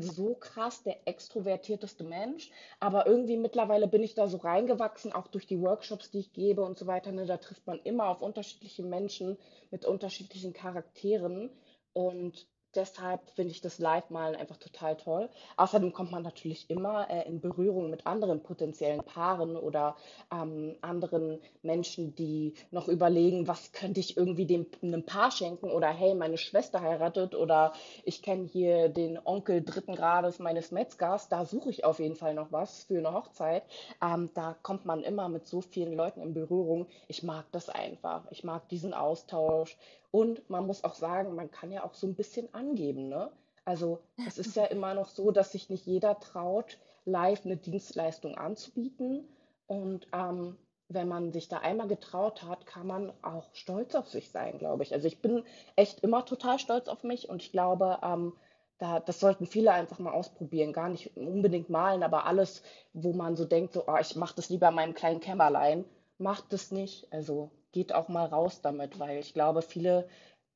so 0.00 0.34
krass 0.34 0.82
der 0.82 1.06
extrovertierteste 1.06 2.04
Mensch, 2.04 2.50
aber 2.78 3.06
irgendwie 3.06 3.36
mittlerweile 3.36 3.88
bin 3.88 4.02
ich 4.02 4.14
da 4.14 4.28
so 4.28 4.38
reingewachsen, 4.38 5.12
auch 5.12 5.26
durch 5.26 5.46
die 5.46 5.60
Workshops, 5.60 6.10
die 6.10 6.20
ich 6.20 6.32
gebe 6.32 6.62
und 6.62 6.78
so 6.78 6.86
weiter. 6.86 7.12
Ne, 7.12 7.26
da 7.26 7.36
trifft 7.36 7.66
man 7.66 7.80
immer 7.80 8.08
auf 8.08 8.22
unterschiedliche 8.22 8.82
Menschen 8.82 9.36
mit 9.70 9.84
unterschiedlichen 9.84 10.52
Charakteren 10.52 11.50
und 11.92 12.46
deshalb 12.74 13.28
finde 13.30 13.52
ich 13.52 13.60
das 13.60 13.78
Live-Malen 13.78 14.36
einfach 14.36 14.56
total 14.56 14.96
toll. 14.96 15.28
Außerdem 15.56 15.92
kommt 15.92 16.10
man 16.10 16.22
natürlich 16.22 16.68
immer 16.70 17.08
äh, 17.10 17.26
in 17.26 17.40
Berührung 17.40 17.90
mit 17.90 18.06
anderen 18.06 18.42
potenziellen 18.42 19.02
Paaren 19.04 19.56
oder 19.56 19.96
ähm, 20.32 20.76
anderen 20.80 21.40
Menschen, 21.62 22.14
die 22.14 22.54
noch 22.70 22.88
überlegen, 22.88 23.48
was 23.48 23.72
könnte 23.72 24.00
ich 24.00 24.16
irgendwie 24.16 24.46
dem 24.46 24.66
einem 24.82 25.04
Paar 25.04 25.30
schenken 25.30 25.70
oder 25.70 25.88
hey, 25.88 26.14
meine 26.14 26.38
Schwester 26.38 26.80
heiratet 26.80 27.34
oder 27.34 27.72
ich 28.04 28.22
kenne 28.22 28.46
hier 28.46 28.88
den 28.88 29.18
Onkel 29.24 29.62
dritten 29.62 29.94
Grades 29.94 30.38
meines 30.38 30.70
Metzgers, 30.70 31.28
da 31.28 31.44
suche 31.44 31.70
ich 31.70 31.84
auf 31.84 31.98
jeden 31.98 32.16
Fall 32.16 32.34
noch 32.34 32.52
was 32.52 32.84
für 32.84 32.98
eine 32.98 33.12
Hochzeit. 33.12 33.64
Ähm, 34.02 34.30
da 34.34 34.56
kommt 34.62 34.84
man 34.84 35.02
immer 35.02 35.28
mit 35.28 35.46
so 35.46 35.60
vielen 35.60 35.94
Leuten 35.94 36.20
in 36.20 36.34
Berührung. 36.34 36.86
Ich 37.08 37.22
mag 37.22 37.46
das 37.52 37.68
einfach. 37.68 38.24
Ich 38.30 38.44
mag 38.44 38.68
diesen 38.68 38.94
Austausch. 38.94 39.76
Und 40.10 40.48
man 40.50 40.66
muss 40.66 40.84
auch 40.84 40.94
sagen, 40.94 41.34
man 41.34 41.50
kann 41.50 41.70
ja 41.70 41.84
auch 41.84 41.94
so 41.94 42.06
ein 42.06 42.14
bisschen 42.14 42.52
angeben, 42.54 43.08
ne? 43.08 43.30
Also, 43.64 44.00
es 44.26 44.38
ist 44.38 44.56
ja 44.56 44.64
immer 44.66 44.94
noch 44.94 45.08
so, 45.08 45.30
dass 45.30 45.52
sich 45.52 45.70
nicht 45.70 45.86
jeder 45.86 46.18
traut, 46.18 46.78
live 47.04 47.44
eine 47.44 47.56
Dienstleistung 47.56 48.36
anzubieten. 48.36 49.28
Und 49.66 50.08
ähm, 50.12 50.56
wenn 50.88 51.06
man 51.06 51.32
sich 51.32 51.48
da 51.48 51.58
einmal 51.58 51.86
getraut 51.86 52.42
hat, 52.42 52.66
kann 52.66 52.86
man 52.86 53.12
auch 53.22 53.54
stolz 53.54 53.94
auf 53.94 54.08
sich 54.08 54.30
sein, 54.30 54.58
glaube 54.58 54.82
ich. 54.82 54.92
Also 54.92 55.06
ich 55.06 55.22
bin 55.22 55.44
echt 55.76 56.00
immer 56.00 56.24
total 56.24 56.58
stolz 56.58 56.88
auf 56.88 57.04
mich 57.04 57.28
und 57.28 57.42
ich 57.42 57.52
glaube, 57.52 57.98
ähm, 58.02 58.32
da, 58.78 58.98
das 58.98 59.20
sollten 59.20 59.46
viele 59.46 59.72
einfach 59.72 60.00
mal 60.00 60.12
ausprobieren. 60.12 60.72
Gar 60.72 60.88
nicht 60.88 61.16
unbedingt 61.16 61.70
malen, 61.70 62.02
aber 62.02 62.26
alles, 62.26 62.62
wo 62.92 63.12
man 63.12 63.36
so 63.36 63.44
denkt, 63.44 63.72
so, 63.74 63.84
oh, 63.86 63.96
ich 64.00 64.16
mache 64.16 64.34
das 64.34 64.48
lieber 64.48 64.68
in 64.68 64.74
meinem 64.74 64.94
kleinen 64.94 65.20
Kämmerlein, 65.20 65.84
macht 66.18 66.52
das 66.52 66.72
nicht. 66.72 67.06
Also 67.12 67.50
geht 67.72 67.92
auch 67.94 68.08
mal 68.08 68.26
raus 68.26 68.60
damit, 68.62 68.98
weil 68.98 69.18
ich 69.18 69.34
glaube, 69.34 69.62
viele 69.62 70.08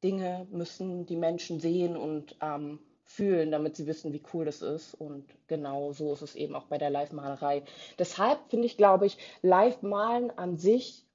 Dinge 0.02 0.47
müssen 0.50 1.06
die 1.06 1.16
Menschen 1.16 1.61
sehen 1.61 1.97
und 1.97 2.37
ähm, 2.40 2.78
fühlen, 3.04 3.50
damit 3.50 3.76
sie 3.76 3.87
wissen, 3.87 4.12
wie 4.12 4.23
cool 4.33 4.44
das 4.44 4.62
ist. 4.62 4.94
Und 4.94 5.24
genau 5.46 5.92
so 5.92 6.12
ist 6.12 6.22
es 6.22 6.35
eben 6.35 6.55
auch 6.55 6.66
bei 6.66 6.79
der 6.79 6.90
Live-Malerei. 6.90 7.62
Deshalb 7.98 8.38
finde 8.50 8.66
ich, 8.66 8.77
glaube 8.77 9.07
ich, 9.07 9.18
Live-Malen 9.42 10.31
an 10.37 10.57
sich 10.57 11.07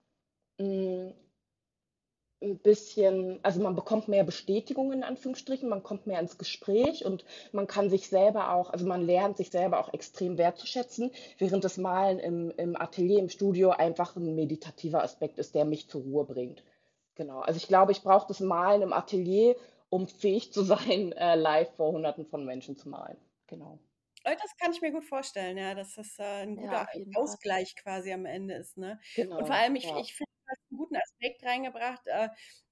mh, 0.59 0.65
mm, 0.67 1.13
ein 2.41 2.58
bisschen, 2.60 3.39
also 3.43 3.62
man 3.62 3.75
bekommt 3.75 4.08
mehr 4.08 4.23
Bestätigung 4.23 4.93
in 4.93 5.04
Anführungsstrichen, 5.04 5.67
man 5.67 5.84
kommt 5.84 6.08
mehr 6.08 6.19
ins 6.19 6.38
Gespräch 6.38 7.06
und 7.06 7.25
man 7.52 7.67
kann 7.67 7.89
sich 7.89 8.08
selber 8.08 8.54
auch, 8.54 8.69
also 8.69 8.86
man 8.88 9.02
lernt 9.02 9.38
sich 9.38 9.49
selber 9.52 9.80
auch 9.80 9.93
extrem 9.93 10.38
wertzuschätzen, 10.38 11.12
während 11.38 11.63
das 11.65 11.78
Malen 11.78 12.19
im, 12.19 12.52
im 12.52 12.75
Atelier, 12.80 13.19
im 13.19 13.30
Studio 13.30 13.71
einfach 13.71 14.15
ein 14.15 14.36
meditativer 14.36 15.04
Aspekt 15.04 15.38
ist, 15.38 15.54
der 15.56 15.65
mich 15.65 15.89
zur 15.89 16.02
Ruhe 16.04 16.23
bringt. 16.25 16.63
Genau. 17.15 17.39
Also 17.41 17.58
ich 17.58 17.67
glaube, 17.67 17.91
ich 17.91 18.02
brauche 18.04 18.28
das 18.28 18.39
Malen 18.39 18.82
im 18.84 18.93
Atelier, 18.93 19.56
um 19.89 20.08
fähig 20.08 20.54
zu 20.54 20.63
sein, 20.63 21.12
äh, 21.17 21.36
live 21.36 21.71
vor 21.75 21.91
Hunderten 21.91 22.25
von 22.25 22.45
Menschen 22.45 22.78
zu 22.78 22.88
malen. 22.89 23.17
Genau. 23.47 23.80
Äh, 24.23 24.36
das 24.41 24.56
kann 24.58 24.71
ich 24.73 24.82
mir 24.82 24.91
gut 24.91 25.06
vorstellen, 25.06 25.58
ja, 25.58 25.75
dass 25.75 25.95
das 25.95 26.17
äh, 26.19 26.23
ein 26.43 26.56
guter 26.58 26.86
Ja. 26.86 26.88
Ausgleich 27.13 27.75
quasi 27.75 28.12
am 28.13 28.25
Ende 28.25 28.56
ist, 28.56 28.78
ne? 28.78 28.99
Und 29.38 29.47
vor 29.47 29.56
Genau, 29.56 29.56
allem, 29.56 29.75
ich, 29.75 29.91
ja, 29.91 29.95
ich 29.95 30.13
finde, 30.15 30.30
du 30.45 30.52
hast 30.52 30.62
einen 30.71 30.78
guten 30.78 30.95
Aspekt 31.19 31.43
reingebracht, 31.43 32.01
äh, 32.05 32.29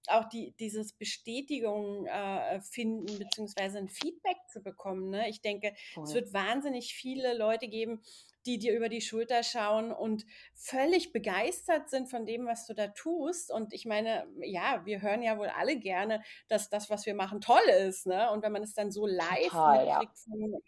auch 0.10 0.26
die, 0.30 0.54
dieses 0.60 0.94
Bestätigung 0.94 2.06
äh, 2.06 2.62
finden, 2.62 3.20
beziehungsweise 3.20 3.78
ein 3.78 3.90
Feedback 3.90 4.38
zu 4.50 4.62
bekommen. 4.62 5.10
Ne? 5.10 5.30
Ich 5.30 5.42
denke, 5.42 5.74
es 5.74 5.94
voll. 5.94 6.14
wird 6.14 6.34
wahnsinnig 6.34 6.94
viele 6.94 7.38
Leute 7.38 7.68
geben, 7.68 8.02
die 8.46 8.58
dir 8.58 8.74
über 8.74 8.88
die 8.88 9.02
Schulter 9.02 9.44
schauen 9.44 9.92
und 9.92 10.26
völlig 10.54 11.12
begeistert 11.12 11.90
sind 11.90 12.10
von 12.10 12.26
dem, 12.26 12.46
was 12.46 12.66
du 12.66 12.74
da 12.74 12.88
tust. 12.88 13.52
Und 13.52 13.74
ich 13.74 13.86
meine, 13.86 14.26
ja, 14.40 14.86
wir 14.86 15.02
hören 15.02 15.22
ja 15.22 15.38
wohl 15.38 15.50
alle 15.50 15.78
gerne, 15.78 16.24
dass 16.48 16.70
das, 16.70 16.90
was 16.90 17.06
wir 17.06 17.14
machen, 17.14 17.42
toll 17.42 17.68
ist. 17.86 18.08
Ne? 18.08 18.32
Und 18.32 18.44
wenn 18.44 18.54
man 18.54 18.64
es 18.64 18.74
dann 18.74 18.92
so 18.92 19.06
live 19.06 19.50
Total, 19.50 19.86
ja. 19.86 20.00
mitkriegt 20.00 20.20
von 20.20 20.62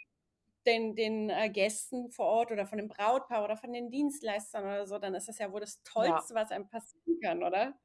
den, 0.70 0.96
den 0.96 1.30
äh, 1.30 1.50
Gästen 1.50 2.12
vor 2.12 2.28
Ort 2.28 2.52
oder 2.52 2.66
von 2.68 2.78
dem 2.78 2.88
Brautpaar 2.90 3.44
oder 3.44 3.58
von 3.58 3.74
den 3.74 3.90
Dienstleistern 3.92 4.64
oder 4.64 4.88
so, 4.88 5.00
dann 5.00 5.16
ist 5.16 5.28
das 5.28 5.40
ja 5.40 5.52
wohl 5.52 5.62
das 5.62 5.84
Ja. 5.96 6.24
Tollste, 6.24 6.36
was 6.36 6.52
einem 6.52 6.68
passieren 6.70 7.20
kann, 7.22 7.44
oder? 7.44 7.80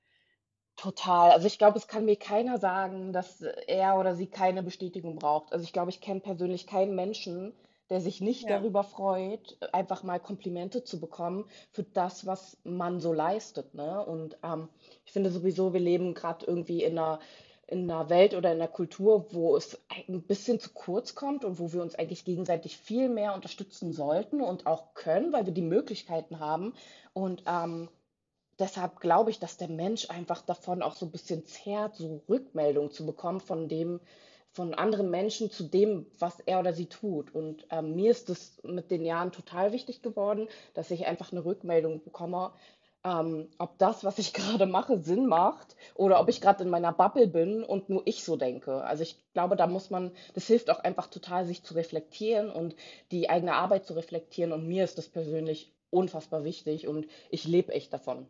Total. 0.77 1.31
Also 1.31 1.47
ich 1.47 1.59
glaube, 1.59 1.79
es 1.79 1.87
kann 1.87 2.05
mir 2.05 2.17
keiner 2.17 2.59
sagen, 2.59 3.13
dass 3.13 3.41
er 3.43 3.97
oder 3.99 4.15
sie 4.17 4.27
keine 4.27 4.63
Bestätigung 4.63 5.17
braucht. 5.17 5.53
Also 5.53 5.63
ich 5.65 5.73
glaube, 5.73 5.91
ich 5.91 6.01
kenne 6.01 6.21
persönlich 6.21 6.67
keinen 6.67 6.95
Menschen, 6.97 7.55
der 7.91 8.01
sich 8.01 8.21
nicht 8.21 8.51
Ja. 8.51 8.51
darüber 8.51 8.83
freut, 8.83 9.57
einfach 9.73 10.03
mal 10.03 10.19
Komplimente 10.19 10.83
zu 10.83 10.99
bekommen 11.01 11.49
für 11.73 11.85
das, 11.85 12.27
was 12.27 12.59
man 12.65 12.99
so 13.01 13.13
leistet, 13.13 13.75
ne? 13.75 14.05
Und 14.05 14.39
ähm, 14.43 14.69
ich 15.05 15.13
finde 15.13 15.31
sowieso, 15.31 15.73
wir 15.75 15.81
leben 15.81 16.13
gerade 16.15 16.45
irgendwie 16.47 16.83
in 16.83 16.99
einer, 16.99 17.21
in 17.67 17.91
einer 17.91 18.11
Welt 18.11 18.35
oder 18.35 18.53
in 18.53 18.61
einer 18.61 18.69
Kultur, 18.69 19.27
wo 19.33 19.57
es 19.57 19.81
ein 20.09 20.23
bisschen 20.23 20.61
zu 20.61 20.71
kurz 20.73 21.15
kommt 21.15 21.45
und 21.45 21.59
wo 21.59 21.73
wir 21.73 21.83
uns 21.83 21.95
eigentlich 21.95 22.25
gegenseitig 22.25 22.77
viel 22.77 23.09
mehr 23.09 23.35
unterstützen 23.35 23.93
sollten 23.93 24.41
und 24.41 24.67
auch 24.67 24.95
können, 24.95 25.33
weil 25.33 25.47
wir 25.47 25.53
die 25.53 25.63
Möglichkeiten 25.63 26.41
haben. 26.41 26.75
Und 27.13 27.43
ähm, 27.47 27.89
deshalb 28.59 29.01
glaube 29.01 29.31
ich, 29.31 29.39
dass 29.39 29.57
der 29.57 29.69
Mensch 29.69 30.11
einfach 30.11 30.43
davon 30.43 30.83
auch 30.83 30.95
so 30.95 31.07
ein 31.07 31.13
bisschen 31.13 31.45
zehrt, 31.47 31.97
so 31.97 32.23
Rückmeldung 32.29 32.91
zu 32.91 33.07
bekommen 33.07 33.41
von 33.41 33.69
dem, 33.69 34.01
von 34.51 34.75
anderen 34.75 35.11
Menschen 35.11 35.51
zu 35.51 35.65
dem, 35.65 36.07
was 36.19 36.39
er 36.41 36.61
oder 36.61 36.73
sie 36.73 36.87
tut. 36.87 37.35
Und 37.35 37.67
ähm, 37.71 37.97
mir 37.97 38.11
ist 38.11 38.31
es 38.31 38.61
mit 38.63 38.91
den 38.91 39.05
Jahren 39.05 39.33
total 39.33 39.73
wichtig 39.73 40.03
geworden, 40.03 40.49
dass 40.75 40.91
ich 40.91 41.07
einfach 41.07 41.33
eine 41.33 41.45
Rückmeldung 41.45 42.05
bekomme, 42.05 42.53
ähm, 43.05 43.51
ob 43.59 43.79
das, 43.79 44.03
was 44.03 44.19
ich 44.19 44.33
gerade 44.35 44.67
mache, 44.67 44.99
Sinn 44.99 45.27
macht 45.27 45.77
oder 45.95 46.21
ob 46.21 46.29
ich 46.29 46.41
gerade 46.41 46.65
in 46.65 46.71
meiner 46.71 46.93
Bubble 46.93 47.29
bin 47.29 47.63
und 47.63 47.89
nur 47.89 48.03
ich 48.07 48.25
so 48.25 48.37
denke. 48.37 48.83
Also 48.83 49.03
ich 49.03 49.17
glaube, 49.35 49.57
da 49.57 49.67
muss 49.67 49.91
man, 49.91 50.11
das 50.35 50.47
hilft 50.47 50.71
auch 50.71 50.81
einfach 50.81 51.07
total, 51.09 51.47
sich 51.47 51.63
zu 51.63 51.75
reflektieren 51.75 52.51
und 52.51 52.75
die 53.11 53.29
eigene 53.29 53.55
Arbeit 53.55 53.87
zu 53.87 53.95
reflektieren. 53.95 54.53
Und 54.53 54.67
mir 54.67 54.85
ist 54.85 54.99
das 54.99 55.09
persönlich 55.09 55.73
unfassbar 55.91 56.43
wichtig 56.45 56.89
und 56.89 57.07
ich 57.31 57.45
lebe 57.45 57.73
echt 57.73 57.93
davon. 57.93 58.27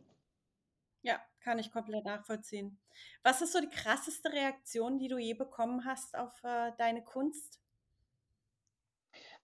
Ja, 1.03 1.21
kann 1.41 1.59
ich 1.59 1.71
komplett 1.71 2.05
nachvollziehen. 2.05 2.79
Was 3.23 3.43
ist 3.43 3.53
so 3.53 3.61
die 3.61 3.71
krasseste 3.71 4.33
Reaktion, 4.33 4.99
die 4.99 5.09
du 5.09 5.19
je 5.19 5.35
bekommen 5.35 5.85
hast 5.85 6.17
auf 6.17 6.33
äh, 6.43 6.73
deine 6.79 7.03
Kunst? 7.05 7.61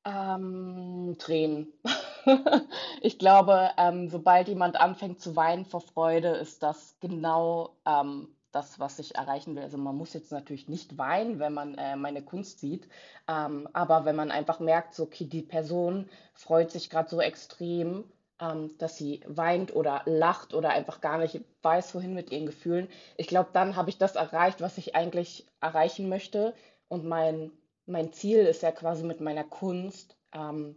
Ähm, 0.05 1.17
Tränen. 1.19 1.73
Ich 3.03 3.19
glaube, 3.19 3.71
ähm, 3.77 4.09
sobald 4.09 4.49
jemand 4.49 4.81
anfängt 4.81 5.21
zu 5.21 5.37
weinen 5.37 5.65
vor 5.65 5.81
Freude, 5.81 6.29
ist 6.31 6.63
das 6.63 6.97
genau 7.01 7.77
ähm, 7.87 8.29
das, 8.53 8.79
was 8.81 8.99
ich 8.99 9.15
erreichen 9.15 9.55
will. 9.57 9.63
Also 9.63 9.79
man 9.79 9.97
muss 9.97 10.13
jetzt 10.13 10.33
natürlich 10.33 10.69
nicht 10.69 10.99
weinen, 10.99 11.39
wenn 11.39 11.55
man 11.55 11.77
äh, 11.77 11.97
meine 11.97 12.23
Kunst 12.23 12.61
sieht, 12.61 12.89
ähm, 13.29 13.69
aber 13.73 14.05
wenn 14.05 14.17
man 14.17 14.31
einfach 14.31 14.61
merkt, 14.61 14.95
so, 14.95 15.05
okay, 15.05 15.25
die 15.25 15.43
Person 15.43 16.09
freut 16.35 16.71
sich 16.71 16.91
gerade 16.91 17.09
so 17.09 17.21
extrem, 17.21 18.05
ähm, 18.41 18.77
dass 18.79 18.97
sie 18.97 19.23
weint 19.27 19.75
oder 19.75 20.03
lacht 20.07 20.55
oder 20.55 20.71
einfach 20.71 21.01
gar 21.01 21.19
nicht 21.19 21.41
weiß, 21.63 21.95
wohin 21.95 22.15
mit 22.15 22.31
ihren 22.33 22.47
Gefühlen. 22.47 22.89
Ich 23.17 23.29
glaube, 23.29 23.51
dann 23.53 23.77
habe 23.77 23.91
ich 23.91 23.99
das 23.99 24.17
erreicht, 24.17 24.61
was 24.61 24.79
ich 24.79 24.95
eigentlich 24.95 25.47
erreichen 25.61 26.09
möchte. 26.09 26.55
Und 26.89 27.05
mein, 27.07 27.53
mein 27.87 28.13
Ziel 28.13 28.41
ist 28.41 28.63
ja 28.63 28.73
quasi 28.73 29.05
mit 29.05 29.21
meiner 29.21 29.45
Kunst 29.45 30.17
ähm, 30.33 30.77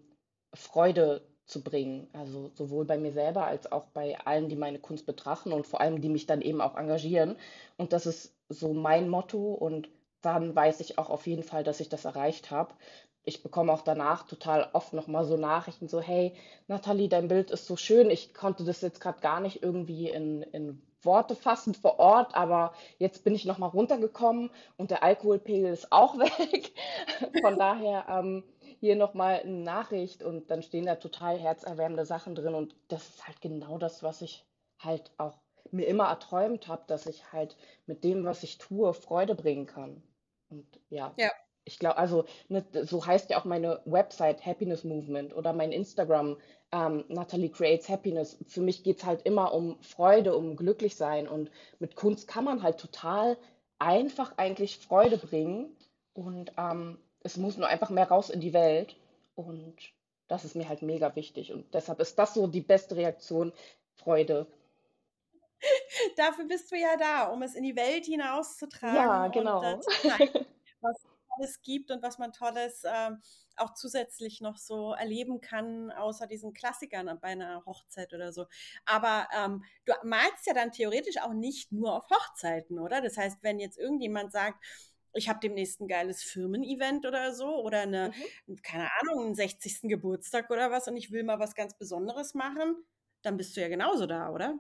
Freude 0.53 1.21
zu 1.53 1.63
bringen. 1.63 2.07
Also 2.11 2.51
sowohl 2.55 2.83
bei 2.83 2.97
mir 2.97 3.13
selber 3.13 3.45
als 3.45 3.71
auch 3.71 3.85
bei 3.93 4.19
allen, 4.25 4.49
die 4.49 4.57
meine 4.57 4.79
Kunst 4.79 5.05
betrachten 5.05 5.53
und 5.53 5.65
vor 5.65 5.79
allem, 5.79 6.01
die 6.01 6.09
mich 6.09 6.25
dann 6.25 6.41
eben 6.41 6.59
auch 6.59 6.75
engagieren. 6.75 7.37
Und 7.77 7.93
das 7.93 8.05
ist 8.05 8.33
so 8.49 8.73
mein 8.73 9.07
Motto 9.07 9.53
und 9.53 9.87
dann 10.21 10.55
weiß 10.55 10.81
ich 10.81 10.97
auch 10.97 11.09
auf 11.09 11.27
jeden 11.27 11.43
Fall, 11.43 11.63
dass 11.63 11.79
ich 11.79 11.89
das 11.89 12.05
erreicht 12.05 12.51
habe 12.51 12.73
ich 13.25 13.41
bekomme 13.41 13.71
auch 13.71 13.81
danach 13.81 14.23
total 14.23 14.69
oft 14.73 14.93
nochmal 14.93 15.25
so 15.25 15.37
Nachrichten, 15.37 15.87
so, 15.87 16.01
hey, 16.01 16.33
Nathalie, 16.67 17.07
dein 17.07 17.29
Bild 17.29 17.51
ist 17.51 17.65
so 17.65 17.77
schön. 17.77 18.09
Ich 18.09 18.33
konnte 18.33 18.65
das 18.65 18.81
jetzt 18.81 18.99
gerade 18.99 19.21
gar 19.21 19.39
nicht 19.39 19.63
irgendwie 19.63 20.09
in, 20.09 20.41
in 20.43 20.81
Worte 21.01 21.35
fassen 21.35 21.73
vor 21.73 21.99
Ort, 21.99 22.35
aber 22.35 22.73
jetzt 22.97 23.23
bin 23.23 23.35
ich 23.35 23.45
nochmal 23.45 23.69
runtergekommen 23.69 24.49
und 24.77 24.91
der 24.91 25.03
Alkoholpegel 25.03 25.71
ist 25.71 25.91
auch 25.91 26.17
weg. 26.19 26.73
Von 27.41 27.57
daher 27.57 28.05
ähm, 28.09 28.43
hier 28.83 28.97
nochmal 28.97 29.39
eine 29.39 29.63
Nachricht 29.63 30.23
und 30.23 30.51
dann 30.51 30.61
stehen 30.61 30.85
da 30.85 30.95
total 30.95 31.39
herzerwärmende 31.39 32.05
Sachen 32.05 32.35
drin 32.35 32.53
und 32.53 32.75
das 32.89 33.07
ist 33.07 33.25
halt 33.25 33.39
genau 33.39 33.77
das, 33.77 34.03
was 34.03 34.21
ich 34.21 34.45
halt 34.77 35.09
auch 35.17 35.39
mir 35.71 35.87
immer 35.87 36.09
erträumt 36.09 36.67
habe, 36.67 36.83
dass 36.87 37.05
ich 37.05 37.31
halt 37.31 37.55
mit 37.85 38.03
dem, 38.03 38.25
was 38.25 38.43
ich 38.43 38.57
tue, 38.57 38.93
Freude 38.93 39.35
bringen 39.35 39.67
kann. 39.67 40.03
Und 40.49 40.67
ja. 40.89 41.13
Ja, 41.15 41.31
ich 41.63 41.79
glaube, 41.79 41.95
also 41.95 42.25
ne, 42.49 42.65
so 42.83 43.05
heißt 43.05 43.29
ja 43.29 43.39
auch 43.39 43.45
meine 43.45 43.79
Website 43.85 44.45
Happiness 44.45 44.83
Movement 44.83 45.33
oder 45.33 45.53
mein 45.53 45.71
Instagram 45.71 46.35
ähm, 46.73 47.05
Natalie 47.07 47.51
Creates 47.51 47.87
Happiness. 47.87 48.37
Für 48.47 48.59
mich 48.59 48.83
geht 48.83 48.97
es 48.97 49.05
halt 49.05 49.21
immer 49.21 49.53
um 49.53 49.81
Freude, 49.81 50.35
um 50.35 50.57
glücklich 50.57 50.97
sein 50.97 51.29
und 51.29 51.51
mit 51.79 51.95
Kunst 51.95 52.27
kann 52.27 52.43
man 52.43 52.61
halt 52.61 52.81
total 52.81 53.37
einfach 53.79 54.37
eigentlich 54.37 54.77
Freude 54.79 55.17
bringen 55.17 55.73
und 56.13 56.51
ähm, 56.57 56.97
es 57.23 57.37
muss 57.37 57.57
nur 57.57 57.67
einfach 57.67 57.89
mehr 57.89 58.07
raus 58.07 58.29
in 58.29 58.41
die 58.41 58.53
Welt 58.53 58.95
und 59.35 59.75
das 60.27 60.45
ist 60.45 60.55
mir 60.55 60.69
halt 60.69 60.81
mega 60.81 61.15
wichtig 61.15 61.51
und 61.51 61.73
deshalb 61.73 61.99
ist 61.99 62.19
das 62.19 62.33
so 62.33 62.47
die 62.47 62.61
beste 62.61 62.95
Reaktion, 62.95 63.53
Freude. 63.95 64.47
Dafür 66.17 66.45
bist 66.45 66.71
du 66.71 66.75
ja 66.75 66.97
da, 66.97 67.27
um 67.27 67.41
es 67.41 67.55
in 67.55 67.63
die 67.63 67.75
Welt 67.75 68.05
hinauszutragen. 68.05 68.95
Ja, 68.95 69.27
genau. 69.27 69.59
Und, 69.59 69.85
äh, 69.87 70.09
zeigen, 70.09 70.45
was 70.81 70.97
Tolles 71.35 71.61
gibt 71.61 71.91
und 71.91 72.03
was 72.03 72.17
man 72.17 72.31
Tolles 72.33 72.83
ähm, 72.85 73.21
auch 73.55 73.73
zusätzlich 73.73 74.41
noch 74.41 74.57
so 74.57 74.93
erleben 74.93 75.39
kann, 75.41 75.91
außer 75.91 76.27
diesen 76.27 76.53
Klassikern 76.53 77.19
bei 77.21 77.29
einer 77.29 77.63
Hochzeit 77.65 78.13
oder 78.13 78.33
so. 78.33 78.47
Aber 78.85 79.27
ähm, 79.37 79.63
du 79.85 79.93
malst 80.03 80.45
ja 80.47 80.53
dann 80.53 80.71
theoretisch 80.71 81.17
auch 81.21 81.33
nicht 81.33 81.71
nur 81.71 81.95
auf 81.95 82.09
Hochzeiten, 82.09 82.79
oder? 82.79 83.01
Das 83.01 83.17
heißt, 83.17 83.37
wenn 83.41 83.59
jetzt 83.59 83.77
irgendjemand 83.77 84.31
sagt, 84.31 84.63
ich 85.13 85.29
habe 85.29 85.39
demnächst 85.41 85.81
ein 85.81 85.87
geiles 85.87 86.23
Firmen-Event 86.23 87.05
oder 87.05 87.33
so 87.33 87.63
oder 87.63 87.81
eine, 87.81 88.11
mhm. 88.47 88.61
keine 88.61 88.89
Ahnung, 89.01 89.25
einen 89.25 89.35
60. 89.35 89.81
Geburtstag 89.83 90.49
oder 90.49 90.71
was 90.71 90.87
und 90.87 90.97
ich 90.97 91.11
will 91.11 91.23
mal 91.23 91.39
was 91.39 91.55
ganz 91.55 91.77
Besonderes 91.77 92.33
machen, 92.33 92.75
dann 93.21 93.37
bist 93.37 93.55
du 93.55 93.61
ja 93.61 93.67
genauso 93.67 94.05
da, 94.05 94.29
oder? 94.29 94.57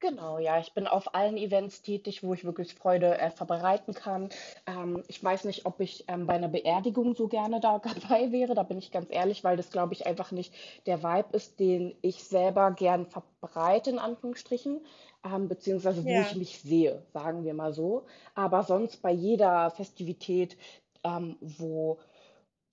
Genau, 0.00 0.38
ja, 0.38 0.58
ich 0.60 0.74
bin 0.74 0.86
auf 0.86 1.14
allen 1.14 1.38
Events 1.38 1.80
tätig, 1.80 2.22
wo 2.22 2.34
ich 2.34 2.44
wirklich 2.44 2.74
Freude 2.74 3.16
äh, 3.16 3.30
verbreiten 3.30 3.94
kann. 3.94 4.28
Ähm, 4.66 5.02
ich 5.08 5.22
weiß 5.24 5.44
nicht, 5.44 5.64
ob 5.64 5.80
ich 5.80 6.04
ähm, 6.08 6.26
bei 6.26 6.34
einer 6.34 6.48
Beerdigung 6.48 7.14
so 7.14 7.26
gerne 7.26 7.58
da 7.58 7.78
dabei 8.10 8.30
wäre, 8.30 8.54
da 8.54 8.64
bin 8.64 8.76
ich 8.76 8.90
ganz 8.90 9.06
ehrlich, 9.10 9.44
weil 9.44 9.56
das, 9.56 9.70
glaube 9.70 9.94
ich, 9.94 10.06
einfach 10.06 10.30
nicht 10.30 10.52
der 10.84 11.02
Vibe 11.02 11.34
ist, 11.34 11.58
den 11.58 11.96
ich 12.02 12.22
selber 12.24 12.72
gern 12.72 13.06
verbreite, 13.06 13.88
in 13.88 13.98
Anführungsstrichen, 13.98 14.84
ähm, 15.24 15.48
beziehungsweise 15.48 16.06
wo 16.08 16.10
Ja. 16.10 16.20
ich 16.20 16.36
mich 16.36 16.60
sehe, 16.60 17.02
sagen 17.12 17.44
wir 17.44 17.54
mal 17.54 17.72
so. 17.72 18.06
Aber 18.34 18.62
sonst 18.64 19.02
bei 19.02 19.12
jeder 19.12 19.70
Festivität, 19.70 20.56
ähm, 21.04 21.36
wo 21.40 21.98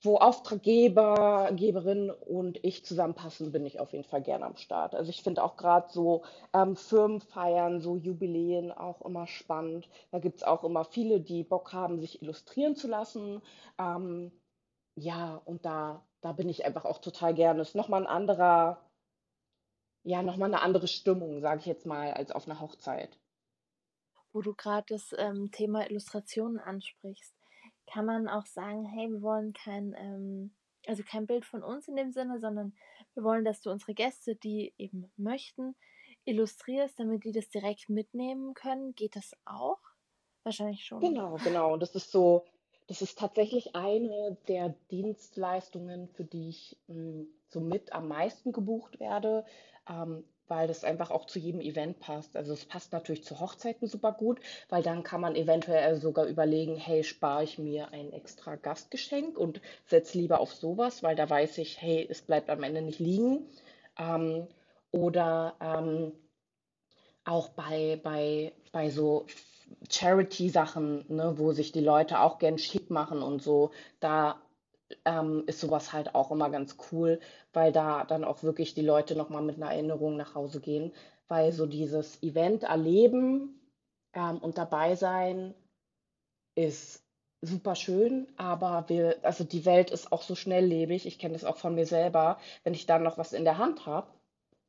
wo 0.04 0.18
Auftraggeber, 0.18 1.52
Geberin 1.54 2.10
und 2.10 2.60
ich 2.64 2.84
zusammenpassen, 2.86 3.52
bin 3.52 3.66
ich 3.66 3.80
auf 3.80 3.92
jeden 3.94 4.04
Fall 4.04 4.22
gerne 4.24 4.46
am 4.46 4.56
Start. 4.58 4.96
Also 4.96 5.10
ich 5.12 5.22
finde 5.24 5.44
auch 5.44 5.58
gerade 5.58 5.88
so 5.92 6.24
ähm, 6.54 6.76
Firmenfeiern, 6.76 7.82
so 7.82 7.98
Jubiläen 7.98 8.72
auch 8.72 9.02
immer 9.04 9.28
spannend. 9.28 9.90
Da 10.12 10.20
gibt 10.20 10.38
es 10.38 10.44
auch 10.44 10.64
immer 10.64 10.86
viele, 10.86 11.20
die 11.22 11.44
Bock 11.44 11.74
haben, 11.74 12.00
sich 12.00 12.22
illustrieren 12.24 12.76
zu 12.76 12.88
lassen. 12.88 13.42
Ähm, 13.80 14.32
ja, 14.96 15.42
und 15.46 15.66
da, 15.66 16.06
da 16.22 16.32
bin 16.34 16.50
ich 16.50 16.66
einfach 16.66 16.86
auch 16.86 17.00
total 17.00 17.34
gerne. 17.34 17.62
Ist 17.62 17.76
nochmal 17.76 18.02
ein 18.02 18.08
anderer, 18.08 18.91
ja, 20.04 20.24
nochmal 20.24 20.50
eine 20.50 20.62
andere 20.62 20.88
Stimmung, 20.88 21.42
sage 21.42 21.62
ich 21.62 21.66
jetzt 21.66 21.86
mal, 21.86 22.14
als 22.14 22.32
auf 22.32 22.48
einer 22.48 22.60
Hochzeit. 22.60 23.18
Wo 24.34 24.42
du 24.42 24.54
gerade 24.54 24.86
das 24.90 25.14
ähm, 25.18 25.52
Thema 25.52 25.90
Illustrationen 25.90 26.60
ansprichst 26.60 27.36
kann 27.92 28.06
man 28.06 28.28
auch 28.28 28.46
sagen, 28.46 28.86
hey, 28.86 29.10
wir 29.10 29.22
wollen 29.22 29.54
kein, 29.54 29.94
ähm, 29.98 30.56
also 30.88 31.04
kein 31.04 31.28
Bild 31.28 31.46
von 31.46 31.64
uns 31.64 31.88
in 31.88 31.96
dem 31.96 32.12
Sinne, 32.12 32.40
sondern 32.40 32.74
wir 33.14 33.24
wollen, 33.24 33.44
dass 33.44 33.62
du 33.62 33.70
unsere 33.70 33.94
Gäste, 33.94 34.36
die 34.36 34.74
eben 34.78 35.12
möchten, 35.18 35.76
illustrierst, 36.26 37.00
damit 37.00 37.26
die 37.26 37.32
das 37.32 37.50
direkt 37.50 37.90
mitnehmen 37.90 38.54
können. 38.54 38.94
Geht 38.96 39.16
das 39.16 39.34
auch? 39.46 39.80
Wahrscheinlich 40.44 40.86
schon. 40.86 41.02
Genau, 41.02 41.36
genau. 41.44 41.78
Das 41.78 41.94
ist 41.96 42.12
so, 42.12 42.46
das 42.92 43.02
ist 43.02 43.18
tatsächlich 43.18 43.74
eine 43.74 44.36
der 44.50 44.76
Dienstleistungen, 44.92 46.10
für 46.10 46.26
die 46.26 46.50
ich 46.50 46.78
mh, 46.88 46.96
hm, 46.96 47.28
so 47.48 47.62
mit 47.62 47.94
am 47.94 48.10
meisten 48.10 48.52
gebucht 48.52 49.00
werde. 49.00 49.46
Ähm, 49.90 50.26
weil 50.50 50.68
das 50.68 50.84
einfach 50.84 51.12
auch 51.12 51.28
zu 51.28 51.40
jedem 51.40 51.62
Event 51.62 52.02
passt. 52.02 52.36
Also 52.36 52.52
es 52.52 52.66
passt 52.66 52.92
natürlich 52.92 53.24
zu 53.24 53.40
Hochzeiten 53.40 53.88
super 53.88 54.12
gut, 54.12 54.42
weil 54.68 54.84
dann 54.84 55.04
kann 55.04 55.22
man 55.22 55.38
eventuell 55.38 55.96
sogar 55.96 56.26
überlegen, 56.26 56.76
hey, 56.76 57.06
spare 57.06 57.46
ich 57.46 57.58
mir 57.58 57.94
ein 57.94 58.12
extra 58.12 58.58
Gastgeschenk 58.58 59.38
und 59.38 59.62
setze 59.86 60.18
lieber 60.18 60.42
auf 60.42 60.54
sowas, 60.54 61.04
weil 61.04 61.16
da 61.16 61.30
weiß 61.30 61.58
ich, 61.60 61.82
hey, 61.82 62.06
es 62.10 62.22
bleibt 62.22 62.50
am 62.50 62.64
Ende 62.64 62.82
nicht 62.82 63.00
liegen. 63.00 63.48
Ähm, 63.98 64.50
oder 64.92 65.56
ähm, 65.62 66.12
auch 67.24 67.48
bei, 67.50 68.02
bei, 68.04 68.52
bei 68.74 68.90
so 68.90 69.28
Charity-Sachen, 69.90 71.06
ne, 71.10 71.34
wo 71.38 71.52
sich 71.52 71.72
die 71.72 71.82
Leute 71.82 72.20
auch 72.22 72.40
gern 72.40 72.58
schick 72.58 72.90
machen 72.90 73.22
und 73.22 73.42
so, 73.42 73.72
da 74.00 74.42
ähm, 75.06 75.44
ist 75.48 75.60
sowas 75.60 75.94
halt 75.94 76.16
auch 76.16 76.32
immer 76.32 76.50
ganz 76.50 76.78
cool, 76.92 77.20
weil 77.54 77.72
da 77.72 78.04
dann 78.04 78.24
auch 78.24 78.44
wirklich 78.44 78.74
die 78.74 78.82
Leute 78.82 79.16
nochmal 79.16 79.42
mit 79.42 79.58
einer 79.58 79.72
Erinnerung 79.72 80.18
nach 80.18 80.36
Hause 80.36 80.60
gehen, 80.60 80.92
weil 81.28 81.52
so 81.52 81.66
dieses 81.66 82.22
Event 82.24 82.64
erleben 82.64 83.60
ähm, 84.14 84.38
und 84.40 84.58
dabei 84.58 84.96
sein 84.96 85.54
ist 86.56 87.04
super 87.42 87.76
schön, 87.76 88.28
aber 88.38 88.86
wir, 88.88 89.18
also 89.24 89.44
die 89.44 89.66
Welt 89.66 89.90
ist 89.90 90.12
auch 90.12 90.22
so 90.22 90.36
schnelllebig, 90.36 91.06
ich 91.06 91.18
kenne 91.18 91.34
das 91.34 91.46
auch 91.46 91.58
von 91.58 91.74
mir 91.74 91.86
selber, 91.86 92.38
wenn 92.64 92.74
ich 92.74 92.86
dann 92.86 93.04
noch 93.04 93.18
was 93.18 93.34
in 93.34 93.46
der 93.46 93.58
Hand 93.58 93.86
habe, 93.86 94.08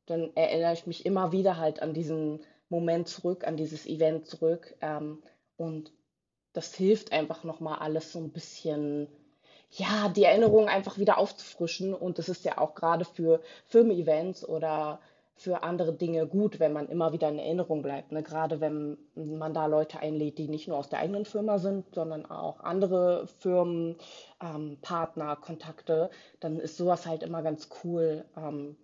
dann 0.05 0.35
erinnere 0.35 0.73
ich 0.73 0.87
mich 0.87 1.05
immer 1.05 1.31
wieder 1.31 1.57
halt 1.57 1.81
an 1.81 1.93
diesen 1.93 2.41
Moment 2.73 3.07
zurück, 3.07 3.45
an 3.45 3.57
dieses 3.57 3.85
Event 3.85 4.27
zurück 4.27 4.75
ähm, 4.81 5.21
und 5.57 5.91
das 6.53 6.73
hilft 6.75 7.11
einfach 7.11 7.43
nochmal 7.43 7.79
alles 7.79 8.11
so 8.11 8.19
ein 8.19 8.31
bisschen 8.31 9.07
ja, 9.75 10.09
die 10.09 10.23
Erinnerung 10.23 10.67
einfach 10.67 10.97
wieder 10.97 11.17
aufzufrischen. 11.17 11.93
Und 11.93 12.19
das 12.19 12.29
ist 12.29 12.45
ja 12.45 12.57
auch 12.59 12.75
gerade 12.75 13.05
für 13.05 13.41
Firmen-Events 13.65 14.47
oder 14.47 14.99
für 15.35 15.63
andere 15.63 15.93
Dinge 15.93 16.27
gut, 16.27 16.59
wenn 16.59 16.73
man 16.73 16.89
immer 16.89 17.11
wieder 17.11 17.27
in 17.29 17.39
Erinnerung 17.39 17.81
bleibt. 17.81 18.11
Ne? 18.11 18.21
Gerade 18.21 18.61
wenn 18.61 18.97
man 19.15 19.53
da 19.53 19.65
Leute 19.65 19.99
einlädt, 19.99 20.37
die 20.37 20.47
nicht 20.47 20.67
nur 20.67 20.77
aus 20.77 20.89
der 20.89 20.99
eigenen 20.99 21.25
Firma 21.25 21.57
sind, 21.57 21.93
sondern 21.95 22.25
auch 22.27 22.59
andere 22.59 23.27
Firmen, 23.39 23.97
ähm, 24.41 24.77
Partner, 24.81 25.35
Kontakte, 25.35 26.11
dann 26.39 26.59
ist 26.59 26.77
sowas 26.77 27.07
halt 27.07 27.23
immer 27.23 27.41
ganz 27.41 27.69
cool, 27.83 28.25
ähm, 28.37 28.77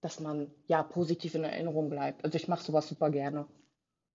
dass 0.00 0.20
man 0.20 0.50
ja 0.66 0.82
positiv 0.82 1.34
in 1.34 1.44
Erinnerung 1.44 1.90
bleibt. 1.90 2.24
Also 2.24 2.36
ich 2.36 2.48
mache 2.48 2.64
sowas 2.64 2.88
super 2.88 3.10
gerne. 3.10 3.46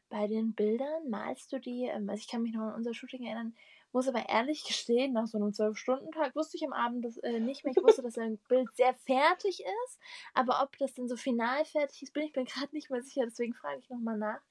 Bei 0.10 0.28
den 0.28 0.54
Bildern 0.54 1.10
malst 1.10 1.52
du 1.52 1.60
die, 1.60 1.86
ähm, 1.86 2.10
also 2.10 2.20
ich 2.20 2.28
kann 2.28 2.44
mich 2.44 2.54
noch 2.54 2.62
an 2.62 2.76
unser 2.76 2.94
Shooting 2.94 3.26
erinnern, 3.26 3.56
muss 3.92 4.08
aber 4.08 4.28
ehrlich 4.30 4.64
gestehen, 4.66 5.14
nach 5.14 5.28
so 5.28 5.38
einem 5.38 5.54
Zwölf-Stunden-Tag 5.54 6.36
wusste 6.36 6.58
ich 6.58 6.66
am 6.66 6.74
Abend 6.74 7.06
das, 7.06 7.18
äh, 7.18 7.40
nicht 7.40 7.64
mehr. 7.64 7.74
Ich 7.76 7.84
wusste, 7.84 8.02
dass 8.02 8.18
ein 8.18 8.38
Bild 8.50 8.70
sehr 8.76 8.94
fertig 8.94 9.62
ist, 9.62 10.00
aber 10.34 10.62
ob 10.62 10.78
das 10.78 10.94
denn 10.94 11.08
so 11.08 11.16
final 11.16 11.64
fertig 11.66 12.04
ist, 12.04 12.14
bin 12.14 12.24
ich 12.24 12.36
mir 12.36 12.44
gerade 12.46 12.74
nicht 12.74 12.90
mehr 12.90 13.02
sicher. 13.02 13.24
Deswegen 13.26 13.54
frage 13.54 13.80
ich 13.80 13.90
nochmal 13.90 14.18
nach. 14.18 14.42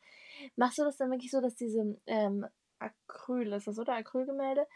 Machst 0.56 0.78
du 0.78 0.82
das 0.82 0.96
dann 0.96 1.10
wirklich 1.10 1.30
so, 1.30 1.40
dass 1.40 1.54
diese 1.54 1.96
ähm, 2.06 2.46
Acryl, 2.78 3.52
ist 3.52 3.66
das 3.66 3.78
oder 3.78 3.94
Acrylgemälde, 3.94 4.66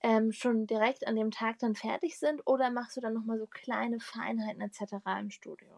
ähm, 0.00 0.32
schon 0.32 0.66
direkt 0.66 1.06
an 1.06 1.16
dem 1.16 1.30
Tag 1.30 1.58
dann 1.58 1.74
fertig 1.74 2.18
sind 2.18 2.42
oder 2.46 2.70
machst 2.70 2.96
du 2.96 3.00
dann 3.00 3.14
nochmal 3.14 3.38
so 3.38 3.46
kleine 3.46 4.00
Feinheiten 4.00 4.60
etc. 4.60 4.94
im 5.18 5.30
Studio? 5.30 5.68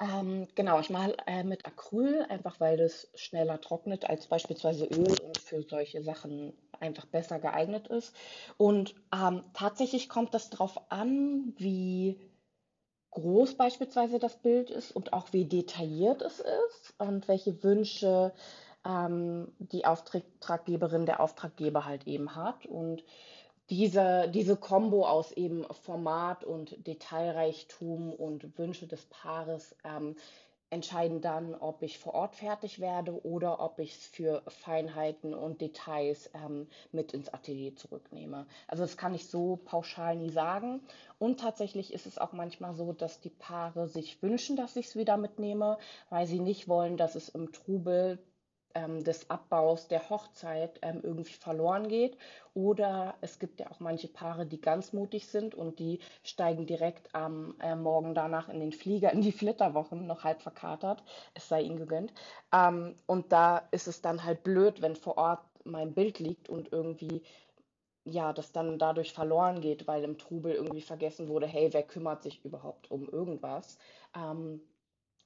Ähm, 0.00 0.48
genau, 0.54 0.80
ich 0.80 0.90
male 0.90 1.16
äh, 1.26 1.44
mit 1.44 1.66
Acryl, 1.66 2.22
einfach 2.28 2.58
weil 2.60 2.76
das 2.78 3.08
schneller 3.14 3.60
trocknet 3.60 4.08
als 4.08 4.26
beispielsweise 4.26 4.86
Öl 4.86 5.20
und 5.20 5.38
für 5.38 5.62
solche 5.62 6.02
Sachen 6.02 6.54
einfach 6.80 7.04
besser 7.06 7.38
geeignet 7.38 7.88
ist. 7.88 8.14
Und 8.56 8.94
ähm, 9.14 9.44
tatsächlich 9.52 10.08
kommt 10.08 10.32
das 10.34 10.48
darauf 10.50 10.90
an, 10.90 11.52
wie, 11.58 12.18
groß 13.10 13.56
beispielsweise 13.56 14.18
das 14.18 14.36
Bild 14.36 14.70
ist 14.70 14.92
und 14.92 15.12
auch 15.12 15.32
wie 15.32 15.44
detailliert 15.44 16.22
es 16.22 16.40
ist 16.40 16.94
und 16.98 17.28
welche 17.28 17.62
Wünsche 17.62 18.32
ähm, 18.86 19.52
die 19.58 19.84
Auftraggeberin, 19.84 21.06
der 21.06 21.20
Auftraggeber 21.20 21.84
halt 21.84 22.06
eben 22.06 22.34
hat. 22.36 22.66
Und 22.66 23.04
diese, 23.70 24.28
diese 24.28 24.56
Kombo 24.56 25.06
aus 25.06 25.32
eben 25.32 25.64
Format 25.82 26.44
und 26.44 26.86
Detailreichtum 26.86 28.12
und 28.12 28.58
Wünsche 28.58 28.86
des 28.86 29.06
Paares 29.06 29.76
ähm, 29.84 30.16
entscheiden 30.70 31.20
dann, 31.20 31.54
ob 31.54 31.82
ich 31.82 31.98
vor 31.98 32.14
Ort 32.14 32.36
fertig 32.36 32.80
werde 32.80 33.24
oder 33.24 33.60
ob 33.60 33.80
ich 33.80 33.96
es 33.96 34.06
für 34.06 34.42
Feinheiten 34.46 35.34
und 35.34 35.60
Details 35.60 36.30
ähm, 36.32 36.68
mit 36.92 37.12
ins 37.12 37.28
Atelier 37.28 37.74
zurücknehme. 37.74 38.46
Also 38.68 38.84
das 38.84 38.96
kann 38.96 39.14
ich 39.14 39.26
so 39.26 39.58
pauschal 39.64 40.16
nie 40.16 40.30
sagen. 40.30 40.80
Und 41.18 41.40
tatsächlich 41.40 41.92
ist 41.92 42.06
es 42.06 42.18
auch 42.18 42.32
manchmal 42.32 42.74
so, 42.74 42.92
dass 42.92 43.20
die 43.20 43.30
Paare 43.30 43.88
sich 43.88 44.22
wünschen, 44.22 44.56
dass 44.56 44.76
ich 44.76 44.86
es 44.86 44.96
wieder 44.96 45.16
mitnehme, 45.16 45.76
weil 46.08 46.26
sie 46.26 46.40
nicht 46.40 46.68
wollen, 46.68 46.96
dass 46.96 47.16
es 47.16 47.28
im 47.28 47.52
Trubel 47.52 48.18
des 48.74 49.28
Abbaus 49.30 49.88
der 49.88 50.08
Hochzeit 50.10 50.78
ähm, 50.82 51.00
irgendwie 51.02 51.32
verloren 51.32 51.88
geht. 51.88 52.16
Oder 52.54 53.14
es 53.20 53.38
gibt 53.38 53.60
ja 53.60 53.70
auch 53.70 53.80
manche 53.80 54.08
Paare, 54.08 54.46
die 54.46 54.60
ganz 54.60 54.92
mutig 54.92 55.26
sind 55.26 55.54
und 55.54 55.78
die 55.78 56.00
steigen 56.22 56.66
direkt 56.66 57.14
am 57.14 57.54
äh, 57.60 57.74
Morgen 57.74 58.14
danach 58.14 58.48
in 58.48 58.60
den 58.60 58.72
Flieger, 58.72 59.12
in 59.12 59.22
die 59.22 59.32
Flitterwochen, 59.32 60.06
noch 60.06 60.24
halb 60.24 60.42
verkatert. 60.42 61.02
Es 61.34 61.48
sei 61.48 61.62
ihnen 61.62 61.76
gegönnt. 61.76 62.12
Ähm, 62.52 62.96
und 63.06 63.32
da 63.32 63.62
ist 63.70 63.88
es 63.88 64.02
dann 64.02 64.24
halt 64.24 64.42
blöd, 64.42 64.82
wenn 64.82 64.96
vor 64.96 65.16
Ort 65.18 65.40
mein 65.64 65.92
Bild 65.94 66.18
liegt 66.18 66.48
und 66.48 66.72
irgendwie 66.72 67.22
ja, 68.04 68.32
das 68.32 68.52
dann 68.52 68.78
dadurch 68.78 69.12
verloren 69.12 69.60
geht, 69.60 69.86
weil 69.86 70.04
im 70.04 70.18
Trubel 70.18 70.54
irgendwie 70.54 70.80
vergessen 70.80 71.28
wurde, 71.28 71.46
hey, 71.46 71.68
wer 71.72 71.82
kümmert 71.82 72.22
sich 72.22 72.44
überhaupt 72.44 72.90
um 72.90 73.08
irgendwas? 73.08 73.78
Ähm, 74.16 74.62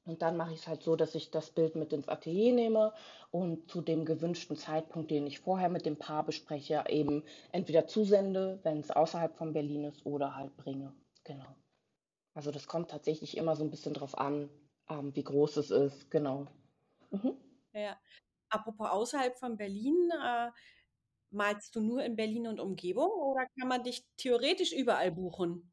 und 0.04 0.22
dann 0.22 0.36
mache 0.36 0.52
ich 0.52 0.60
es 0.60 0.68
halt 0.68 0.82
so, 0.82 0.96
dass 0.96 1.14
ich 1.14 1.30
das 1.30 1.50
Bild 1.50 1.76
mit 1.76 1.92
ins 1.92 2.08
Atelier 2.08 2.52
nehme 2.52 2.92
und 3.30 3.70
zu 3.70 3.80
dem 3.80 4.04
gewünschten 4.04 4.56
Zeitpunkt, 4.56 5.10
den 5.10 5.26
ich 5.26 5.40
vorher 5.40 5.68
mit 5.68 5.86
dem 5.86 5.96
Paar 5.96 6.24
bespreche, 6.24 6.84
eben 6.88 7.24
entweder 7.52 7.86
zusende, 7.86 8.60
wenn 8.62 8.80
es 8.80 8.90
außerhalb 8.90 9.36
von 9.36 9.52
Berlin 9.52 9.84
ist, 9.84 10.04
oder 10.04 10.36
halt 10.36 10.56
bringe. 10.56 10.94
Genau. 11.24 11.56
Also 12.34 12.50
das 12.50 12.66
kommt 12.66 12.90
tatsächlich 12.90 13.36
immer 13.36 13.56
so 13.56 13.64
ein 13.64 13.70
bisschen 13.70 13.94
drauf 13.94 14.18
an, 14.18 14.50
ähm, 14.88 15.14
wie 15.16 15.24
groß 15.24 15.56
es 15.56 15.70
ist. 15.70 16.10
Genau. 16.10 16.46
Mhm. 17.10 17.36
Ja. 17.72 17.98
Apropos 18.50 18.88
außerhalb 18.88 19.36
von 19.36 19.56
Berlin, 19.56 20.10
äh, 20.22 20.50
malst 21.30 21.74
du 21.74 21.80
nur 21.80 22.04
in 22.04 22.16
Berlin 22.16 22.46
und 22.46 22.60
Umgebung 22.60 23.10
oder 23.10 23.46
kann 23.58 23.68
man 23.68 23.82
dich 23.82 24.04
theoretisch 24.16 24.72
überall 24.72 25.10
buchen? 25.10 25.72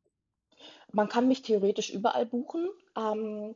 Man 0.92 1.10
kann 1.10 1.28
mich 1.28 1.42
theoretisch 1.42 1.90
überall 1.90 2.26
buchen. 2.26 2.70
Ähm, 2.98 3.56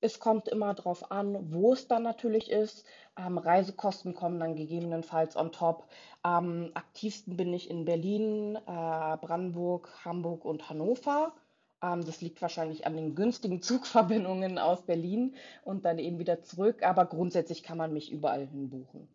es 0.00 0.20
kommt 0.20 0.48
immer 0.48 0.74
darauf 0.74 1.10
an, 1.10 1.52
wo 1.52 1.72
es 1.72 1.88
dann 1.88 2.02
natürlich 2.02 2.50
ist. 2.50 2.84
Ähm, 3.16 3.38
Reisekosten 3.38 4.14
kommen 4.14 4.38
dann 4.38 4.54
gegebenenfalls 4.54 5.36
on 5.36 5.52
top. 5.52 5.88
Am 6.22 6.70
aktivsten 6.74 7.36
bin 7.36 7.52
ich 7.52 7.68
in 7.68 7.84
Berlin, 7.84 8.56
äh, 8.56 8.60
Brandenburg, 8.66 9.90
Hamburg 10.04 10.44
und 10.44 10.70
Hannover. 10.70 11.34
Ähm, 11.82 12.04
das 12.04 12.20
liegt 12.20 12.40
wahrscheinlich 12.40 12.86
an 12.86 12.96
den 12.96 13.14
günstigen 13.14 13.60
Zugverbindungen 13.62 14.58
aus 14.58 14.82
Berlin 14.82 15.34
und 15.64 15.84
dann 15.84 15.98
eben 15.98 16.18
wieder 16.18 16.42
zurück. 16.42 16.82
Aber 16.82 17.06
grundsätzlich 17.06 17.62
kann 17.62 17.78
man 17.78 17.92
mich 17.92 18.12
überall 18.12 18.46
hin 18.46 18.70
buchen. 18.70 19.08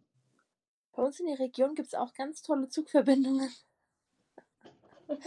Bei 0.96 1.04
uns 1.04 1.20
in 1.20 1.28
der 1.28 1.40
Region 1.40 1.76
gibt 1.76 1.88
es 1.88 1.96
auch 1.96 2.14
ganz 2.14 2.42
tolle 2.42 2.68
Zugverbindungen. 2.70 3.50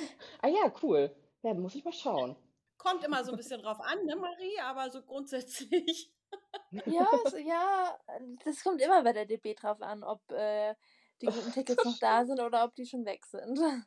ah 0.42 0.48
ja, 0.48 0.72
cool. 0.82 1.10
Ja, 1.42 1.54
muss 1.54 1.74
ich 1.74 1.84
mal 1.84 1.92
schauen. 1.92 2.36
Kommt 2.78 3.04
immer 3.04 3.24
so 3.24 3.32
ein 3.32 3.36
bisschen 3.36 3.60
drauf 3.62 3.80
an, 3.80 4.04
ne, 4.04 4.16
Marie, 4.16 4.58
aber 4.62 4.90
so 4.90 5.02
grundsätzlich. 5.02 6.12
Ja, 6.84 7.06
so, 7.30 7.36
ja, 7.36 7.98
das 8.44 8.62
kommt 8.62 8.80
immer 8.80 9.02
bei 9.02 9.12
der 9.12 9.26
DB 9.26 9.54
drauf 9.54 9.80
an, 9.82 10.02
ob 10.02 10.20
äh, 10.32 10.74
die 11.20 11.26
guten 11.26 11.52
Tickets 11.52 11.84
noch 11.84 11.98
da 11.98 12.24
sind 12.24 12.40
oder 12.40 12.64
ob 12.64 12.74
die 12.74 12.86
schon 12.86 13.04
weg 13.04 13.24
sind. 13.26 13.58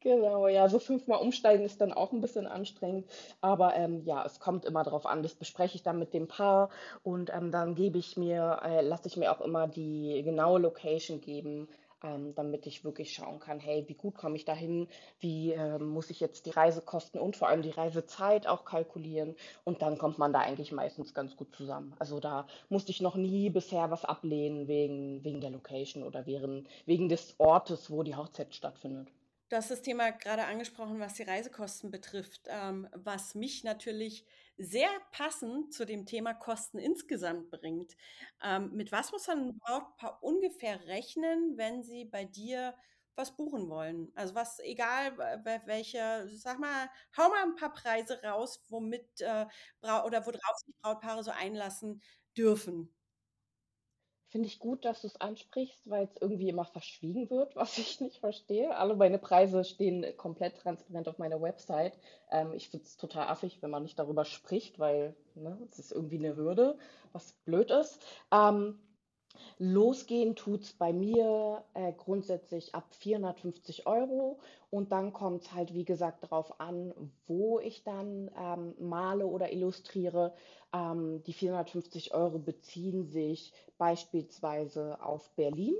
Genau, 0.00 0.48
ja, 0.48 0.68
so 0.68 0.80
fünfmal 0.80 1.20
umsteigen 1.20 1.64
ist 1.64 1.80
dann 1.80 1.92
auch 1.92 2.12
ein 2.12 2.20
bisschen 2.20 2.48
anstrengend. 2.48 3.08
Aber 3.40 3.74
ähm, 3.76 4.02
ja, 4.04 4.24
es 4.24 4.40
kommt 4.40 4.64
immer 4.64 4.82
drauf 4.82 5.06
an. 5.06 5.22
Das 5.22 5.34
bespreche 5.34 5.76
ich 5.76 5.82
dann 5.82 5.98
mit 5.98 6.12
dem 6.12 6.26
Paar 6.26 6.70
und 7.04 7.30
ähm, 7.32 7.52
dann 7.52 7.76
gebe 7.76 7.98
ich 7.98 8.16
mir, 8.16 8.60
äh, 8.64 8.80
lasse 8.80 9.06
ich 9.06 9.16
mir 9.16 9.30
auch 9.30 9.40
immer 9.40 9.68
die 9.68 10.22
genaue 10.24 10.58
Location 10.58 11.20
geben, 11.20 11.68
ähm, 12.04 12.34
damit 12.34 12.66
ich 12.66 12.84
wirklich 12.84 13.14
schauen 13.14 13.40
kann, 13.40 13.58
hey, 13.58 13.84
wie 13.88 13.94
gut 13.94 14.16
komme 14.16 14.36
ich 14.36 14.44
dahin, 14.44 14.88
wie 15.20 15.52
äh, 15.52 15.78
muss 15.78 16.10
ich 16.10 16.20
jetzt 16.20 16.46
die 16.46 16.50
Reisekosten 16.50 17.20
und 17.20 17.36
vor 17.36 17.48
allem 17.48 17.62
die 17.62 17.70
Reisezeit 17.70 18.46
auch 18.46 18.64
kalkulieren 18.64 19.34
und 19.64 19.82
dann 19.82 19.98
kommt 19.98 20.18
man 20.18 20.32
da 20.32 20.40
eigentlich 20.40 20.70
meistens 20.70 21.14
ganz 21.14 21.36
gut 21.36 21.54
zusammen. 21.54 21.94
Also 21.98 22.20
da 22.20 22.46
musste 22.68 22.90
ich 22.90 23.00
noch 23.00 23.16
nie 23.16 23.50
bisher 23.50 23.90
was 23.90 24.04
ablehnen 24.04 24.68
wegen, 24.68 25.24
wegen 25.24 25.40
der 25.40 25.50
Location 25.50 26.02
oder 26.02 26.26
wegen, 26.26 26.68
wegen 26.86 27.08
des 27.08 27.34
Ortes, 27.38 27.90
wo 27.90 28.02
die 28.02 28.16
Hochzeit 28.16 28.54
stattfindet. 28.54 29.08
Du 29.50 29.56
hast 29.56 29.70
das 29.70 29.82
Thema 29.82 30.10
gerade 30.10 30.44
angesprochen, 30.44 31.00
was 31.00 31.14
die 31.14 31.22
Reisekosten 31.22 31.90
betrifft, 31.90 32.48
ähm, 32.48 32.88
was 32.92 33.34
mich 33.34 33.62
natürlich 33.62 34.24
sehr 34.58 34.88
passend 35.12 35.72
zu 35.74 35.84
dem 35.86 36.06
Thema 36.06 36.34
Kosten 36.34 36.78
insgesamt 36.78 37.50
bringt. 37.50 37.96
Ähm, 38.42 38.70
mit 38.72 38.92
was 38.92 39.12
muss 39.12 39.28
ein 39.28 39.58
Brautpaar 39.58 40.22
ungefähr 40.22 40.86
rechnen, 40.86 41.56
wenn 41.56 41.82
sie 41.82 42.04
bei 42.04 42.24
dir 42.24 42.74
was 43.16 43.36
buchen 43.36 43.68
wollen? 43.68 44.10
Also 44.16 44.34
was, 44.34 44.58
egal 44.60 45.16
welche, 45.66 46.28
sag 46.28 46.58
mal, 46.58 46.88
hau 47.16 47.28
mal 47.28 47.42
ein 47.44 47.54
paar 47.56 47.72
Preise 47.72 48.20
raus, 48.22 48.64
womit 48.68 49.20
äh, 49.20 49.46
oder 49.82 50.26
worauf 50.26 50.56
sich 50.64 50.74
Brautpaare 50.82 51.22
so 51.24 51.30
einlassen 51.30 52.02
dürfen. 52.36 52.94
Finde 54.34 54.48
ich 54.48 54.58
gut, 54.58 54.84
dass 54.84 55.02
du 55.02 55.06
es 55.06 55.20
ansprichst, 55.20 55.88
weil 55.88 56.06
es 56.06 56.20
irgendwie 56.20 56.48
immer 56.48 56.64
verschwiegen 56.64 57.30
wird, 57.30 57.54
was 57.54 57.78
ich 57.78 58.00
nicht 58.00 58.18
verstehe. 58.18 58.76
Alle 58.76 58.96
meine 58.96 59.20
Preise 59.20 59.62
stehen 59.62 60.04
komplett 60.16 60.56
transparent 60.56 61.06
auf 61.06 61.18
meiner 61.18 61.40
Website. 61.40 61.96
Ähm, 62.32 62.52
ich 62.52 62.68
finde 62.68 62.84
es 62.84 62.96
total 62.96 63.28
affig, 63.28 63.62
wenn 63.62 63.70
man 63.70 63.84
nicht 63.84 63.96
darüber 63.96 64.24
spricht, 64.24 64.80
weil 64.80 65.14
ne, 65.36 65.56
es 65.70 65.78
ist 65.78 65.92
irgendwie 65.92 66.18
eine 66.18 66.34
Hürde, 66.34 66.76
was 67.12 67.32
blöd 67.44 67.70
ist. 67.70 68.04
Ähm, 68.32 68.80
Losgehen 69.58 70.36
tut 70.36 70.62
es 70.62 70.72
bei 70.72 70.92
mir 70.92 71.64
äh, 71.74 71.92
grundsätzlich 71.92 72.74
ab 72.74 72.86
450 72.94 73.86
Euro 73.86 74.38
und 74.70 74.92
dann 74.92 75.12
kommt 75.12 75.42
es 75.42 75.52
halt, 75.52 75.74
wie 75.74 75.84
gesagt, 75.84 76.24
darauf 76.24 76.60
an, 76.60 76.92
wo 77.26 77.58
ich 77.60 77.84
dann 77.84 78.30
ähm, 78.38 78.74
male 78.78 79.26
oder 79.26 79.52
illustriere. 79.52 80.34
Ähm, 80.72 81.22
die 81.24 81.32
450 81.32 82.14
Euro 82.14 82.38
beziehen 82.38 83.04
sich 83.04 83.52
beispielsweise 83.78 85.00
auf 85.02 85.30
Berlin. 85.36 85.76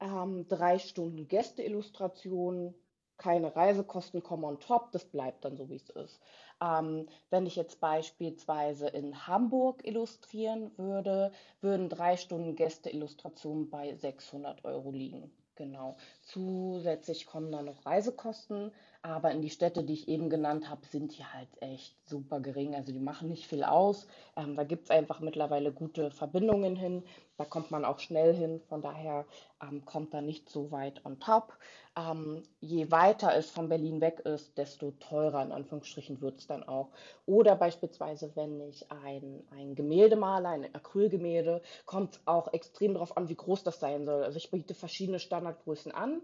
Ähm, 0.00 0.46
drei 0.48 0.78
Stunden 0.78 1.26
Gästeillustration, 1.26 2.74
keine 3.18 3.54
Reisekosten 3.56 4.22
kommen 4.22 4.44
on 4.44 4.60
top, 4.60 4.92
das 4.92 5.04
bleibt 5.04 5.44
dann 5.44 5.56
so, 5.56 5.68
wie 5.68 5.76
es 5.76 5.90
ist. 5.90 6.22
Ähm, 6.62 7.06
wenn 7.30 7.46
ich 7.46 7.56
jetzt 7.56 7.80
beispielsweise 7.80 8.88
in 8.88 9.26
Hamburg 9.26 9.84
illustrieren 9.86 10.76
würde, 10.78 11.32
würden 11.60 11.88
drei 11.88 12.16
Stunden 12.16 12.54
Gästeillustration 12.56 13.70
bei 13.70 13.94
600 13.96 14.64
Euro 14.64 14.90
liegen. 14.92 15.32
Genau. 15.56 15.96
Zusätzlich 16.28 17.24
kommen 17.24 17.50
dann 17.50 17.64
noch 17.64 17.86
Reisekosten, 17.86 18.70
aber 19.00 19.30
in 19.30 19.40
die 19.40 19.48
Städte, 19.48 19.82
die 19.82 19.94
ich 19.94 20.08
eben 20.08 20.28
genannt 20.28 20.68
habe, 20.68 20.84
sind 20.84 21.16
die 21.16 21.24
halt 21.24 21.48
echt 21.60 21.96
super 22.06 22.40
gering. 22.40 22.74
Also 22.74 22.92
die 22.92 22.98
machen 22.98 23.30
nicht 23.30 23.46
viel 23.46 23.64
aus. 23.64 24.06
Ähm, 24.36 24.54
da 24.54 24.64
gibt 24.64 24.84
es 24.84 24.90
einfach 24.90 25.20
mittlerweile 25.20 25.72
gute 25.72 26.10
Verbindungen 26.10 26.76
hin. 26.76 27.02
Da 27.38 27.46
kommt 27.46 27.70
man 27.70 27.86
auch 27.86 27.98
schnell 27.98 28.34
hin. 28.34 28.60
Von 28.68 28.82
daher 28.82 29.24
ähm, 29.62 29.86
kommt 29.86 30.12
da 30.12 30.20
nicht 30.20 30.50
so 30.50 30.70
weit 30.70 31.02
on 31.06 31.18
top. 31.18 31.56
Ähm, 31.96 32.42
je 32.60 32.90
weiter 32.90 33.34
es 33.34 33.50
von 33.50 33.68
Berlin 33.68 34.00
weg 34.00 34.20
ist, 34.20 34.58
desto 34.58 34.90
teurer 35.00 35.42
in 35.42 35.52
Anführungsstrichen 35.52 36.20
wird 36.20 36.40
es 36.40 36.46
dann 36.46 36.62
auch. 36.62 36.90
Oder 37.24 37.56
beispielsweise, 37.56 38.32
wenn 38.34 38.60
ich 38.60 38.90
ein, 38.90 39.42
ein 39.50 39.74
Gemälde 39.74 40.16
male, 40.16 40.48
ein 40.48 40.74
Acrylgemälde, 40.74 41.62
kommt 41.86 42.16
es 42.16 42.20
auch 42.26 42.52
extrem 42.52 42.94
darauf 42.94 43.16
an, 43.16 43.28
wie 43.28 43.36
groß 43.36 43.64
das 43.64 43.80
sein 43.80 44.04
soll. 44.04 44.22
Also 44.24 44.36
ich 44.36 44.50
biete 44.50 44.74
verschiedene 44.74 45.18
Standardgrößen 45.20 45.92
an, 45.92 46.17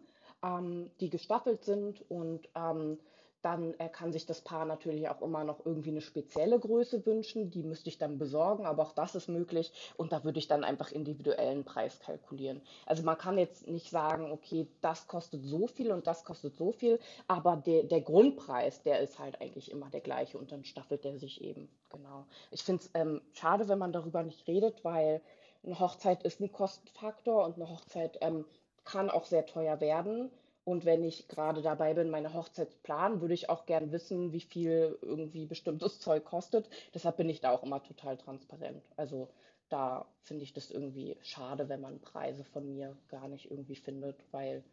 ähm, 0.44 0.90
die 1.00 1.10
gestaffelt 1.10 1.64
sind 1.64 2.04
und 2.10 2.48
ähm, 2.54 2.98
dann 3.44 3.74
äh, 3.78 3.90
kann 3.90 4.10
sich 4.10 4.24
das 4.24 4.40
Paar 4.40 4.64
natürlich 4.64 5.06
auch 5.10 5.20
immer 5.20 5.44
noch 5.44 5.66
irgendwie 5.66 5.90
eine 5.90 6.00
spezielle 6.00 6.58
Größe 6.58 7.04
wünschen. 7.04 7.50
Die 7.50 7.62
müsste 7.62 7.90
ich 7.90 7.98
dann 7.98 8.16
besorgen, 8.16 8.64
aber 8.64 8.82
auch 8.82 8.92
das 8.92 9.14
ist 9.14 9.28
möglich. 9.28 9.70
Und 9.98 10.12
da 10.12 10.24
würde 10.24 10.38
ich 10.38 10.48
dann 10.48 10.64
einfach 10.64 10.90
individuellen 10.90 11.62
Preis 11.62 12.00
kalkulieren. 12.00 12.62
Also 12.86 13.02
man 13.02 13.18
kann 13.18 13.36
jetzt 13.36 13.66
nicht 13.68 13.90
sagen, 13.90 14.32
okay, 14.32 14.66
das 14.80 15.08
kostet 15.08 15.44
so 15.44 15.66
viel 15.66 15.92
und 15.92 16.06
das 16.06 16.24
kostet 16.24 16.56
so 16.56 16.72
viel, 16.72 16.98
aber 17.28 17.56
der, 17.56 17.82
der 17.82 18.00
Grundpreis, 18.00 18.82
der 18.82 19.00
ist 19.00 19.18
halt 19.18 19.38
eigentlich 19.42 19.70
immer 19.70 19.90
der 19.90 20.00
gleiche 20.00 20.38
und 20.38 20.50
dann 20.50 20.64
staffelt 20.64 21.04
der 21.04 21.18
sich 21.18 21.42
eben. 21.42 21.68
Genau. 21.90 22.24
Ich 22.50 22.62
finde 22.62 22.82
es 22.82 22.90
ähm, 22.94 23.20
schade, 23.34 23.68
wenn 23.68 23.78
man 23.78 23.92
darüber 23.92 24.22
nicht 24.22 24.48
redet, 24.48 24.84
weil 24.84 25.20
eine 25.62 25.78
Hochzeit 25.78 26.22
ist 26.22 26.40
ein 26.40 26.50
Kostenfaktor 26.50 27.44
und 27.44 27.56
eine 27.56 27.68
Hochzeit 27.68 28.18
ähm, 28.22 28.46
kann 28.84 29.10
auch 29.10 29.24
sehr 29.24 29.46
teuer 29.46 29.80
werden. 29.80 30.30
Und 30.64 30.86
wenn 30.86 31.04
ich 31.04 31.28
gerade 31.28 31.60
dabei 31.60 31.92
bin, 31.92 32.08
meine 32.08 32.32
Hochzeit 32.32 32.70
zu 32.70 32.78
planen, 32.78 33.20
würde 33.20 33.34
ich 33.34 33.50
auch 33.50 33.66
gern 33.66 33.92
wissen, 33.92 34.32
wie 34.32 34.40
viel 34.40 34.98
irgendwie 35.02 35.46
bestimmtes 35.46 36.00
Zeug 36.00 36.24
kostet. 36.24 36.68
Deshalb 36.94 37.16
bin 37.16 37.28
ich 37.28 37.40
da 37.40 37.50
auch 37.50 37.62
immer 37.62 37.82
total 37.82 38.16
transparent. 38.16 38.82
Also 38.96 39.28
da 39.68 40.06
finde 40.22 40.44
ich 40.44 40.52
das 40.52 40.70
irgendwie 40.70 41.16
schade, 41.22 41.68
wenn 41.68 41.80
man 41.80 42.00
Preise 42.00 42.44
von 42.44 42.68
mir 42.68 42.96
gar 43.08 43.28
nicht 43.28 43.50
irgendwie 43.50 43.76
findet, 43.76 44.16
weil 44.30 44.64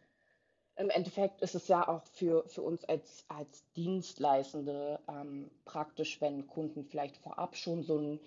im 0.77 0.89
Endeffekt 0.89 1.41
ist 1.41 1.55
es 1.55 1.67
ja 1.67 1.87
auch 1.87 2.03
für, 2.13 2.47
für 2.47 2.61
uns 2.61 2.83
als, 2.85 3.25
als 3.27 3.63
Dienstleistende 3.73 4.99
ähm, 5.07 5.51
praktisch, 5.65 6.21
wenn 6.21 6.47
Kunden 6.47 6.85
vielleicht 6.85 7.17
vorab 7.17 7.55
schon 7.55 7.83
so 7.83 7.97
einen 7.97 8.19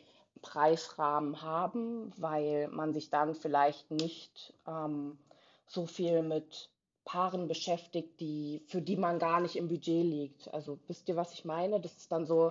Preisrahmen 0.42 1.40
haben, 1.42 2.12
weil 2.16 2.68
man 2.68 2.92
sich 2.92 3.08
dann 3.08 3.34
vielleicht 3.34 3.90
nicht 3.90 4.52
ähm, 4.66 5.18
so 5.66 5.86
viel 5.86 6.22
mit 6.22 6.70
Paaren 7.04 7.48
beschäftigt, 7.48 8.20
die, 8.20 8.62
für 8.66 8.80
die 8.80 8.96
man 8.96 9.18
gar 9.18 9.40
nicht 9.40 9.56
im 9.56 9.68
Budget 9.68 10.04
liegt. 10.04 10.52
Also 10.52 10.78
wisst 10.86 11.08
ihr, 11.08 11.16
was 11.16 11.32
ich 11.32 11.44
meine? 11.44 11.80
Das 11.80 11.96
ist 11.96 12.10
dann 12.10 12.26
so 12.26 12.50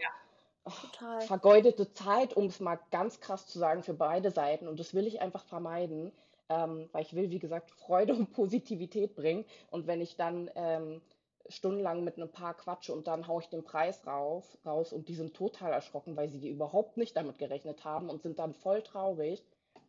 Total. 0.63 1.21
vergeudete 1.21 1.91
Zeit, 1.93 2.36
um 2.36 2.45
es 2.45 2.60
mal 2.60 2.80
ganz 2.91 3.19
krass 3.19 3.47
zu 3.47 3.60
sagen, 3.60 3.84
für 3.84 3.93
beide 3.93 4.32
Seiten. 4.32 4.67
Und 4.67 4.80
das 4.80 4.93
will 4.93 5.08
ich 5.08 5.21
einfach 5.21 5.43
vermeiden, 5.45 6.12
ähm, 6.49 6.88
weil 6.91 7.02
ich 7.04 7.15
will, 7.15 7.32
wie 7.32 7.39
gesagt, 7.39 7.71
Freude 7.71 8.13
und 8.15 8.32
Positivität 8.32 9.15
bringen. 9.15 9.45
Und 9.71 9.88
wenn 9.88 10.02
ich 10.02 10.15
dann 10.15 10.49
ähm, 10.56 11.02
stundenlang 11.49 12.04
mit 12.04 12.17
einem 12.17 12.30
Paar 12.30 12.54
quatsche 12.54 12.93
und 12.93 13.08
dann 13.08 13.28
haue 13.28 13.41
ich 13.41 13.49
den 13.49 13.63
Preis 13.63 14.06
rauf, 14.06 14.58
raus 14.65 14.93
und 14.93 15.08
die 15.10 15.15
sind 15.15 15.34
total 15.34 15.73
erschrocken, 15.73 16.15
weil 16.15 16.30
sie 16.30 16.47
überhaupt 16.47 16.97
nicht 16.97 17.17
damit 17.17 17.38
gerechnet 17.38 17.84
haben 17.84 18.10
und 18.10 18.21
sind 18.21 18.39
dann 18.39 18.54
voll 18.54 18.82
traurig. 18.82 19.43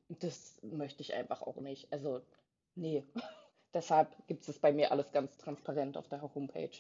Das 0.09 0.59
möchte 0.63 1.03
ich 1.03 1.15
einfach 1.15 1.43
auch 1.43 1.57
nicht. 1.57 1.93
Also, 1.93 2.23
nee. 2.77 3.05
Deshalb 3.75 4.27
gibt 4.29 4.49
es 4.49 4.61
bei 4.61 4.73
mir 4.73 4.93
alles 4.93 5.11
ganz 5.11 5.37
transparent 5.37 5.97
auf 5.97 6.09
der 6.09 6.23
Homepage. 6.23 6.71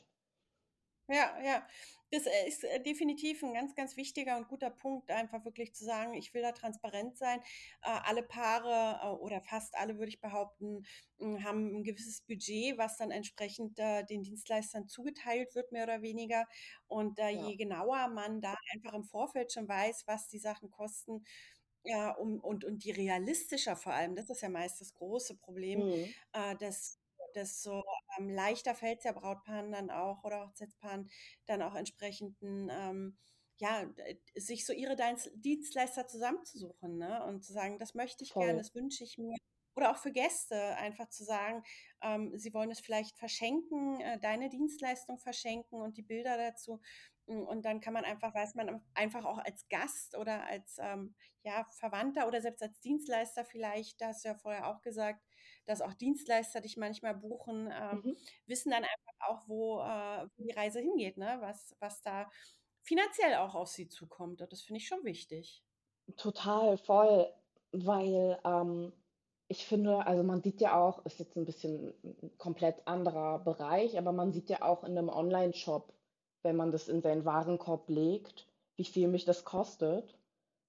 Ja, 1.08 1.38
ja. 1.44 1.66
Das 2.10 2.24
äh, 2.26 2.48
ist 2.48 2.64
äh, 2.64 2.80
definitiv 2.82 3.42
ein 3.42 3.52
ganz, 3.52 3.74
ganz 3.74 3.96
wichtiger 3.98 4.38
und 4.38 4.48
guter 4.48 4.70
Punkt, 4.70 5.10
einfach 5.10 5.44
wirklich 5.44 5.74
zu 5.74 5.84
sagen, 5.84 6.14
ich 6.14 6.32
will 6.32 6.40
da 6.42 6.52
transparent 6.52 7.18
sein. 7.18 7.40
Äh, 7.82 7.90
alle 8.04 8.22
Paare 8.22 9.18
oder 9.20 9.42
fast 9.42 9.74
alle, 9.76 9.98
würde 9.98 10.08
ich 10.08 10.20
behaupten, 10.22 10.84
haben 11.20 11.76
ein 11.80 11.82
gewisses 11.84 12.22
Budget, 12.22 12.78
was 12.78 12.96
dann 12.96 13.10
entsprechend 13.10 13.78
den 13.78 14.22
Dienstleistern 14.22 14.86
zugeteilt 14.88 15.54
wird, 15.54 15.72
mehr 15.72 15.84
oder 15.84 16.00
weniger. 16.02 16.46
Und 16.86 17.18
Ja. 17.30 17.40
je 17.40 17.56
genauer 17.56 18.08
man 18.08 18.40
da 18.40 18.54
einfach 18.72 18.94
im 18.94 19.04
Vorfeld 19.04 19.52
schon 19.52 19.68
weiß, 19.68 20.04
was 20.06 20.28
die 20.28 20.38
Sachen 20.38 20.70
kosten, 20.70 21.24
ja, 21.84 22.12
um, 22.12 22.40
und, 22.40 22.64
und 22.64 22.84
die 22.84 22.90
realistischer 22.92 23.76
vor 23.76 23.92
allem, 23.94 24.14
das 24.16 24.30
ist 24.30 24.42
ja 24.42 24.48
meist 24.48 24.80
das 24.80 24.94
große 24.94 25.36
Problem, 25.38 25.86
Mhm. 25.86 26.14
äh, 26.32 26.56
dass 26.56 27.00
desto 27.34 27.82
ähm, 28.18 28.28
leichter 28.30 28.74
fällt 28.74 28.98
es 28.98 29.04
ja 29.04 29.12
Brautpaaren 29.12 29.72
dann 29.72 29.90
auch 29.90 30.24
oder 30.24 30.46
Hochzeitspaaren 30.48 31.10
dann 31.46 31.62
auch 31.62 31.74
entsprechenden, 31.74 32.68
ähm, 32.70 33.18
ja, 33.58 33.84
d- 33.86 34.20
sich 34.36 34.66
so 34.66 34.72
ihre 34.72 34.96
Dienstleister 35.34 36.06
zusammenzusuchen, 36.06 36.96
ne? 36.98 37.24
Und 37.24 37.44
zu 37.44 37.52
sagen, 37.52 37.78
das 37.78 37.94
möchte 37.94 38.24
ich 38.24 38.36
gerne, 38.36 38.58
Voll. 38.58 38.60
das 38.60 38.74
wünsche 38.74 39.04
ich 39.04 39.18
mir. 39.18 39.36
Oder 39.76 39.90
auch 39.90 39.96
für 39.96 40.12
Gäste 40.12 40.76
einfach 40.76 41.08
zu 41.08 41.24
sagen, 41.24 41.64
ähm, 42.00 42.36
sie 42.38 42.54
wollen 42.54 42.70
es 42.70 42.80
vielleicht 42.80 43.16
verschenken, 43.18 44.00
äh, 44.00 44.20
deine 44.20 44.48
Dienstleistung 44.48 45.18
verschenken 45.18 45.80
und 45.80 45.96
die 45.96 46.02
Bilder 46.02 46.36
dazu. 46.36 46.80
Mm, 47.26 47.42
Und 47.42 47.64
dann 47.64 47.80
kann 47.80 47.94
man 47.94 48.04
einfach, 48.04 48.34
weiß 48.34 48.54
man 48.54 48.82
einfach 48.94 49.24
auch 49.24 49.38
als 49.38 49.68
Gast 49.68 50.16
oder 50.16 50.44
als 50.46 50.76
ähm, 50.80 51.14
ja, 51.42 51.64
Verwandter 51.78 52.26
oder 52.28 52.40
selbst 52.40 52.62
als 52.62 52.80
Dienstleister 52.80 53.44
vielleicht, 53.44 54.00
da 54.00 54.08
hast 54.08 54.24
du 54.24 54.28
ja 54.30 54.34
vorher 54.34 54.68
auch 54.68 54.80
gesagt, 54.82 55.24
dass 55.66 55.80
auch 55.82 55.94
Dienstleister 55.94 56.60
dich 56.60 56.76
manchmal 56.76 57.14
buchen, 57.14 57.70
ähm, 57.72 58.02
Mhm. 58.02 58.14
wissen 58.46 58.70
dann 58.70 58.84
einfach 58.84 59.28
auch, 59.28 59.48
wo, 59.48 59.80
äh, 59.80 60.26
wo 60.36 60.42
die 60.44 60.52
Reise 60.52 60.80
hingeht, 60.80 61.16
ne? 61.18 61.38
Was, 61.40 61.76
was 61.80 62.02
da 62.02 62.30
finanziell 62.82 63.36
auch 63.36 63.54
auf 63.54 63.68
sie 63.68 63.88
zukommt. 63.88 64.40
Und 64.42 64.52
das 64.52 64.62
finde 64.62 64.78
ich 64.80 64.86
schon 64.88 65.04
wichtig. 65.04 65.64
Total, 66.16 66.76
voll, 66.76 67.32
weil 67.72 68.38
ähm, 68.44 68.92
ich 69.48 69.66
finde, 69.66 70.06
also 70.06 70.22
man 70.22 70.42
sieht 70.42 70.60
ja 70.60 70.78
auch, 70.78 71.04
ist 71.06 71.18
jetzt 71.18 71.36
ein 71.36 71.44
bisschen 71.46 71.94
ein 72.04 72.36
komplett 72.38 72.86
anderer 72.86 73.38
Bereich, 73.38 73.96
aber 73.98 74.12
man 74.12 74.32
sieht 74.32 74.50
ja 74.50 74.62
auch 74.62 74.84
in 74.84 74.96
einem 74.98 75.08
Online-Shop, 75.08 75.94
wenn 76.44 76.56
man 76.56 76.70
das 76.70 76.88
in 76.88 77.02
seinen 77.02 77.24
Warenkorb 77.24 77.88
legt, 77.88 78.46
wie 78.76 78.84
viel 78.84 79.08
mich 79.08 79.24
das 79.24 79.44
kostet. 79.44 80.14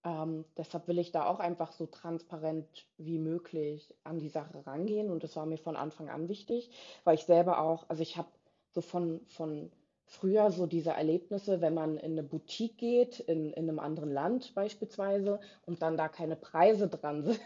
Ähm, 0.03 0.45
deshalb 0.57 0.87
will 0.87 0.99
ich 0.99 1.11
da 1.11 1.25
auch 1.25 1.39
einfach 1.39 1.71
so 1.71 1.85
transparent 1.87 2.87
wie 2.97 3.17
möglich 3.17 3.93
an 4.03 4.19
die 4.19 4.29
Sache 4.29 4.65
rangehen 4.65 5.09
und 5.11 5.23
das 5.23 5.35
war 5.35 5.45
mir 5.45 5.57
von 5.57 5.75
Anfang 5.75 6.09
an 6.09 6.29
wichtig, 6.29 6.69
weil 7.03 7.15
ich 7.15 7.25
selber 7.25 7.59
auch, 7.59 7.89
also 7.89 8.03
ich 8.03 8.17
habe 8.17 8.27
so 8.71 8.81
von, 8.81 9.21
von 9.25 9.71
früher 10.05 10.51
so 10.51 10.67
diese 10.67 10.91
Erlebnisse, 10.91 11.61
wenn 11.61 11.73
man 11.73 11.97
in 11.97 12.11
eine 12.11 12.23
Boutique 12.23 12.77
geht, 12.77 13.19
in, 13.21 13.51
in 13.53 13.67
einem 13.67 13.79
anderen 13.79 14.11
Land 14.11 14.53
beispielsweise, 14.53 15.39
und 15.65 15.81
dann 15.81 15.97
da 15.97 16.07
keine 16.07 16.35
Preise 16.35 16.87
dran 16.87 17.23
sind. 17.25 17.39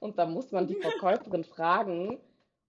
Und 0.00 0.18
da 0.18 0.26
muss 0.26 0.52
man 0.52 0.66
die 0.66 0.74
Verkäuferin 0.80 1.44
fragen 1.44 2.18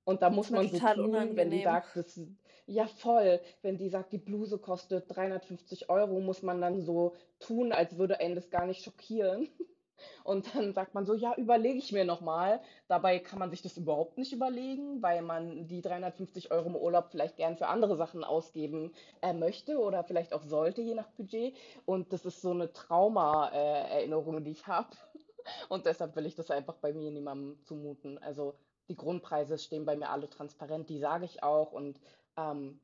und 0.04 0.22
da 0.22 0.30
muss 0.30 0.52
man 0.52 0.68
so 0.68 0.78
tun, 0.78 1.14
wenn 1.36 1.50
die 1.50 1.62
unangenehm. 1.62 1.64
sagt, 1.64 1.96
das, 1.96 2.20
ja 2.68 2.86
voll, 2.86 3.40
wenn 3.62 3.78
die 3.78 3.90
sagt, 3.90 4.12
die 4.12 4.18
Bluse 4.18 4.60
kostet 4.60 5.06
350 5.16 5.90
Euro, 5.90 6.20
muss 6.20 6.44
man 6.44 6.62
dann 6.62 6.82
so 6.82 7.16
tun, 7.40 7.72
als 7.72 7.98
würde 7.98 8.20
einen 8.20 8.36
das 8.36 8.50
gar 8.50 8.66
nicht 8.66 8.84
schockieren. 8.84 9.50
Und 10.24 10.54
dann 10.54 10.74
sagt 10.74 10.94
man 10.94 11.08
so, 11.08 11.16
ja, 11.16 11.34
überlege 11.38 11.80
ich 11.80 11.92
mir 11.92 12.06
nochmal. 12.06 12.62
Dabei 12.88 13.18
kann 13.18 13.40
man 13.40 13.50
sich 13.50 13.64
das 13.64 13.78
überhaupt 13.78 14.20
nicht 14.20 14.32
überlegen, 14.32 15.02
weil 15.02 15.24
man 15.24 15.68
die 15.68 15.82
350 15.82 16.52
Euro 16.52 16.68
im 16.68 16.76
Urlaub 16.76 17.08
vielleicht 17.10 17.38
gern 17.38 17.58
für 17.58 17.68
andere 17.68 17.96
Sachen 17.96 18.24
ausgeben 18.24 18.94
äh, 19.24 19.34
möchte 19.34 19.80
oder 19.80 20.04
vielleicht 20.04 20.34
auch 20.34 20.44
sollte, 20.44 20.82
je 20.82 20.94
nach 20.94 21.10
Budget. 21.10 21.56
Und 21.86 22.14
das 22.14 22.26
ist 22.26 22.42
so 22.42 22.52
eine 22.52 22.72
Trauma-Erinnerung, 22.74 24.44
die 24.44 24.52
ich 24.52 24.68
habe. 24.68 24.90
Und 25.70 25.88
deshalb 25.88 26.16
will 26.16 26.28
ich 26.28 26.36
das 26.36 26.52
einfach 26.52 26.76
bei 26.76 26.94
mir 26.94 27.10
niemandem 27.10 27.58
zumuten. 27.64 28.20
Also 28.20 28.54
die 28.90 28.96
Grundpreise 28.96 29.58
stehen 29.58 29.86
bei 29.86 29.96
mir 29.96 30.10
alle 30.10 30.30
transparent, 30.30 30.90
die 30.90 31.00
sage 31.00 31.26
ich 31.26 31.42
auch. 31.42 31.72
Und 31.72 32.00
ähm, 32.38 32.80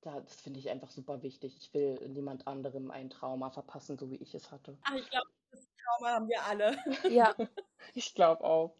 da, 0.00 0.20
das 0.20 0.40
finde 0.40 0.60
ich 0.60 0.70
einfach 0.70 0.90
super 0.90 1.22
wichtig. 1.22 1.56
Ich 1.58 1.72
will 1.74 1.98
niemand 2.08 2.46
anderem 2.46 2.90
ein 2.90 3.10
Trauma 3.10 3.50
verpassen, 3.50 3.98
so 3.98 4.10
wie 4.10 4.16
ich 4.16 4.34
es 4.34 4.50
hatte. 4.50 4.76
Ach, 4.82 4.94
ich 4.94 5.08
glaube, 5.10 5.28
das 5.50 5.66
Trauma 5.84 6.12
haben 6.12 6.28
wir 6.28 6.44
alle. 6.44 6.76
Ja, 7.10 7.34
Ich 7.94 8.14
glaube 8.14 8.44
auch. 8.44 8.76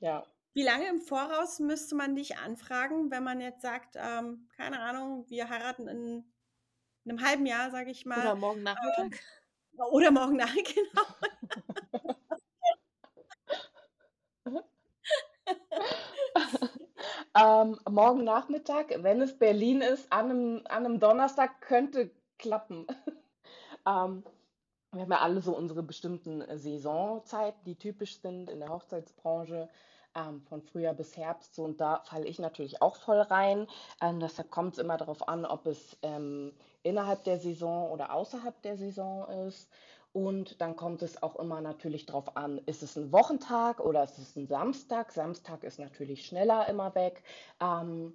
Ja. 0.00 0.26
Wie 0.54 0.62
lange 0.62 0.88
im 0.88 1.00
Voraus 1.00 1.58
müsste 1.60 1.94
man 1.94 2.14
dich 2.14 2.36
anfragen, 2.36 3.10
wenn 3.10 3.24
man 3.24 3.40
jetzt 3.40 3.62
sagt, 3.62 3.96
ähm, 3.96 4.48
keine 4.56 4.80
Ahnung, 4.80 5.24
wir 5.28 5.48
heiraten 5.48 5.88
in 5.88 6.24
einem 7.04 7.24
halben 7.24 7.46
Jahr, 7.46 7.70
sage 7.70 7.90
ich 7.90 8.04
oder 8.04 8.16
mal, 8.16 8.34
morgen 8.36 8.62
Nachmittag. 8.62 9.18
oder 9.90 10.10
morgen 10.10 10.36
nach, 10.36 10.54
genau. 10.54 11.02
Ähm, 17.34 17.78
morgen 17.88 18.24
Nachmittag, 18.24 19.02
wenn 19.02 19.22
es 19.22 19.38
Berlin 19.38 19.80
ist, 19.80 20.12
an 20.12 20.30
einem, 20.30 20.60
an 20.68 20.84
einem 20.84 21.00
Donnerstag 21.00 21.60
könnte 21.60 22.10
klappen. 22.38 22.86
Ähm, 23.84 24.22
wir 24.92 25.02
haben 25.02 25.10
ja 25.10 25.18
alle 25.18 25.40
so 25.40 25.56
unsere 25.56 25.82
bestimmten 25.82 26.44
Saisonzeiten, 26.56 27.64
die 27.64 27.74
typisch 27.74 28.20
sind 28.20 28.48
in 28.48 28.60
der 28.60 28.68
Hochzeitsbranche, 28.68 29.68
ähm, 30.14 30.42
von 30.42 30.62
Frühjahr 30.62 30.94
bis 30.94 31.16
Herbst. 31.16 31.54
So, 31.54 31.64
und 31.64 31.80
da 31.80 32.00
falle 32.04 32.26
ich 32.26 32.38
natürlich 32.38 32.82
auch 32.82 32.94
voll 32.94 33.20
rein. 33.20 33.66
Ähm, 34.00 34.20
deshalb 34.20 34.50
kommt 34.50 34.74
es 34.74 34.78
immer 34.78 34.98
darauf 34.98 35.26
an, 35.26 35.44
ob 35.44 35.66
es 35.66 35.96
ähm, 36.02 36.52
innerhalb 36.82 37.24
der 37.24 37.38
Saison 37.38 37.90
oder 37.90 38.12
außerhalb 38.12 38.60
der 38.62 38.76
Saison 38.76 39.28
ist. 39.48 39.68
Und 40.12 40.60
dann 40.60 40.76
kommt 40.76 41.02
es 41.02 41.22
auch 41.22 41.36
immer 41.36 41.62
natürlich 41.62 42.04
darauf 42.04 42.36
an, 42.36 42.58
ist 42.66 42.82
es 42.82 42.96
ein 42.96 43.12
Wochentag 43.12 43.80
oder 43.80 44.04
ist 44.04 44.18
es 44.18 44.36
ein 44.36 44.46
Samstag? 44.46 45.10
Samstag 45.10 45.64
ist 45.64 45.78
natürlich 45.78 46.26
schneller 46.26 46.68
immer 46.68 46.94
weg. 46.94 47.22
Ähm, 47.60 48.14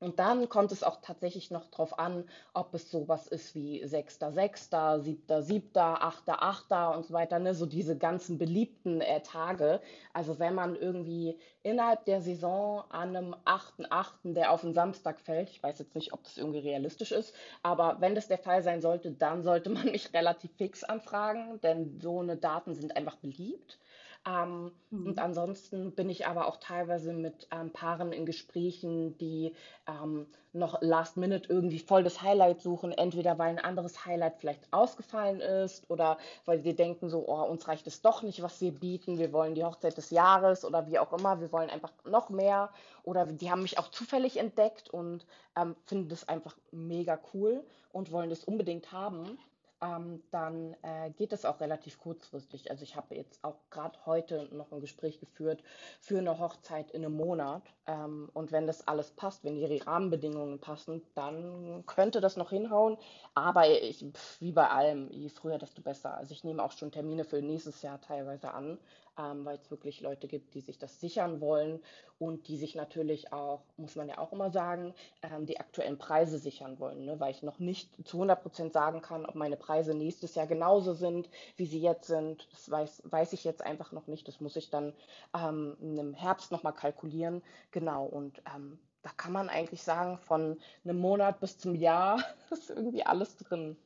und 0.00 0.18
dann 0.18 0.48
kommt 0.48 0.72
es 0.72 0.82
auch 0.82 1.00
tatsächlich 1.02 1.50
noch 1.50 1.66
drauf 1.66 1.98
an, 1.98 2.24
ob 2.54 2.72
es 2.74 2.90
sowas 2.90 3.26
ist 3.26 3.54
wie 3.54 3.84
6.6., 3.84 4.70
7.7., 4.70 5.72
8.8. 5.74 6.96
und 6.96 7.04
so 7.04 7.12
weiter, 7.12 7.38
ne? 7.38 7.54
So 7.54 7.66
diese 7.66 7.98
ganzen 7.98 8.38
beliebten 8.38 9.02
äh, 9.02 9.20
Tage. 9.22 9.80
Also 10.14 10.38
wenn 10.38 10.54
man 10.54 10.74
irgendwie 10.74 11.38
innerhalb 11.62 12.06
der 12.06 12.22
Saison 12.22 12.84
an 12.90 13.14
einem 13.14 13.34
8.8., 13.44 14.32
der 14.32 14.52
auf 14.52 14.62
den 14.62 14.72
Samstag 14.72 15.20
fällt, 15.20 15.50
ich 15.50 15.62
weiß 15.62 15.78
jetzt 15.78 15.94
nicht, 15.94 16.14
ob 16.14 16.24
das 16.24 16.38
irgendwie 16.38 16.60
realistisch 16.60 17.12
ist, 17.12 17.34
aber 17.62 17.98
wenn 18.00 18.14
das 18.14 18.26
der 18.28 18.38
Fall 18.38 18.62
sein 18.62 18.80
sollte, 18.80 19.10
dann 19.12 19.42
sollte 19.42 19.68
man 19.68 19.84
mich 19.84 20.12
relativ 20.14 20.50
fix 20.56 20.82
anfragen, 20.82 21.60
denn 21.60 22.00
so 22.00 22.20
eine 22.20 22.38
Daten 22.38 22.74
sind 22.74 22.96
einfach 22.96 23.16
beliebt. 23.16 23.78
Ähm, 24.26 24.70
mhm. 24.90 25.06
Und 25.06 25.18
ansonsten 25.18 25.92
bin 25.92 26.10
ich 26.10 26.26
aber 26.26 26.46
auch 26.46 26.58
teilweise 26.58 27.12
mit 27.12 27.48
ähm, 27.50 27.70
Paaren 27.70 28.12
in 28.12 28.26
Gesprächen, 28.26 29.16
die 29.16 29.54
ähm, 29.86 30.26
noch 30.52 30.82
last 30.82 31.16
minute 31.16 31.48
irgendwie 31.48 31.78
voll 31.78 32.02
das 32.02 32.20
Highlight 32.20 32.60
suchen, 32.60 32.92
entweder 32.92 33.38
weil 33.38 33.50
ein 33.50 33.64
anderes 33.64 34.04
Highlight 34.04 34.36
vielleicht 34.36 34.70
ausgefallen 34.72 35.40
ist 35.40 35.88
oder 35.88 36.18
weil 36.44 36.60
sie 36.60 36.74
denken 36.74 37.08
so, 37.08 37.26
oh, 37.28 37.44
uns 37.44 37.66
reicht 37.66 37.86
es 37.86 38.02
doch 38.02 38.22
nicht, 38.22 38.42
was 38.42 38.60
wir 38.60 38.72
bieten, 38.72 39.18
wir 39.18 39.32
wollen 39.32 39.54
die 39.54 39.64
Hochzeit 39.64 39.96
des 39.96 40.10
Jahres 40.10 40.64
oder 40.64 40.86
wie 40.86 40.98
auch 40.98 41.12
immer, 41.12 41.40
wir 41.40 41.50
wollen 41.52 41.70
einfach 41.70 41.92
noch 42.04 42.28
mehr 42.28 42.70
oder 43.04 43.24
die 43.26 43.50
haben 43.50 43.62
mich 43.62 43.78
auch 43.78 43.88
zufällig 43.88 44.38
entdeckt 44.38 44.90
und 44.90 45.24
ähm, 45.56 45.76
finden 45.86 46.08
das 46.08 46.28
einfach 46.28 46.56
mega 46.72 47.18
cool 47.32 47.64
und 47.92 48.12
wollen 48.12 48.28
das 48.28 48.44
unbedingt 48.44 48.92
haben 48.92 49.38
ähm, 49.82 50.22
dann 50.30 50.74
äh, 50.82 51.10
geht 51.10 51.32
es 51.32 51.44
auch 51.44 51.60
relativ 51.60 51.98
kurzfristig. 51.98 52.70
Also 52.70 52.82
ich 52.82 52.96
habe 52.96 53.14
jetzt 53.14 53.42
auch 53.42 53.56
gerade 53.70 53.98
heute 54.06 54.48
noch 54.54 54.72
ein 54.72 54.80
Gespräch 54.80 55.20
geführt 55.20 55.62
für 56.00 56.18
eine 56.18 56.38
Hochzeit 56.38 56.90
in 56.90 57.04
einem 57.04 57.16
Monat. 57.16 57.62
Ähm, 57.86 58.30
und 58.34 58.52
wenn 58.52 58.66
das 58.66 58.86
alles 58.86 59.10
passt, 59.12 59.44
wenn 59.44 59.54
die 59.56 59.78
Rahmenbedingungen 59.78 60.60
passen, 60.60 61.02
dann 61.14 61.84
könnte 61.86 62.20
das 62.20 62.36
noch 62.36 62.50
hinhauen. 62.50 62.98
Aber 63.34 63.68
ich, 63.68 64.04
wie 64.40 64.52
bei 64.52 64.68
allem, 64.68 65.10
je 65.10 65.28
früher, 65.28 65.58
desto 65.58 65.82
besser. 65.82 66.16
Also 66.16 66.32
ich 66.32 66.44
nehme 66.44 66.62
auch 66.62 66.72
schon 66.72 66.92
Termine 66.92 67.24
für 67.24 67.40
nächstes 67.40 67.82
Jahr 67.82 68.00
teilweise 68.00 68.52
an 68.52 68.78
ähm, 69.20 69.44
weil 69.44 69.56
es 69.56 69.70
wirklich 69.70 70.00
Leute 70.00 70.28
gibt, 70.28 70.54
die 70.54 70.60
sich 70.60 70.78
das 70.78 71.00
sichern 71.00 71.40
wollen 71.40 71.80
und 72.18 72.48
die 72.48 72.56
sich 72.56 72.74
natürlich 72.74 73.32
auch, 73.32 73.62
muss 73.76 73.96
man 73.96 74.08
ja 74.08 74.18
auch 74.18 74.32
immer 74.32 74.50
sagen, 74.50 74.94
ähm, 75.22 75.46
die 75.46 75.60
aktuellen 75.60 75.98
Preise 75.98 76.38
sichern 76.38 76.78
wollen, 76.78 77.04
ne? 77.04 77.20
weil 77.20 77.32
ich 77.32 77.42
noch 77.42 77.58
nicht 77.58 77.90
zu 78.06 78.16
100 78.18 78.42
Prozent 78.42 78.72
sagen 78.72 79.02
kann, 79.02 79.26
ob 79.26 79.34
meine 79.34 79.56
Preise 79.56 79.94
nächstes 79.94 80.34
Jahr 80.34 80.46
genauso 80.46 80.94
sind, 80.94 81.28
wie 81.56 81.66
sie 81.66 81.80
jetzt 81.80 82.06
sind. 82.06 82.48
Das 82.52 82.70
weiß, 82.70 83.02
weiß 83.04 83.32
ich 83.32 83.44
jetzt 83.44 83.62
einfach 83.62 83.92
noch 83.92 84.06
nicht. 84.06 84.26
Das 84.28 84.40
muss 84.40 84.56
ich 84.56 84.70
dann 84.70 84.94
ähm, 85.36 85.76
im 85.80 86.14
Herbst 86.14 86.52
nochmal 86.52 86.74
kalkulieren. 86.74 87.42
Genau, 87.70 88.06
und 88.06 88.42
ähm, 88.54 88.78
da 89.02 89.10
kann 89.16 89.32
man 89.32 89.48
eigentlich 89.48 89.82
sagen, 89.82 90.18
von 90.18 90.58
einem 90.84 90.98
Monat 90.98 91.40
bis 91.40 91.58
zum 91.58 91.74
Jahr 91.74 92.22
ist 92.50 92.70
irgendwie 92.70 93.04
alles 93.04 93.36
drin. 93.36 93.76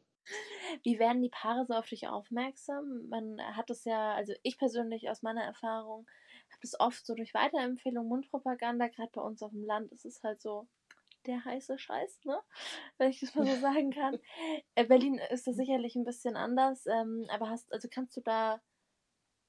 Wie 0.83 0.99
werden 0.99 1.23
die 1.23 1.31
Paare 1.31 1.65
so 1.67 1.75
auf 1.75 1.87
dich 1.89 2.09
aufmerksam? 2.09 3.09
Man 3.09 3.41
hat 3.57 3.71
es 3.71 3.85
ja, 3.85 4.15
also 4.15 4.33
ich 4.43 4.59
persönlich 4.59 5.09
aus 5.11 5.23
meiner 5.23 5.43
Erfahrung, 5.43 6.07
habe 6.51 6.61
es 6.63 6.79
oft 6.79 7.05
so 7.07 7.15
durch 7.15 7.35
Weiterempfehlung, 7.35 8.07
Mundpropaganda, 8.09 8.89
gerade 8.89 9.11
bei 9.13 9.21
uns 9.21 9.43
auf 9.43 9.53
dem 9.53 9.65
Land 9.65 9.93
ist 9.93 10.05
es 10.05 10.23
halt 10.23 10.41
so 10.41 10.67
der 11.27 11.45
heiße 11.45 11.79
Scheiß, 11.79 12.21
ne? 12.25 12.41
Wenn 12.99 13.11
ich 13.11 13.21
das 13.21 13.35
mal 13.35 13.47
so 13.47 13.57
sagen 13.61 13.91
kann. 13.91 14.19
Äh, 14.75 14.85
Berlin 14.85 15.21
ist 15.31 15.47
das 15.47 15.57
sicherlich 15.57 15.97
ein 15.97 16.05
bisschen 16.05 16.37
anders, 16.37 16.87
ähm, 16.87 17.27
aber 17.31 17.49
hast, 17.51 17.73
also 17.73 17.89
kannst 17.91 18.17
du 18.17 18.21
da 18.21 18.61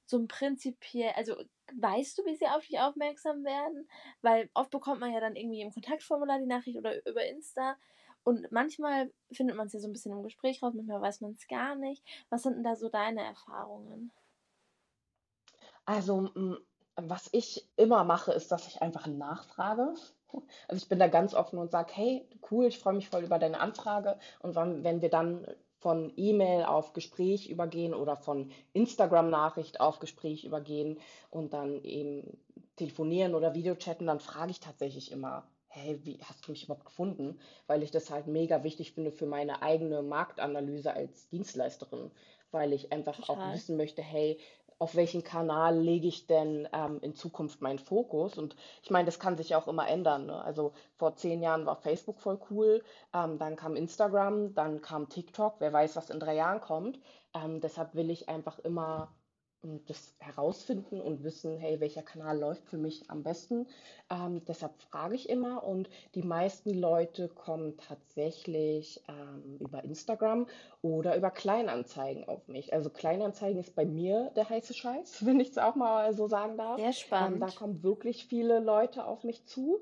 so 0.06 0.18
ein 0.18 0.28
prinzipiell, 0.28 1.14
also 1.16 1.36
weißt 1.74 2.18
du, 2.18 2.26
wie 2.26 2.36
sie 2.36 2.48
auf 2.48 2.66
dich 2.66 2.80
aufmerksam 2.80 3.44
werden? 3.44 3.88
Weil 4.22 4.50
oft 4.54 4.70
bekommt 4.70 5.00
man 5.00 5.12
ja 5.12 5.20
dann 5.20 5.36
irgendwie 5.36 5.62
im 5.62 5.72
Kontaktformular 5.72 6.40
die 6.40 6.46
Nachricht 6.46 6.78
oder 6.78 7.06
über 7.08 7.26
Insta. 7.26 7.76
Und 8.26 8.52
manchmal 8.52 9.12
findet 9.32 9.56
man 9.56 9.68
es 9.68 9.74
ja 9.74 9.80
so 9.80 9.88
ein 9.88 9.94
bisschen 9.94 10.12
im 10.12 10.24
Gespräch 10.24 10.62
raus, 10.62 10.74
manchmal 10.76 11.00
weiß 11.00 11.22
man 11.22 11.34
es 11.34 11.48
gar 11.48 11.76
nicht. 11.76 12.04
Was 12.30 12.42
sind 12.42 12.56
denn 12.56 12.64
da 12.64 12.76
so 12.76 12.90
deine 12.90 13.24
Erfahrungen? 13.24 14.12
Also, 15.86 16.32
was 16.96 17.30
ich 17.32 17.70
immer 17.78 18.04
mache, 18.04 18.34
ist, 18.34 18.52
dass 18.52 18.68
ich 18.68 18.82
einfach 18.82 19.06
nachfrage. 19.06 19.94
Also 20.68 20.82
ich 20.82 20.90
bin 20.90 20.98
da 20.98 21.08
ganz 21.08 21.36
offen 21.36 21.60
und 21.60 21.72
sage, 21.72 21.94
hey, 21.94 22.28
cool, 22.50 22.66
ich 22.66 22.80
freue 22.80 22.96
mich 22.96 23.08
voll 23.08 23.24
über 23.24 23.38
deine 23.38 23.60
Anfrage. 23.60 24.18
Und 24.40 24.56
wenn 24.56 25.02
wir 25.02 25.10
dann 25.10 25.48
von 25.78 26.12
E-Mail 26.16 26.64
auf 26.64 26.94
Gespräch 26.94 27.48
übergehen 27.48 27.94
oder 27.94 28.18
von 28.18 28.52
Instagram-Nachricht 28.74 29.80
auf 29.80 30.00
Gespräch 30.00 30.44
übergehen 30.44 31.00
und 31.30 31.54
dann 31.54 31.84
eben 31.84 32.40
telefonieren 32.76 33.36
oder 33.36 33.54
Videochatten, 33.54 34.08
dann 34.08 34.20
frage 34.20 34.50
ich 34.50 34.60
tatsächlich 34.60 35.12
immer, 35.12 35.48
hey, 35.76 36.00
wie 36.04 36.20
hast 36.24 36.48
du 36.48 36.52
mich 36.52 36.64
überhaupt 36.64 36.86
gefunden? 36.86 37.40
Weil 37.68 37.84
ich 37.84 37.92
das 37.92 38.10
halt 38.10 38.28
mega 38.28 38.64
wichtig 38.64 38.94
finde 38.94 39.12
für 39.12 39.26
meine 39.26 39.62
eigene 39.62 40.02
Marktanalyse 40.02 40.94
als 40.94 41.28
Dienstleisterin, 41.30 42.12
weil 42.52 42.74
ich 42.74 42.92
einfach 42.92 43.16
Total. 43.16 43.36
auch 43.36 43.54
wissen 43.54 43.78
möchte, 43.78 44.02
hey, 44.02 44.40
auf 44.78 44.96
welchen 44.96 45.24
Kanal 45.24 45.78
lege 45.80 46.08
ich 46.08 46.28
denn 46.28 46.68
ähm, 46.74 47.00
in 47.02 47.16
Zukunft 47.16 47.62
meinen 47.62 47.80
Fokus? 47.80 48.38
Und 48.38 48.56
ich 48.84 48.90
meine, 48.90 49.06
das 49.06 49.20
kann 49.20 49.38
sich 49.38 49.56
auch 49.56 49.68
immer 49.68 49.88
ändern. 49.88 50.26
Ne? 50.26 50.42
Also 50.44 50.74
vor 50.96 51.16
zehn 51.16 51.42
Jahren 51.42 51.66
war 51.66 51.78
Facebook 51.78 52.20
voll 52.20 52.40
cool, 52.50 52.84
ähm, 53.14 53.38
dann 53.38 53.56
kam 53.56 53.76
Instagram, 53.76 54.54
dann 54.54 54.82
kam 54.82 55.08
TikTok, 55.08 55.56
wer 55.60 55.72
weiß, 55.72 55.96
was 55.96 56.10
in 56.10 56.20
drei 56.20 56.36
Jahren 56.36 56.60
kommt. 56.60 57.00
Ähm, 57.34 57.62
deshalb 57.62 57.96
will 57.96 58.10
ich 58.10 58.28
einfach 58.28 58.60
immer 58.60 59.14
das 59.88 60.16
herausfinden 60.20 61.02
und 61.02 61.24
wissen, 61.24 61.58
hey, 61.58 61.80
welcher 61.80 62.04
Kanal 62.04 62.40
läuft 62.40 62.68
für 62.68 62.78
mich 62.78 63.10
am 63.10 63.24
besten. 63.24 63.68
Ähm, 64.10 64.44
deshalb 64.46 64.78
frage 64.78 65.16
ich 65.16 65.30
immer 65.30 65.64
und 65.64 65.90
die 66.14 66.24
meisten 66.24 66.74
Leute 66.74 67.28
kommen 67.28 67.78
tatsächlich 67.78 69.02
ähm, 69.08 69.58
über 69.60 69.84
Instagram 69.84 70.48
oder 70.82 71.16
über 71.18 71.32
Kleinanzeigen 71.32 72.28
auf 72.28 72.48
mich. 72.48 72.74
Also 72.74 72.90
Kleinanzeigen 72.90 73.60
ist 73.60 73.76
bei 73.76 73.86
mir 73.86 74.32
der 74.36 74.50
heiße 74.50 74.74
Scheiß, 74.74 75.26
wenn 75.26 75.40
ich 75.40 75.50
es 75.50 75.58
auch 75.58 75.76
mal 75.76 76.14
so 76.14 76.28
sagen 76.28 76.58
darf. 76.58 76.80
Sehr 76.80 76.94
spannend. 76.94 77.36
Ähm, 77.36 77.40
da 77.42 77.48
kommen 77.48 77.84
wirklich 77.84 78.26
viele 78.26 78.60
Leute 78.60 79.06
auf 79.06 79.24
mich 79.24 79.46
zu. 79.46 79.82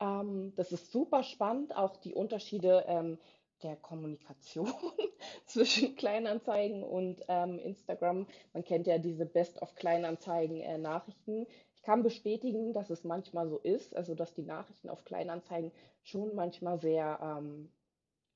Ähm, 0.00 0.52
das 0.56 0.72
ist 0.72 0.92
super 0.92 1.22
spannend, 1.22 1.76
auch 1.76 1.96
die 1.96 2.14
Unterschiede 2.14 2.84
ähm, 2.86 3.18
der 3.62 3.76
Kommunikation 3.76 4.68
zwischen 5.46 5.94
Kleinanzeigen 5.96 6.82
und 6.82 7.22
ähm, 7.28 7.58
Instagram. 7.58 8.26
Man 8.52 8.64
kennt 8.64 8.86
ja 8.86 8.98
diese 8.98 9.24
Best-of-Kleinanzeigen-Nachrichten. 9.26 11.42
Äh, 11.42 11.46
ich 11.74 11.82
kann 11.82 12.02
bestätigen, 12.02 12.72
dass 12.72 12.88
es 12.90 13.04
manchmal 13.04 13.48
so 13.48 13.58
ist, 13.58 13.94
also 13.94 14.14
dass 14.14 14.34
die 14.34 14.42
Nachrichten 14.42 14.88
auf 14.88 15.04
Kleinanzeigen 15.04 15.70
schon 16.02 16.34
manchmal 16.34 16.78
sehr 16.78 17.18
ähm, 17.22 17.70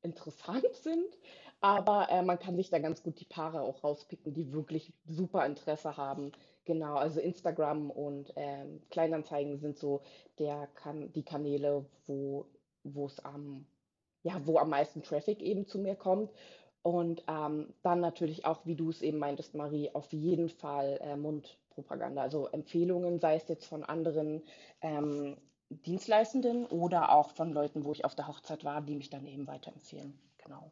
interessant 0.03 0.67
sind, 0.83 1.19
aber 1.61 2.09
äh, 2.11 2.23
man 2.23 2.39
kann 2.39 2.57
sich 2.57 2.71
da 2.71 2.79
ganz 2.79 3.03
gut 3.03 3.19
die 3.21 3.25
Paare 3.25 3.63
auch 3.63 3.83
rauspicken, 3.83 4.35
die 4.35 4.53
wirklich 4.53 4.93
super 5.07 5.45
Interesse 5.47 5.97
haben. 5.97 6.33
Genau, 6.65 6.97
also 6.97 7.21
Instagram 7.21 7.91
und 7.91 8.33
ähm, 8.37 8.83
Kleinanzeigen 8.91 9.59
sind 9.59 9.79
so 9.79 10.03
der 10.39 10.69
kan 10.75 11.11
die 11.15 11.25
Kanäle, 11.25 11.87
wo 12.07 12.47
es 13.07 13.19
am 13.25 13.67
ja, 14.23 14.41
wo 14.47 14.59
am 14.59 14.71
meisten 14.71 15.03
Traffic 15.03 15.43
eben 15.43 15.67
zu 15.67 15.79
mir 15.79 15.95
kommt. 15.95 16.31
Und 16.83 17.25
ähm, 17.29 17.75
dann 17.83 18.01
natürlich 18.01 18.45
auch, 18.45 18.65
wie 18.65 18.77
du 18.77 18.91
es 18.91 19.03
eben 19.03 19.19
meintest, 19.19 19.55
Marie, 19.55 19.91
auf 19.95 20.13
jeden 20.13 20.49
Fall 20.49 20.99
äh, 21.03 21.17
Mundpropaganda, 21.17 22.23
also 22.23 22.47
Empfehlungen, 22.49 23.19
sei 23.19 23.37
es 23.37 23.49
jetzt 23.49 23.67
von 23.67 23.85
anderen 23.85 24.43
ähm, 24.81 25.37
Dienstleistenden 25.71 26.67
oder 26.67 27.13
auch 27.13 27.31
von 27.31 27.53
Leuten, 27.53 27.85
wo 27.85 27.93
ich 27.93 28.05
auf 28.05 28.15
der 28.15 28.29
Hochzeit 28.29 28.65
war, 28.65 28.81
die 28.81 28.95
mich 28.95 29.11
dann 29.11 29.27
eben 29.27 29.47
weiterempfehlen. 29.47 30.19
Genau. 30.39 30.71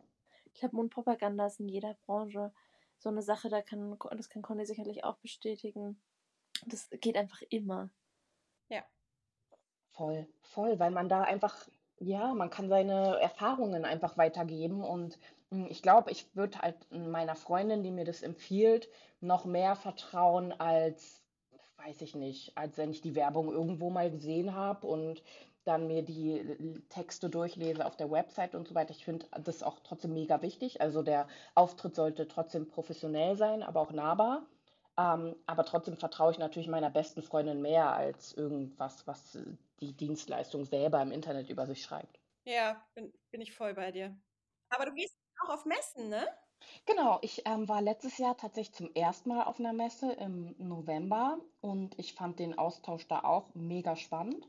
Ich 0.55 0.61
glaube, 0.61 0.77
Mundpropaganda 0.77 1.47
ist 1.47 1.61
in 1.61 1.69
jeder 1.69 1.95
Branche 2.07 2.53
so 2.99 3.11
eine 3.11 3.23
Sache, 3.23 3.51
da 3.51 3.61
kann, 3.61 3.99
das 4.17 4.31
kann 4.31 4.43
Conny 4.43 4.65
sicherlich 4.65 5.05
auch 5.05 5.19
bestätigen. 5.19 6.01
Das 6.65 6.89
geht 6.89 7.17
einfach 7.17 7.43
immer. 7.51 7.91
Ja. 8.71 8.83
Voll, 9.91 10.27
voll, 10.41 10.79
weil 10.79 10.93
man 10.93 11.11
da 11.11 11.23
einfach 11.23 11.69
ja, 11.99 12.35
man 12.35 12.51
kann 12.51 12.69
seine 12.69 13.19
Erfahrungen 13.21 13.85
einfach 13.85 14.19
weitergeben 14.19 14.85
und 14.85 15.19
ich 15.51 15.83
glaube, 15.83 16.11
ich 16.11 16.35
würde 16.35 16.59
halt 16.59 16.91
meiner 16.91 17.37
Freundin, 17.37 17.83
die 17.83 17.91
mir 17.91 18.05
das 18.05 18.23
empfiehlt, 18.23 18.89
noch 19.21 19.45
mehr 19.45 19.77
vertrauen 19.77 20.53
als, 20.53 21.25
weiß 21.77 22.03
ich 22.03 22.15
nicht, 22.15 22.57
als 22.57 22.79
wenn 22.79 22.91
ich 22.91 23.01
die 23.01 23.15
Werbung 23.15 23.53
irgendwo 23.53 23.91
mal 23.91 24.11
gesehen 24.11 24.55
habe 24.55 24.87
und 24.87 25.23
dann 25.65 25.87
mir 25.89 26.03
die 26.03 26.83
Texte 26.89 27.29
durchlese 27.29 27.87
auf 27.87 27.97
der 27.97 28.11
Website 28.11 28.55
und 28.55 28.69
so 28.69 28.75
weiter. 28.75 28.93
Ich 28.93 29.05
finde 29.05 29.27
das 29.43 29.63
auch 29.63 29.81
trotzdem 29.81 30.15
mega 30.15 30.41
wichtig. 30.43 30.81
Also 30.81 31.03
der 31.03 31.27
Auftritt 31.55 31.97
sollte 31.97 32.29
trotzdem 32.29 32.69
professionell 32.69 33.37
sein, 33.37 33.63
aber 33.63 33.81
auch 33.81 33.93
nahbar. 33.93 34.47
Ähm, 34.97 35.37
aber 35.47 35.65
trotzdem 35.65 35.97
vertraue 35.97 36.33
ich 36.33 36.39
natürlich 36.39 36.69
meiner 36.69 36.91
besten 36.91 37.23
Freundin 37.23 37.61
mehr 37.63 37.93
als 37.93 38.33
irgendwas, 38.33 39.07
was 39.07 39.39
die 39.81 39.93
Dienstleistung 39.93 40.65
selber 40.65 41.03
im 41.03 41.11
Internet 41.11 41.51
über 41.51 41.67
sich 41.67 41.83
schreibt. 41.83 42.19
Ja, 42.45 42.87
bin, 42.95 43.13
bin 43.31 43.41
ich 43.41 43.53
voll 43.53 43.75
bei 43.75 43.91
dir. 43.91 44.17
Aber 44.71 44.87
du 44.87 44.95
gehst 44.95 45.17
auch 45.43 45.51
auf 45.51 45.65
Messen, 45.65 46.09
ne? 46.09 46.27
Genau, 46.87 47.19
ich 47.23 47.43
ähm, 47.47 47.69
war 47.69 47.81
letztes 47.83 48.19
Jahr 48.19 48.37
tatsächlich 48.37 48.75
zum 48.75 48.95
ersten 48.95 49.29
Mal 49.29 49.45
auf 49.45 49.59
einer 49.59 49.73
Messe 49.73 50.13
im 50.13 50.55
November 50.59 51.39
und 51.61 51.99
ich 51.99 52.15
fand 52.15 52.39
den 52.39 52.59
Austausch 52.59 53.07
da 53.09 53.21
auch 53.21 53.55
mega 53.55 53.97
spannend. 53.97 54.47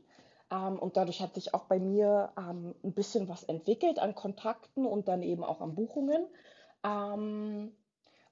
Ähm, 0.50 0.78
und 0.78 0.96
dadurch 0.96 1.20
hat 1.20 1.34
sich 1.34 1.54
auch 1.54 1.64
bei 1.64 1.78
mir 1.78 2.32
ähm, 2.38 2.74
ein 2.82 2.92
bisschen 2.92 3.28
was 3.28 3.44
entwickelt 3.44 3.98
an 3.98 4.14
Kontakten 4.14 4.86
und 4.86 5.08
dann 5.08 5.22
eben 5.22 5.44
auch 5.44 5.60
an 5.60 5.74
Buchungen. 5.74 6.26
Ähm, 6.84 7.72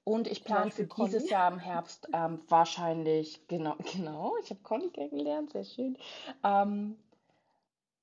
und 0.03 0.27
ich 0.27 0.45
plane 0.45 0.71
für 0.71 0.85
dieses 0.85 1.29
Jahr 1.29 1.51
im 1.51 1.59
Herbst 1.59 2.07
ähm, 2.13 2.39
wahrscheinlich, 2.47 3.45
genau, 3.47 3.75
genau, 3.93 4.35
ich 4.41 4.49
habe 4.49 4.61
Conny 4.63 4.89
kennengelernt, 4.89 5.51
sehr 5.51 5.65
schön. 5.65 5.97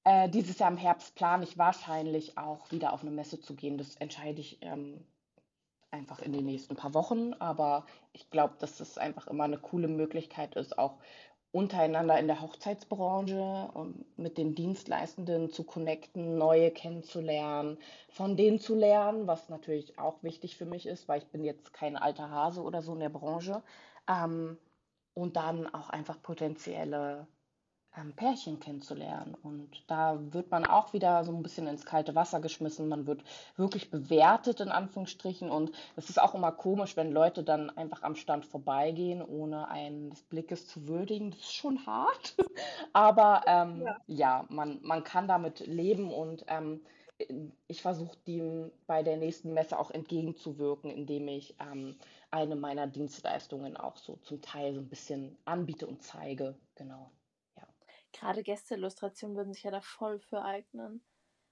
Ähm, 0.05 0.27
äh, 0.27 0.29
dieses 0.29 0.59
Jahr 0.59 0.71
im 0.71 0.77
Herbst 0.77 1.15
plane 1.15 1.45
ich 1.45 1.59
wahrscheinlich 1.59 2.39
auch 2.39 2.71
wieder 2.71 2.93
auf 2.93 3.03
eine 3.03 3.11
Messe 3.11 3.41
zu 3.41 3.55
gehen. 3.55 3.79
Das 3.79 3.97
entscheide 3.97 4.41
ich 4.41 4.59
ähm, 4.63 5.05
einfach 5.91 6.21
in 6.21 6.33
den 6.33 6.45
nächsten 6.45 6.77
paar 6.77 6.95
Wochen. 6.95 7.35
Aber 7.35 7.87
ich 8.13 8.31
glaube, 8.31 8.55
dass 8.59 8.81
es 8.81 8.99
einfach 8.99 9.27
immer 9.29 9.45
eine 9.45 9.59
coole 9.59 9.89
Möglichkeit 9.89 10.57
ist, 10.57 10.79
auch 10.79 10.99
untereinander 11.53 12.19
in 12.19 12.27
der 12.27 12.41
Hochzeitsbranche 12.41 13.71
und 13.75 14.19
mit 14.19 14.39
den 14.39 14.57
Dienstleistenden 14.57 15.51
zu 15.51 15.63
connecten, 15.63 16.37
neue 16.37 16.73
kennenzulernen, 16.73 17.79
von 18.09 18.37
denen 18.37 18.59
zu 18.59 18.75
lernen, 18.75 19.29
was 19.29 19.49
natürlich 19.49 19.97
auch 19.97 20.21
wichtig 20.25 20.57
für 20.57 20.67
mich 20.67 20.87
ist, 20.87 21.07
weil 21.07 21.21
ich 21.21 21.29
bin 21.29 21.45
jetzt 21.45 21.73
kein 21.73 21.97
alter 21.97 22.29
Hase 22.29 22.61
oder 22.61 22.83
so 22.83 22.95
in 22.95 23.01
der 23.01 23.09
Branche. 23.09 23.63
Ähm, 24.09 24.59
und 25.15 25.37
dann 25.37 25.73
auch 25.73 25.91
einfach 25.91 26.21
potenzielle 26.23 27.29
ähm, 27.97 28.13
Pärchen 28.13 28.61
kennenzulernen. 28.61 29.37
Und 29.43 29.85
da 29.87 30.19
wird 30.33 30.51
man 30.51 30.67
auch 30.67 30.93
wieder 30.93 31.25
so 31.25 31.33
ein 31.33 31.43
bisschen 31.43 31.67
ins 31.67 31.85
kalte 31.85 32.15
Wasser 32.15 32.41
geschmissen. 32.41 32.89
Man 32.89 33.07
wird 33.07 33.23
wirklich 33.57 33.91
bewertet, 33.91 34.61
in 34.61 34.71
Anführungsstrichen. 34.71 35.51
Und 35.51 35.73
es 35.97 36.11
ist 36.11 36.21
auch 36.21 36.35
immer 36.35 36.53
komisch, 36.53 36.97
wenn 36.97 37.13
Leute 37.13 37.43
dann 37.43 37.71
einfach 37.71 38.03
am 38.03 38.17
Stand 38.17 38.47
vorbeigehen, 38.47 39.23
ohne 39.23 39.69
einen 39.69 40.11
des 40.11 40.23
Blickes 40.23 40.67
zu 40.67 40.87
würdigen. 40.89 41.31
Das 41.31 41.41
ist 41.41 41.55
schon 41.55 41.87
hart. 41.87 42.37
Aber 42.93 43.43
ähm, 43.47 43.83
ja. 43.83 43.97
ja, 44.07 44.45
man, 44.49 44.81
man 44.83 45.05
kann 45.05 45.29
damit 45.29 45.67
leben 45.67 46.13
und 46.13 46.45
ähm, 46.49 46.81
ich 47.69 47.81
versuche 47.81 48.17
dem 48.27 48.73
bei 48.89 49.05
der 49.05 49.17
nächsten 49.17 49.55
Messe 49.55 49.79
auch 49.79 49.93
entgegenzuwirken, 49.93 50.91
indem 50.91 51.29
ich 51.29 51.55
ähm, 51.61 51.97
eine 52.33 52.57
meiner 52.57 52.89
Dienstleistungen 52.89 53.77
auch 53.77 53.97
so 53.97 54.17
zum 54.23 54.43
Teil 54.43 54.75
so 54.75 54.81
ein 54.81 54.89
bisschen 54.89 55.37
anbiete 55.45 55.87
und 55.87 56.03
zeige. 56.03 56.57
Genau 56.75 57.13
gerade 58.15 58.43
Gästeillustrationen 58.43 59.37
würden 59.37 59.53
sich 59.53 59.65
ja 59.65 59.71
da 59.71 59.81
voll 59.81 60.19
für 60.21 60.43
eignen. 60.43 61.05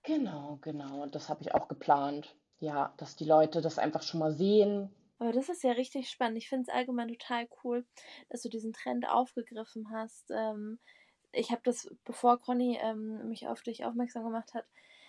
Genau, 0.05 0.59
genau. 0.63 1.03
Und 1.03 1.15
das 1.15 1.29
habe 1.29 1.43
ich 1.43 1.55
auch 1.55 1.69
geplant. 1.69 2.35
Ja, 2.59 2.95
dass 2.97 3.17
die 3.17 3.25
Leute 3.25 3.61
das 3.61 3.79
einfach 3.79 4.03
schon 4.03 4.21
mal 4.21 4.33
sehen. 4.33 4.91
Aber 5.19 5.33
das 5.33 5.49
ist 5.49 5.63
ja 5.63 5.73
richtig 5.73 6.09
spannend. 6.09 6.39
Ich 6.39 6.49
finde 6.49 6.63
es 6.69 6.75
allgemein 6.75 7.09
total 7.09 7.49
cool, 7.63 7.85
dass 8.29 8.43
du 8.43 8.49
diesen 8.49 8.73
Trend 8.73 9.09
aufgegriffen 9.09 9.91
hast. 9.91 10.31
Ähm, 10.31 10.79
ich 11.33 11.51
habe 11.51 11.63
das, 11.65 11.89
bevor 12.05 12.41
Conny 12.41 12.79
ähm, 12.81 13.29
mich 13.29 13.47
auf 13.49 13.63
dich 13.63 13.85
aufmerksam 13.85 14.25
gemacht 14.25 14.55
hat, 14.55 14.67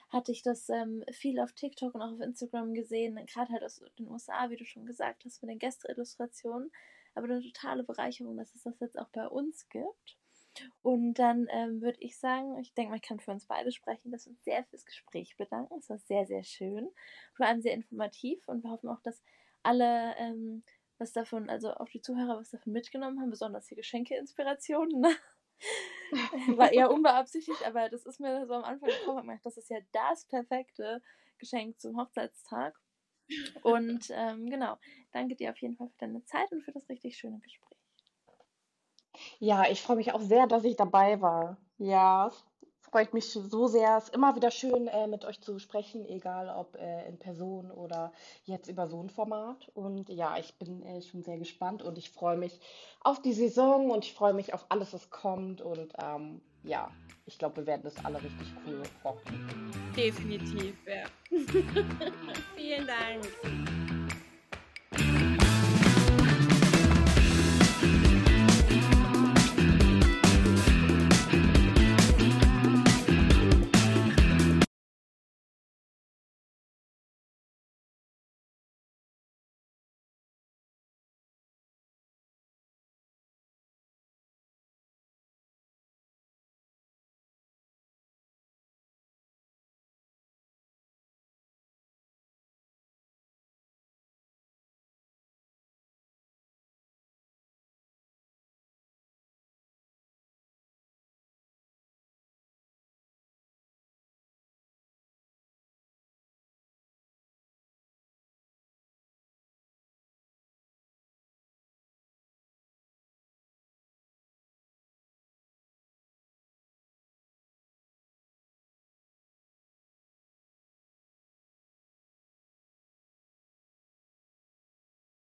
hatte 0.10 0.32
ich 0.32 0.44
das 0.44 0.70
ähm, 0.70 1.04
viel 1.12 1.40
auf 1.40 1.54
TikTok 1.54 1.96
und 1.96 2.02
auch 2.02 2.14
auf 2.14 2.20
Instagram 2.20 2.74
gesehen, 2.74 3.16
gerade 3.26 3.52
halt 3.52 3.64
aus 3.64 3.84
den 3.98 4.08
USA, 4.08 4.50
wie 4.50 4.58
du 4.58 4.66
schon 4.66 4.86
gesagt 4.86 5.26
hast, 5.26 5.42
mit 5.42 5.50
den 5.50 5.60
Gästeillustrationen. 5.60 6.72
Aber 7.16 7.26
eine 7.26 7.42
totale 7.42 7.84
Bereicherung, 7.84 8.38
dass 8.38 8.54
es 8.56 8.64
das 8.64 8.80
jetzt 8.80 9.00
auch 9.00 9.10
bei 9.10 9.28
uns 9.28 9.68
gibt. 9.70 10.18
Und 10.82 11.16
dann 11.16 11.48
ähm, 11.50 11.82
würde 11.82 11.98
ich 12.00 12.18
sagen, 12.18 12.58
ich 12.60 12.74
denke 12.74 12.96
ich 12.96 13.02
kann 13.02 13.20
für 13.20 13.32
uns 13.32 13.46
beide 13.46 13.72
sprechen, 13.72 14.12
dass 14.12 14.26
wir 14.26 14.32
uns 14.32 14.44
sehr 14.44 14.64
fürs 14.66 14.86
Gespräch 14.86 15.36
bedanken. 15.38 15.76
Es 15.80 15.90
war 15.90 15.98
sehr, 16.00 16.26
sehr 16.26 16.44
schön, 16.44 16.90
vor 17.36 17.46
allem 17.46 17.62
sehr 17.62 17.74
informativ 17.74 18.48
und 18.48 18.64
wir 18.64 18.72
hoffen 18.72 18.90
auch, 18.90 19.02
dass 19.02 19.24
alle 19.64 20.16
ähm, 20.18 20.64
was 20.98 21.12
davon, 21.12 21.50
also 21.50 21.74
auch 21.74 21.90
die 21.90 22.02
Zuhörer 22.02 22.40
was 22.40 22.50
davon 22.52 22.74
mitgenommen 22.74 23.20
haben, 23.20 23.30
besonders 23.30 23.68
die 23.68 23.76
Geschenkeinspirationen. 23.76 25.02
Ne? 25.02 25.16
War 26.58 26.72
eher 26.72 26.92
unbeabsichtigt, 26.92 27.66
aber 27.66 27.90
das 27.90 28.06
ist 28.06 28.20
mir 28.20 28.46
so 28.46 28.54
am 28.54 28.64
Anfang 28.64 28.90
gekommen, 28.90 29.40
das 29.44 29.58
ist 29.58 29.70
ja 29.70 29.80
das 29.92 30.26
perfekte 30.26 31.02
Geschenk 31.40 31.80
zum 31.80 31.98
Hochzeitstag. 32.00 32.80
Und 33.64 34.08
ähm, 34.12 34.50
genau, 34.50 34.78
danke 35.12 35.36
dir 35.36 35.52
auf 35.52 35.58
jeden 35.58 35.76
Fall 35.76 35.90
für 35.90 35.98
deine 36.00 36.24
Zeit 36.26 36.52
und 36.52 36.62
für 36.64 36.72
das 36.72 36.88
richtig 36.90 37.18
schöne 37.18 37.40
Gespräch. 37.40 37.73
Ja, 39.40 39.70
ich 39.70 39.82
freue 39.82 39.98
mich 39.98 40.14
auch 40.14 40.22
sehr, 40.22 40.48
dass 40.48 40.64
ich 40.64 40.76
dabei 40.76 41.22
war. 41.22 41.58
Ja, 41.78 42.28
es 42.28 42.44
freut 42.94 43.14
mich 43.14 43.32
so 43.32 43.68
sehr. 43.68 43.98
Es 43.98 44.06
ist 44.06 44.16
immer 44.16 44.36
wieder 44.36 44.52
schön, 44.52 44.88
äh, 44.88 45.08
mit 45.08 45.26
euch 45.26 45.42
zu 45.42 45.58
sprechen, 45.58 46.06
egal 46.06 46.50
ob 46.56 46.76
äh, 46.76 47.08
in 47.08 47.18
Person 47.18 47.72
oder 47.72 48.14
jetzt 48.46 48.70
über 48.70 48.88
so 48.88 49.02
ein 49.02 49.10
Format. 49.10 49.70
Und 49.74 50.10
ja, 50.10 50.38
ich 50.38 50.54
bin 50.56 50.84
äh, 50.84 51.02
schon 51.02 51.24
sehr 51.24 51.38
gespannt 51.38 51.82
und 51.82 51.98
ich 51.98 52.12
freue 52.12 52.38
mich 52.38 52.60
auf 53.02 53.22
die 53.22 53.34
Saison 53.34 53.90
und 53.90 54.06
ich 54.06 54.14
freue 54.14 54.34
mich 54.34 54.54
auf 54.54 54.66
alles, 54.70 54.94
was 54.94 55.10
kommt. 55.10 55.62
Und 55.62 55.94
ähm, 56.02 56.42
ja, 56.64 56.92
ich 57.26 57.38
glaube, 57.38 57.58
wir 57.58 57.66
werden 57.66 57.84
das 57.84 58.04
alle 58.06 58.22
richtig 58.22 58.48
cool 58.66 58.84
rocken. 59.04 59.72
Definitiv, 59.96 60.76
ja. 60.86 61.06
Vielen 62.56 62.88
Dank. 62.88 63.28